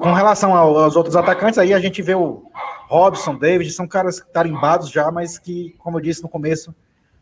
[0.01, 2.51] com relação aos outros atacantes, aí a gente vê o
[2.89, 6.75] Robson, David, são caras tarimbados já, mas que, como eu disse no começo,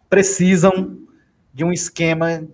[0.08, 0.98] precisam
[1.52, 2.46] de um esquema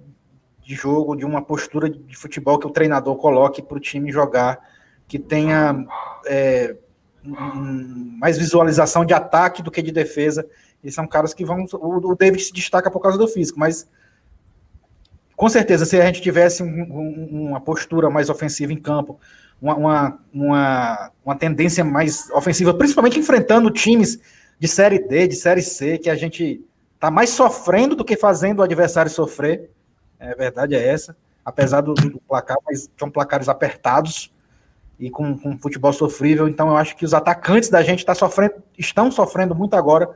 [0.62, 4.58] de jogo, de uma postura de futebol que o treinador coloque para o time jogar,
[5.08, 5.84] que tenha
[6.26, 6.76] é,
[7.24, 10.46] um, mais visualização de ataque do que de defesa.
[10.82, 11.66] E são caras que vão.
[11.72, 13.88] O, David se destaca por causa do físico, mas
[15.36, 19.18] com certeza, se a gente tivesse um, um, uma postura mais ofensiva em campo,
[19.60, 24.18] uma, uma, uma, uma, tendência mais ofensiva, principalmente enfrentando times
[24.58, 28.60] de Série D, de Série C, que a gente está mais sofrendo do que fazendo
[28.60, 29.70] o adversário sofrer.
[30.18, 31.16] É, verdade é essa.
[31.44, 34.32] Apesar do, do placar, mas são placares apertados
[34.98, 36.46] e com, com futebol sofrível.
[36.46, 40.14] Então, eu acho que os atacantes da gente tá sofrendo, estão sofrendo muito agora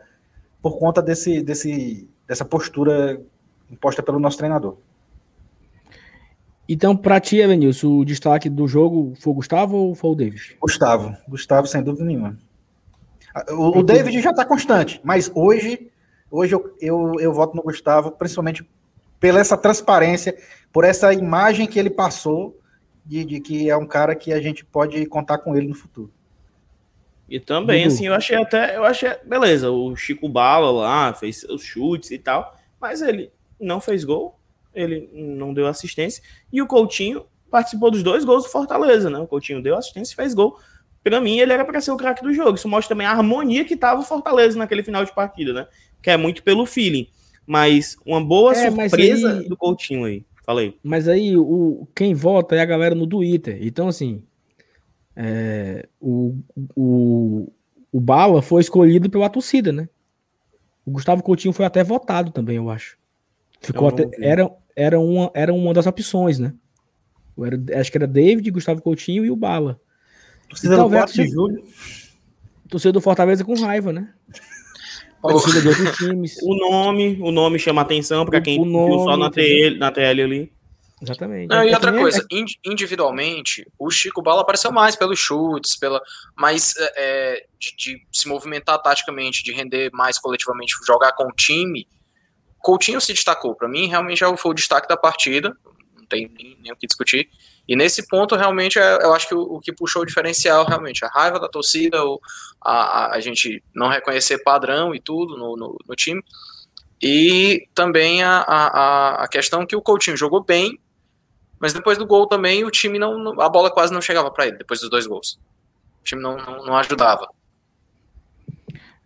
[0.61, 3.21] por conta desse, desse, dessa postura
[3.71, 4.77] imposta pelo nosso treinador.
[6.69, 10.57] Então, para ti, Evanilson, o destaque do jogo foi o Gustavo ou foi o David?
[10.61, 12.39] Gustavo, Gustavo, sem dúvida nenhuma.
[13.51, 15.91] O, o David já está constante, mas hoje,
[16.31, 18.67] hoje eu, eu, eu voto no Gustavo, principalmente
[19.21, 20.37] pela essa transparência,
[20.73, 22.59] por essa imagem que ele passou
[23.05, 26.13] de, de, que é um cara que a gente pode contar com ele no futuro.
[27.29, 27.95] E também, Dudu.
[27.95, 32.19] assim, eu achei até, eu achei, beleza, o Chico Bala lá fez os chutes e
[32.19, 34.39] tal, mas ele não fez gol,
[34.75, 36.23] ele não deu assistência.
[36.53, 39.19] E o Coutinho participou dos dois gols do Fortaleza, né?
[39.19, 40.59] O Coutinho deu assistência e fez gol.
[41.03, 42.57] Para mim, ele era para ser o craque do jogo.
[42.57, 45.67] Isso mostra também a harmonia que tava o Fortaleza naquele final de partida, né?
[46.03, 47.07] Que é muito pelo feeling.
[47.47, 49.49] Mas uma boa é, surpresa aí...
[49.49, 50.25] do Coutinho aí.
[50.45, 50.79] Falei.
[50.83, 53.59] Mas aí, o, quem vota é a galera no Twitter.
[53.61, 54.23] Então, assim,
[55.17, 56.37] é, o,
[56.75, 57.53] o,
[57.93, 59.89] o Bala foi escolhido pela torcida, né?
[60.85, 62.99] O Gustavo Coutinho foi até votado também, eu acho.
[63.61, 66.55] Ficou eu até, era, era uma, era uma das opções, né?
[67.39, 69.81] Era, acho que era David, Gustavo Coutinho e o Bala.
[70.49, 71.65] Torcida do 4 de julho.
[72.69, 74.13] Torcida do Fortaleza com raiva, né?
[75.23, 76.37] Torcida de outros times.
[76.43, 79.91] O nome, o nome chama atenção para quem o nome, viu só na TL, na
[79.91, 80.53] TL ali.
[81.01, 81.49] Exatamente.
[81.49, 82.45] Não, e outra é coisa, é...
[82.65, 86.01] individualmente, o Chico Bala apareceu mais pelos chutes, pela,
[86.37, 91.33] mais é, é, de, de, se movimentar taticamente, de render mais coletivamente, jogar com o
[91.33, 91.87] time.
[92.65, 93.55] Coutinho se destacou.
[93.55, 95.55] Para mim, realmente já foi o destaque da partida.
[95.95, 97.29] Não tem nem, nem o que discutir.
[97.69, 101.05] E nesse ponto, realmente, é, eu acho que o, o, que puxou o diferencial, realmente,
[101.05, 101.99] a raiva da torcida,
[102.63, 106.23] a, a, gente não reconhecer padrão e tudo no, no, no time.
[107.03, 110.81] E também a, a, a questão que o Coutinho jogou bem,
[111.61, 113.39] mas depois do gol também o time não.
[113.43, 115.39] A bola quase não chegava para ele, depois dos dois gols.
[116.01, 117.29] O time não, não, não ajudava.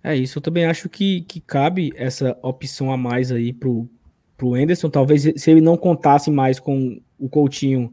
[0.02, 3.88] É isso, eu também acho que, que cabe essa opção a mais aí pro,
[4.36, 4.88] pro Anderson.
[4.88, 7.92] Talvez se ele não contasse mais com o Coutinho,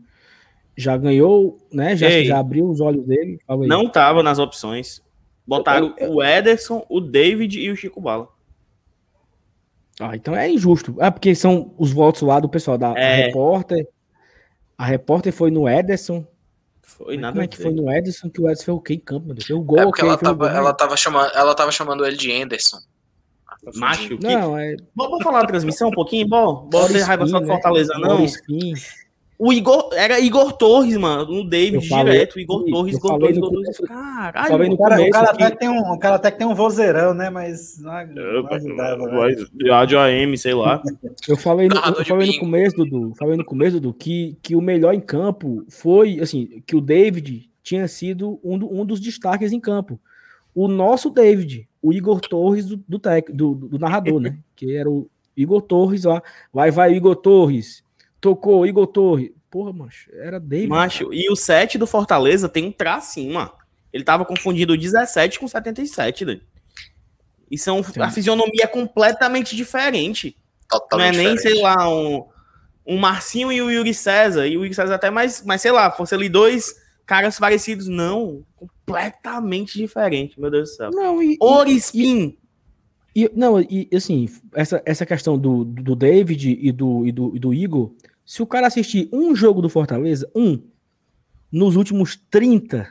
[0.78, 1.96] já ganhou, né?
[1.96, 3.40] Já, Ei, já abriu os olhos dele.
[3.68, 5.02] Não tava nas opções.
[5.48, 8.28] Botaram eu, eu, o Ederson, o David e o Chico Bala.
[10.00, 10.96] Ah, então é injusto.
[11.00, 13.28] É porque são os votos lá do pessoal da é.
[13.28, 13.88] repórter.
[14.78, 16.28] A repórter foi no Ederson,
[16.86, 17.34] foi nada.
[17.34, 19.36] Como é que foi no Edson que o Edson fez o que em campo, meu
[19.36, 19.50] Deus?
[19.50, 22.78] O gol, é porque ela tava, ela, tava chamando, ela tava chamando ele de Anderson.
[23.76, 24.76] Macho, não, é...
[24.96, 26.68] Vamos falar da transmissão um pouquinho, bom?
[26.70, 27.54] Bora ter raiva só do né?
[27.54, 28.24] Fortaleza, não.
[29.38, 33.52] O Igor, era Igor Torres, mano, no David falei, direto, Igor Torres, Igor Torres, Igor
[33.52, 33.78] Torres.
[33.80, 36.56] Caralho, o cara, o cara até que tem um, o cara até que tem um
[36.56, 39.36] vozeirão, né, mas não, não ajudava, né?
[39.70, 40.82] Rádio AM, sei lá.
[41.28, 44.62] Eu falei, no, eu falei no começo, Dudu, falei no começo, Dudu, que, que o
[44.62, 49.52] melhor em campo foi, assim, que o David tinha sido um, do, um dos destaques
[49.52, 50.00] em campo.
[50.54, 54.90] O nosso David, o Igor Torres do, do, tec, do, do narrador, né, que era
[54.90, 56.22] o Igor Torres lá,
[56.54, 57.84] vai, vai, Igor Torres,
[58.26, 59.36] Tocou Igor Torre.
[59.52, 60.68] Porra, macho, era David.
[60.68, 63.52] Macho, e o 7 do Fortaleza tem um tracinho, mano.
[63.94, 66.40] Ele tava confundindo 17 com 77, né?
[67.52, 70.36] E são, a fisionomia é completamente diferente.
[70.68, 72.26] Totalmente não é nem, sei lá, um,
[72.84, 74.48] um Marcinho e o Yuri César.
[74.48, 76.74] E o Yuri César até mais, mas sei lá, fosse ali dois
[77.06, 77.88] caras parecidos.
[77.88, 80.90] Não, completamente diferente, meu Deus do céu.
[80.92, 82.36] Não, e, Orispin.
[83.16, 87.36] E, e, não, e assim, essa, essa questão do, do David e do, e do,
[87.36, 87.94] e do Igor
[88.26, 90.60] se o cara assistir um jogo do Fortaleza, um,
[91.52, 92.88] nos últimos 30,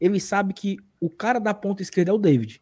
[0.00, 2.60] ele sabe que o cara da ponta esquerda é o David.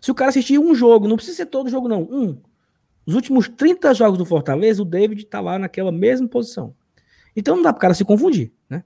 [0.00, 2.38] Se o cara assistir um jogo, não precisa ser todo jogo, não, um.
[3.06, 6.74] Os últimos 30 jogos do Fortaleza, o David tá lá naquela mesma posição.
[7.36, 8.84] Então não dá pro cara se confundir, né?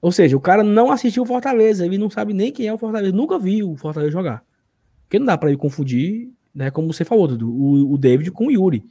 [0.00, 2.78] Ou seja, o cara não assistiu o Fortaleza, ele não sabe nem quem é o
[2.78, 4.42] Fortaleza, nunca viu o Fortaleza jogar.
[5.02, 8.50] Porque não dá para confundir, né, como você falou, Dudu, o, o David com o
[8.50, 8.84] Yuri.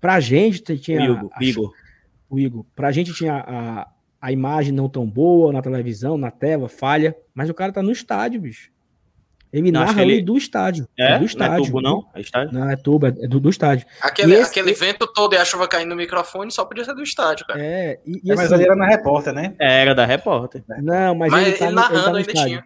[0.00, 1.04] Pra gente tinha.
[1.04, 1.72] Igor, a- Igor.
[2.28, 2.64] O Igor.
[2.74, 3.88] Pra gente tinha a,
[4.20, 7.92] a imagem não tão boa na televisão, na tela, falha, mas o cara tá no
[7.92, 8.70] estádio, bicho.
[9.52, 10.86] Ele Não, narra ele- do estádio.
[10.98, 11.06] É?
[11.06, 11.64] do Não é estádio.
[11.66, 12.04] tubo, não?
[12.14, 12.52] É estádio?
[12.52, 13.86] Não, é tubo, é do, do estádio.
[14.02, 17.02] Aquele, esse- aquele vento todo e a chuva caindo no microfone só podia ser do
[17.02, 17.64] estádio, cara.
[17.64, 19.54] É, e, e É, mas assim, ali era na repórter, né?
[19.58, 20.62] É, Era da repórter.
[20.82, 22.48] não, mas, Mas ele tá ele no, ele tá narrando no ainda estádio.
[22.48, 22.64] tinha.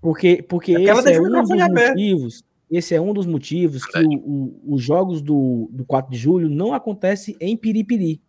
[0.00, 2.44] Porque, porque É esse é um dos motivos.
[2.70, 6.48] Esse é um dos motivos que o- o- os jogos do, do 4 de julho
[6.48, 8.22] não acontecem em Piripiri.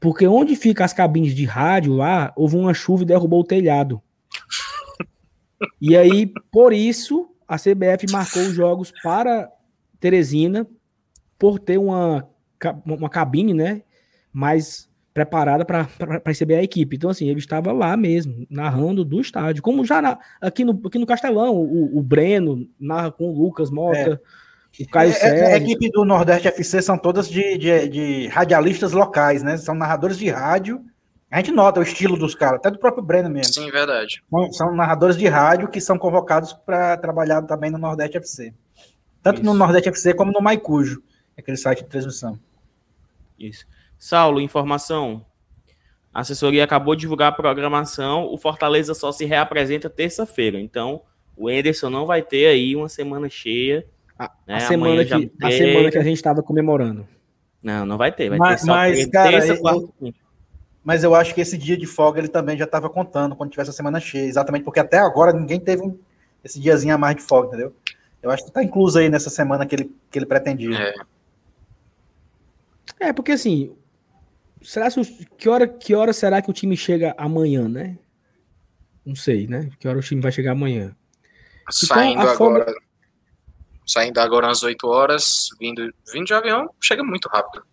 [0.00, 4.02] Porque onde fica as cabines de rádio lá, houve uma chuva e derrubou o telhado.
[5.80, 9.50] E aí, por isso, a CBF marcou os jogos para
[9.98, 10.66] Teresina,
[11.38, 12.28] por ter uma,
[12.84, 13.82] uma cabine, né?
[14.32, 15.88] Mais preparada para
[16.26, 16.96] receber a equipe.
[16.96, 19.62] Então, assim, ele estava lá mesmo, narrando do estádio.
[19.62, 23.70] Como já na- aqui, no, aqui no Castelão, o, o Breno narra com o Lucas
[23.70, 24.20] Mota,
[24.80, 25.56] o Caio É, é, a Sérgio.
[25.56, 29.56] equipe do Nordeste FC são todas de, de, de radialistas locais, né?
[29.56, 30.84] São narradores de rádio.
[31.30, 33.52] A gente nota o estilo dos caras, até do próprio Breno mesmo.
[33.52, 34.22] Sim, verdade.
[34.30, 38.54] São, são narradores de rádio que são convocados para trabalhar também no Nordeste FC.
[39.22, 39.58] Tanto no Isso.
[39.58, 41.02] Nordeste FC como no Maicujo,
[41.36, 42.38] aquele site de transmissão.
[43.38, 43.66] Isso.
[43.98, 45.24] Saulo, informação.
[46.12, 48.32] A assessoria acabou de divulgar a programação.
[48.32, 50.60] O Fortaleza só se reapresenta terça-feira.
[50.60, 51.02] Então,
[51.36, 53.84] o Enderson não vai ter aí uma semana cheia.
[54.18, 54.54] A, né?
[54.56, 57.06] a semana que, a semana que a gente estava comemorando.
[57.62, 58.28] Não, não vai ter.
[58.28, 60.18] Vai Mas- ter só mas, cara, terça, eu- quarta, quinta.
[60.84, 63.70] Mas eu acho que esse dia de folga ele também já estava contando quando tivesse
[63.70, 65.98] a semana cheia, exatamente porque até agora ninguém teve um-
[66.44, 67.74] esse diazinho a mais de folga, entendeu?
[68.22, 70.76] Eu acho que está incluso aí nessa semana que ele, que ele pretendia.
[70.78, 70.94] É.
[73.08, 73.74] É, porque assim,
[74.62, 77.98] será que, que, hora, que hora será que o time chega amanhã, né?
[79.04, 79.70] Não sei, né?
[79.78, 80.94] Que hora o time vai chegar amanhã?
[81.70, 82.76] Saindo a folga- agora.
[83.86, 87.64] Saindo agora às 8 horas, vindo, vindo de avião, chega muito rápido.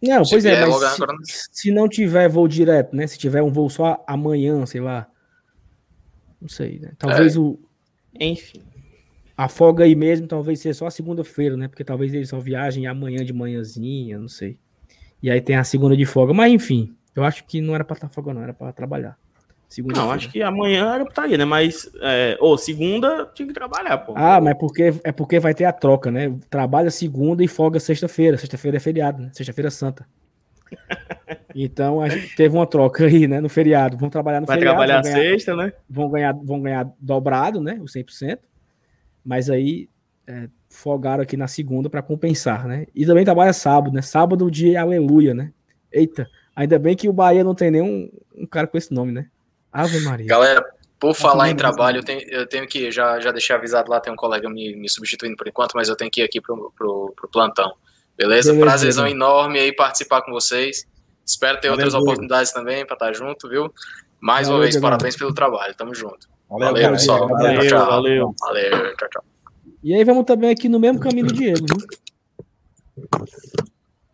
[0.00, 3.06] Não, Se pois é, mas se, agora- se não tiver voo direto, né?
[3.06, 5.08] Se tiver um voo só amanhã, sei lá.
[6.40, 6.92] Não sei, né?
[6.98, 7.38] Talvez É.
[7.40, 7.58] o,
[8.20, 8.62] Enfim.
[9.36, 11.66] a folga aí mesmo, talvez seja só a segunda-feira, né?
[11.66, 14.58] Porque talvez eles só viajem amanhã de manhãzinha, não sei.
[15.22, 16.32] E aí tem a segunda de folga.
[16.34, 19.18] Mas enfim, eu acho que não era pra estar folga, não, era pra trabalhar.
[19.68, 21.44] Segunda Não, acho que amanhã era pra estar aí, né?
[21.44, 24.14] Mas, é, ou segunda tinha que trabalhar, pô.
[24.16, 26.32] Ah, mas porque, é porque vai ter a troca, né?
[26.48, 28.38] Trabalha segunda e folga sexta-feira.
[28.38, 29.30] Sexta-feira é feriado, né?
[29.32, 30.06] Sexta-feira é santa.
[31.58, 33.40] Então a gente teve uma troca aí, né?
[33.40, 33.96] No feriado.
[33.96, 34.76] Vão trabalhar no vai feriado.
[34.76, 35.72] trabalhar vão, ganhar, sexta, né?
[35.88, 37.78] vão, ganhar, vão ganhar dobrado, né?
[37.80, 38.38] O 100%.
[39.24, 39.88] Mas aí
[40.26, 42.86] é, folgaram aqui na segunda para compensar, né?
[42.94, 44.02] E também trabalha sábado, né?
[44.02, 45.50] Sábado de aleluia, né?
[45.90, 49.26] Eita, ainda bem que o Bahia não tem nenhum um cara com esse nome, né?
[49.82, 50.26] Ave Maria.
[50.26, 50.64] Galera,
[50.98, 54.00] por falar em trabalho, eu tenho, eu tenho que ir, já, já deixei avisado lá,
[54.00, 56.72] tem um colega me, me substituindo por enquanto, mas eu tenho que ir aqui pro,
[56.76, 57.72] pro, pro plantão.
[58.16, 58.50] Beleza?
[58.52, 60.86] Beleza, Prazerzão enorme aí participar com vocês.
[61.24, 63.72] Espero ter Valeu, outras oportunidades também para estar junto, viu?
[64.20, 64.82] Mais uma Valeu, vez, Diego.
[64.86, 65.74] parabéns pelo trabalho.
[65.74, 66.28] Tamo junto.
[66.48, 67.28] Valeu, Valeu, pessoal.
[67.28, 67.36] Valeu.
[67.56, 67.86] Valeu, tchau.
[67.86, 68.34] valeu.
[68.40, 69.24] Valeu, tchau, tchau.
[69.82, 71.76] E aí vamos também aqui no mesmo caminho do Diego, viu?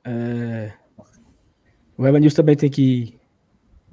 [0.05, 0.73] É,
[1.97, 3.19] O Evanilson também tem que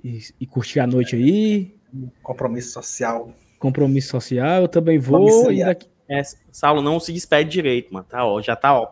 [0.03, 1.75] ir, ir curtir a noite aí,
[2.21, 3.33] Compromisso social.
[3.57, 5.51] compromisso social, eu também vou.
[5.51, 5.87] E daqui...
[6.07, 6.21] É,
[6.51, 8.05] Saulo não se despede direito, mano.
[8.09, 8.89] Tá, ó, já tá, ó.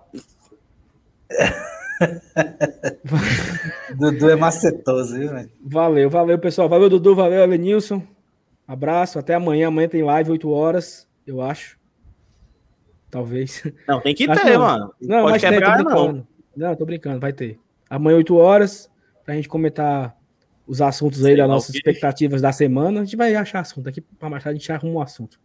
[3.97, 5.49] Dudu é macetoso, viu, velho?
[5.65, 6.69] Valeu, valeu, pessoal.
[6.69, 8.03] Valeu, Dudu, valeu, Evanilson.
[8.67, 9.69] Abraço, até amanhã.
[9.69, 11.77] Amanhã tem live, 8 horas, eu acho.
[13.09, 13.63] Talvez.
[13.88, 14.59] Não, tem que Acho ter, não.
[14.59, 14.93] mano.
[15.01, 15.85] Não, Pode mas tem, tô quebrar, não.
[15.85, 16.27] brincando.
[16.55, 17.59] Não, tô brincando, vai ter.
[17.89, 18.91] Amanhã, 8 horas,
[19.23, 20.16] pra gente comentar
[20.68, 23.02] os assuntos aí Sei das nossas expectativas da semana.
[23.02, 25.39] A gente vai achar assunto aqui, pra mais tarde a gente arruma um assunto.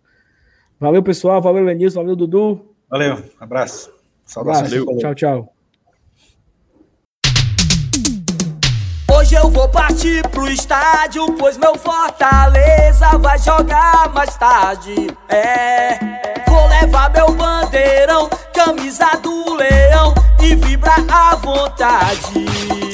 [0.79, 1.41] Valeu, pessoal.
[1.41, 2.01] Valeu, Evanilson.
[2.01, 2.75] Valeu, Dudu.
[2.91, 3.93] Valeu, abraço.
[4.25, 4.71] Saudações.
[4.71, 5.01] Tricolor.
[5.01, 5.55] Tchau, tchau.
[9.15, 15.07] Hoje eu vou partir pro estádio, pois meu Fortaleza vai jogar mais tarde.
[15.29, 15.97] É,
[16.49, 20.13] vou levar meu bandeirão, camisa do leão
[20.43, 22.92] e vibrar à vontade.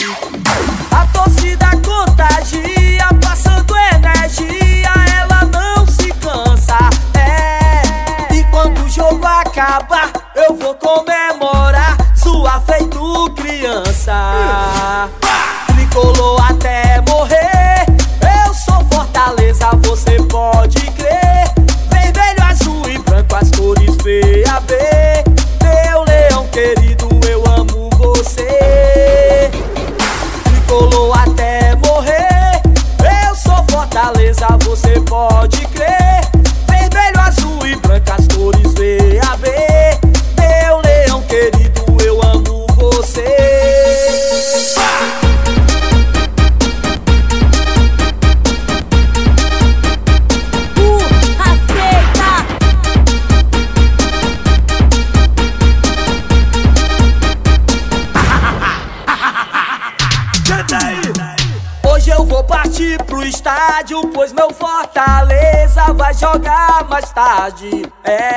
[2.18, 4.90] Contagia, passando energia,
[5.20, 6.76] ela não se cansa.
[7.16, 15.08] É, e quando o jogo acabar, eu vou comemorar, sua feito criança.
[15.68, 16.87] Tricolor até
[67.58, 67.92] tarde.
[68.04, 68.27] É,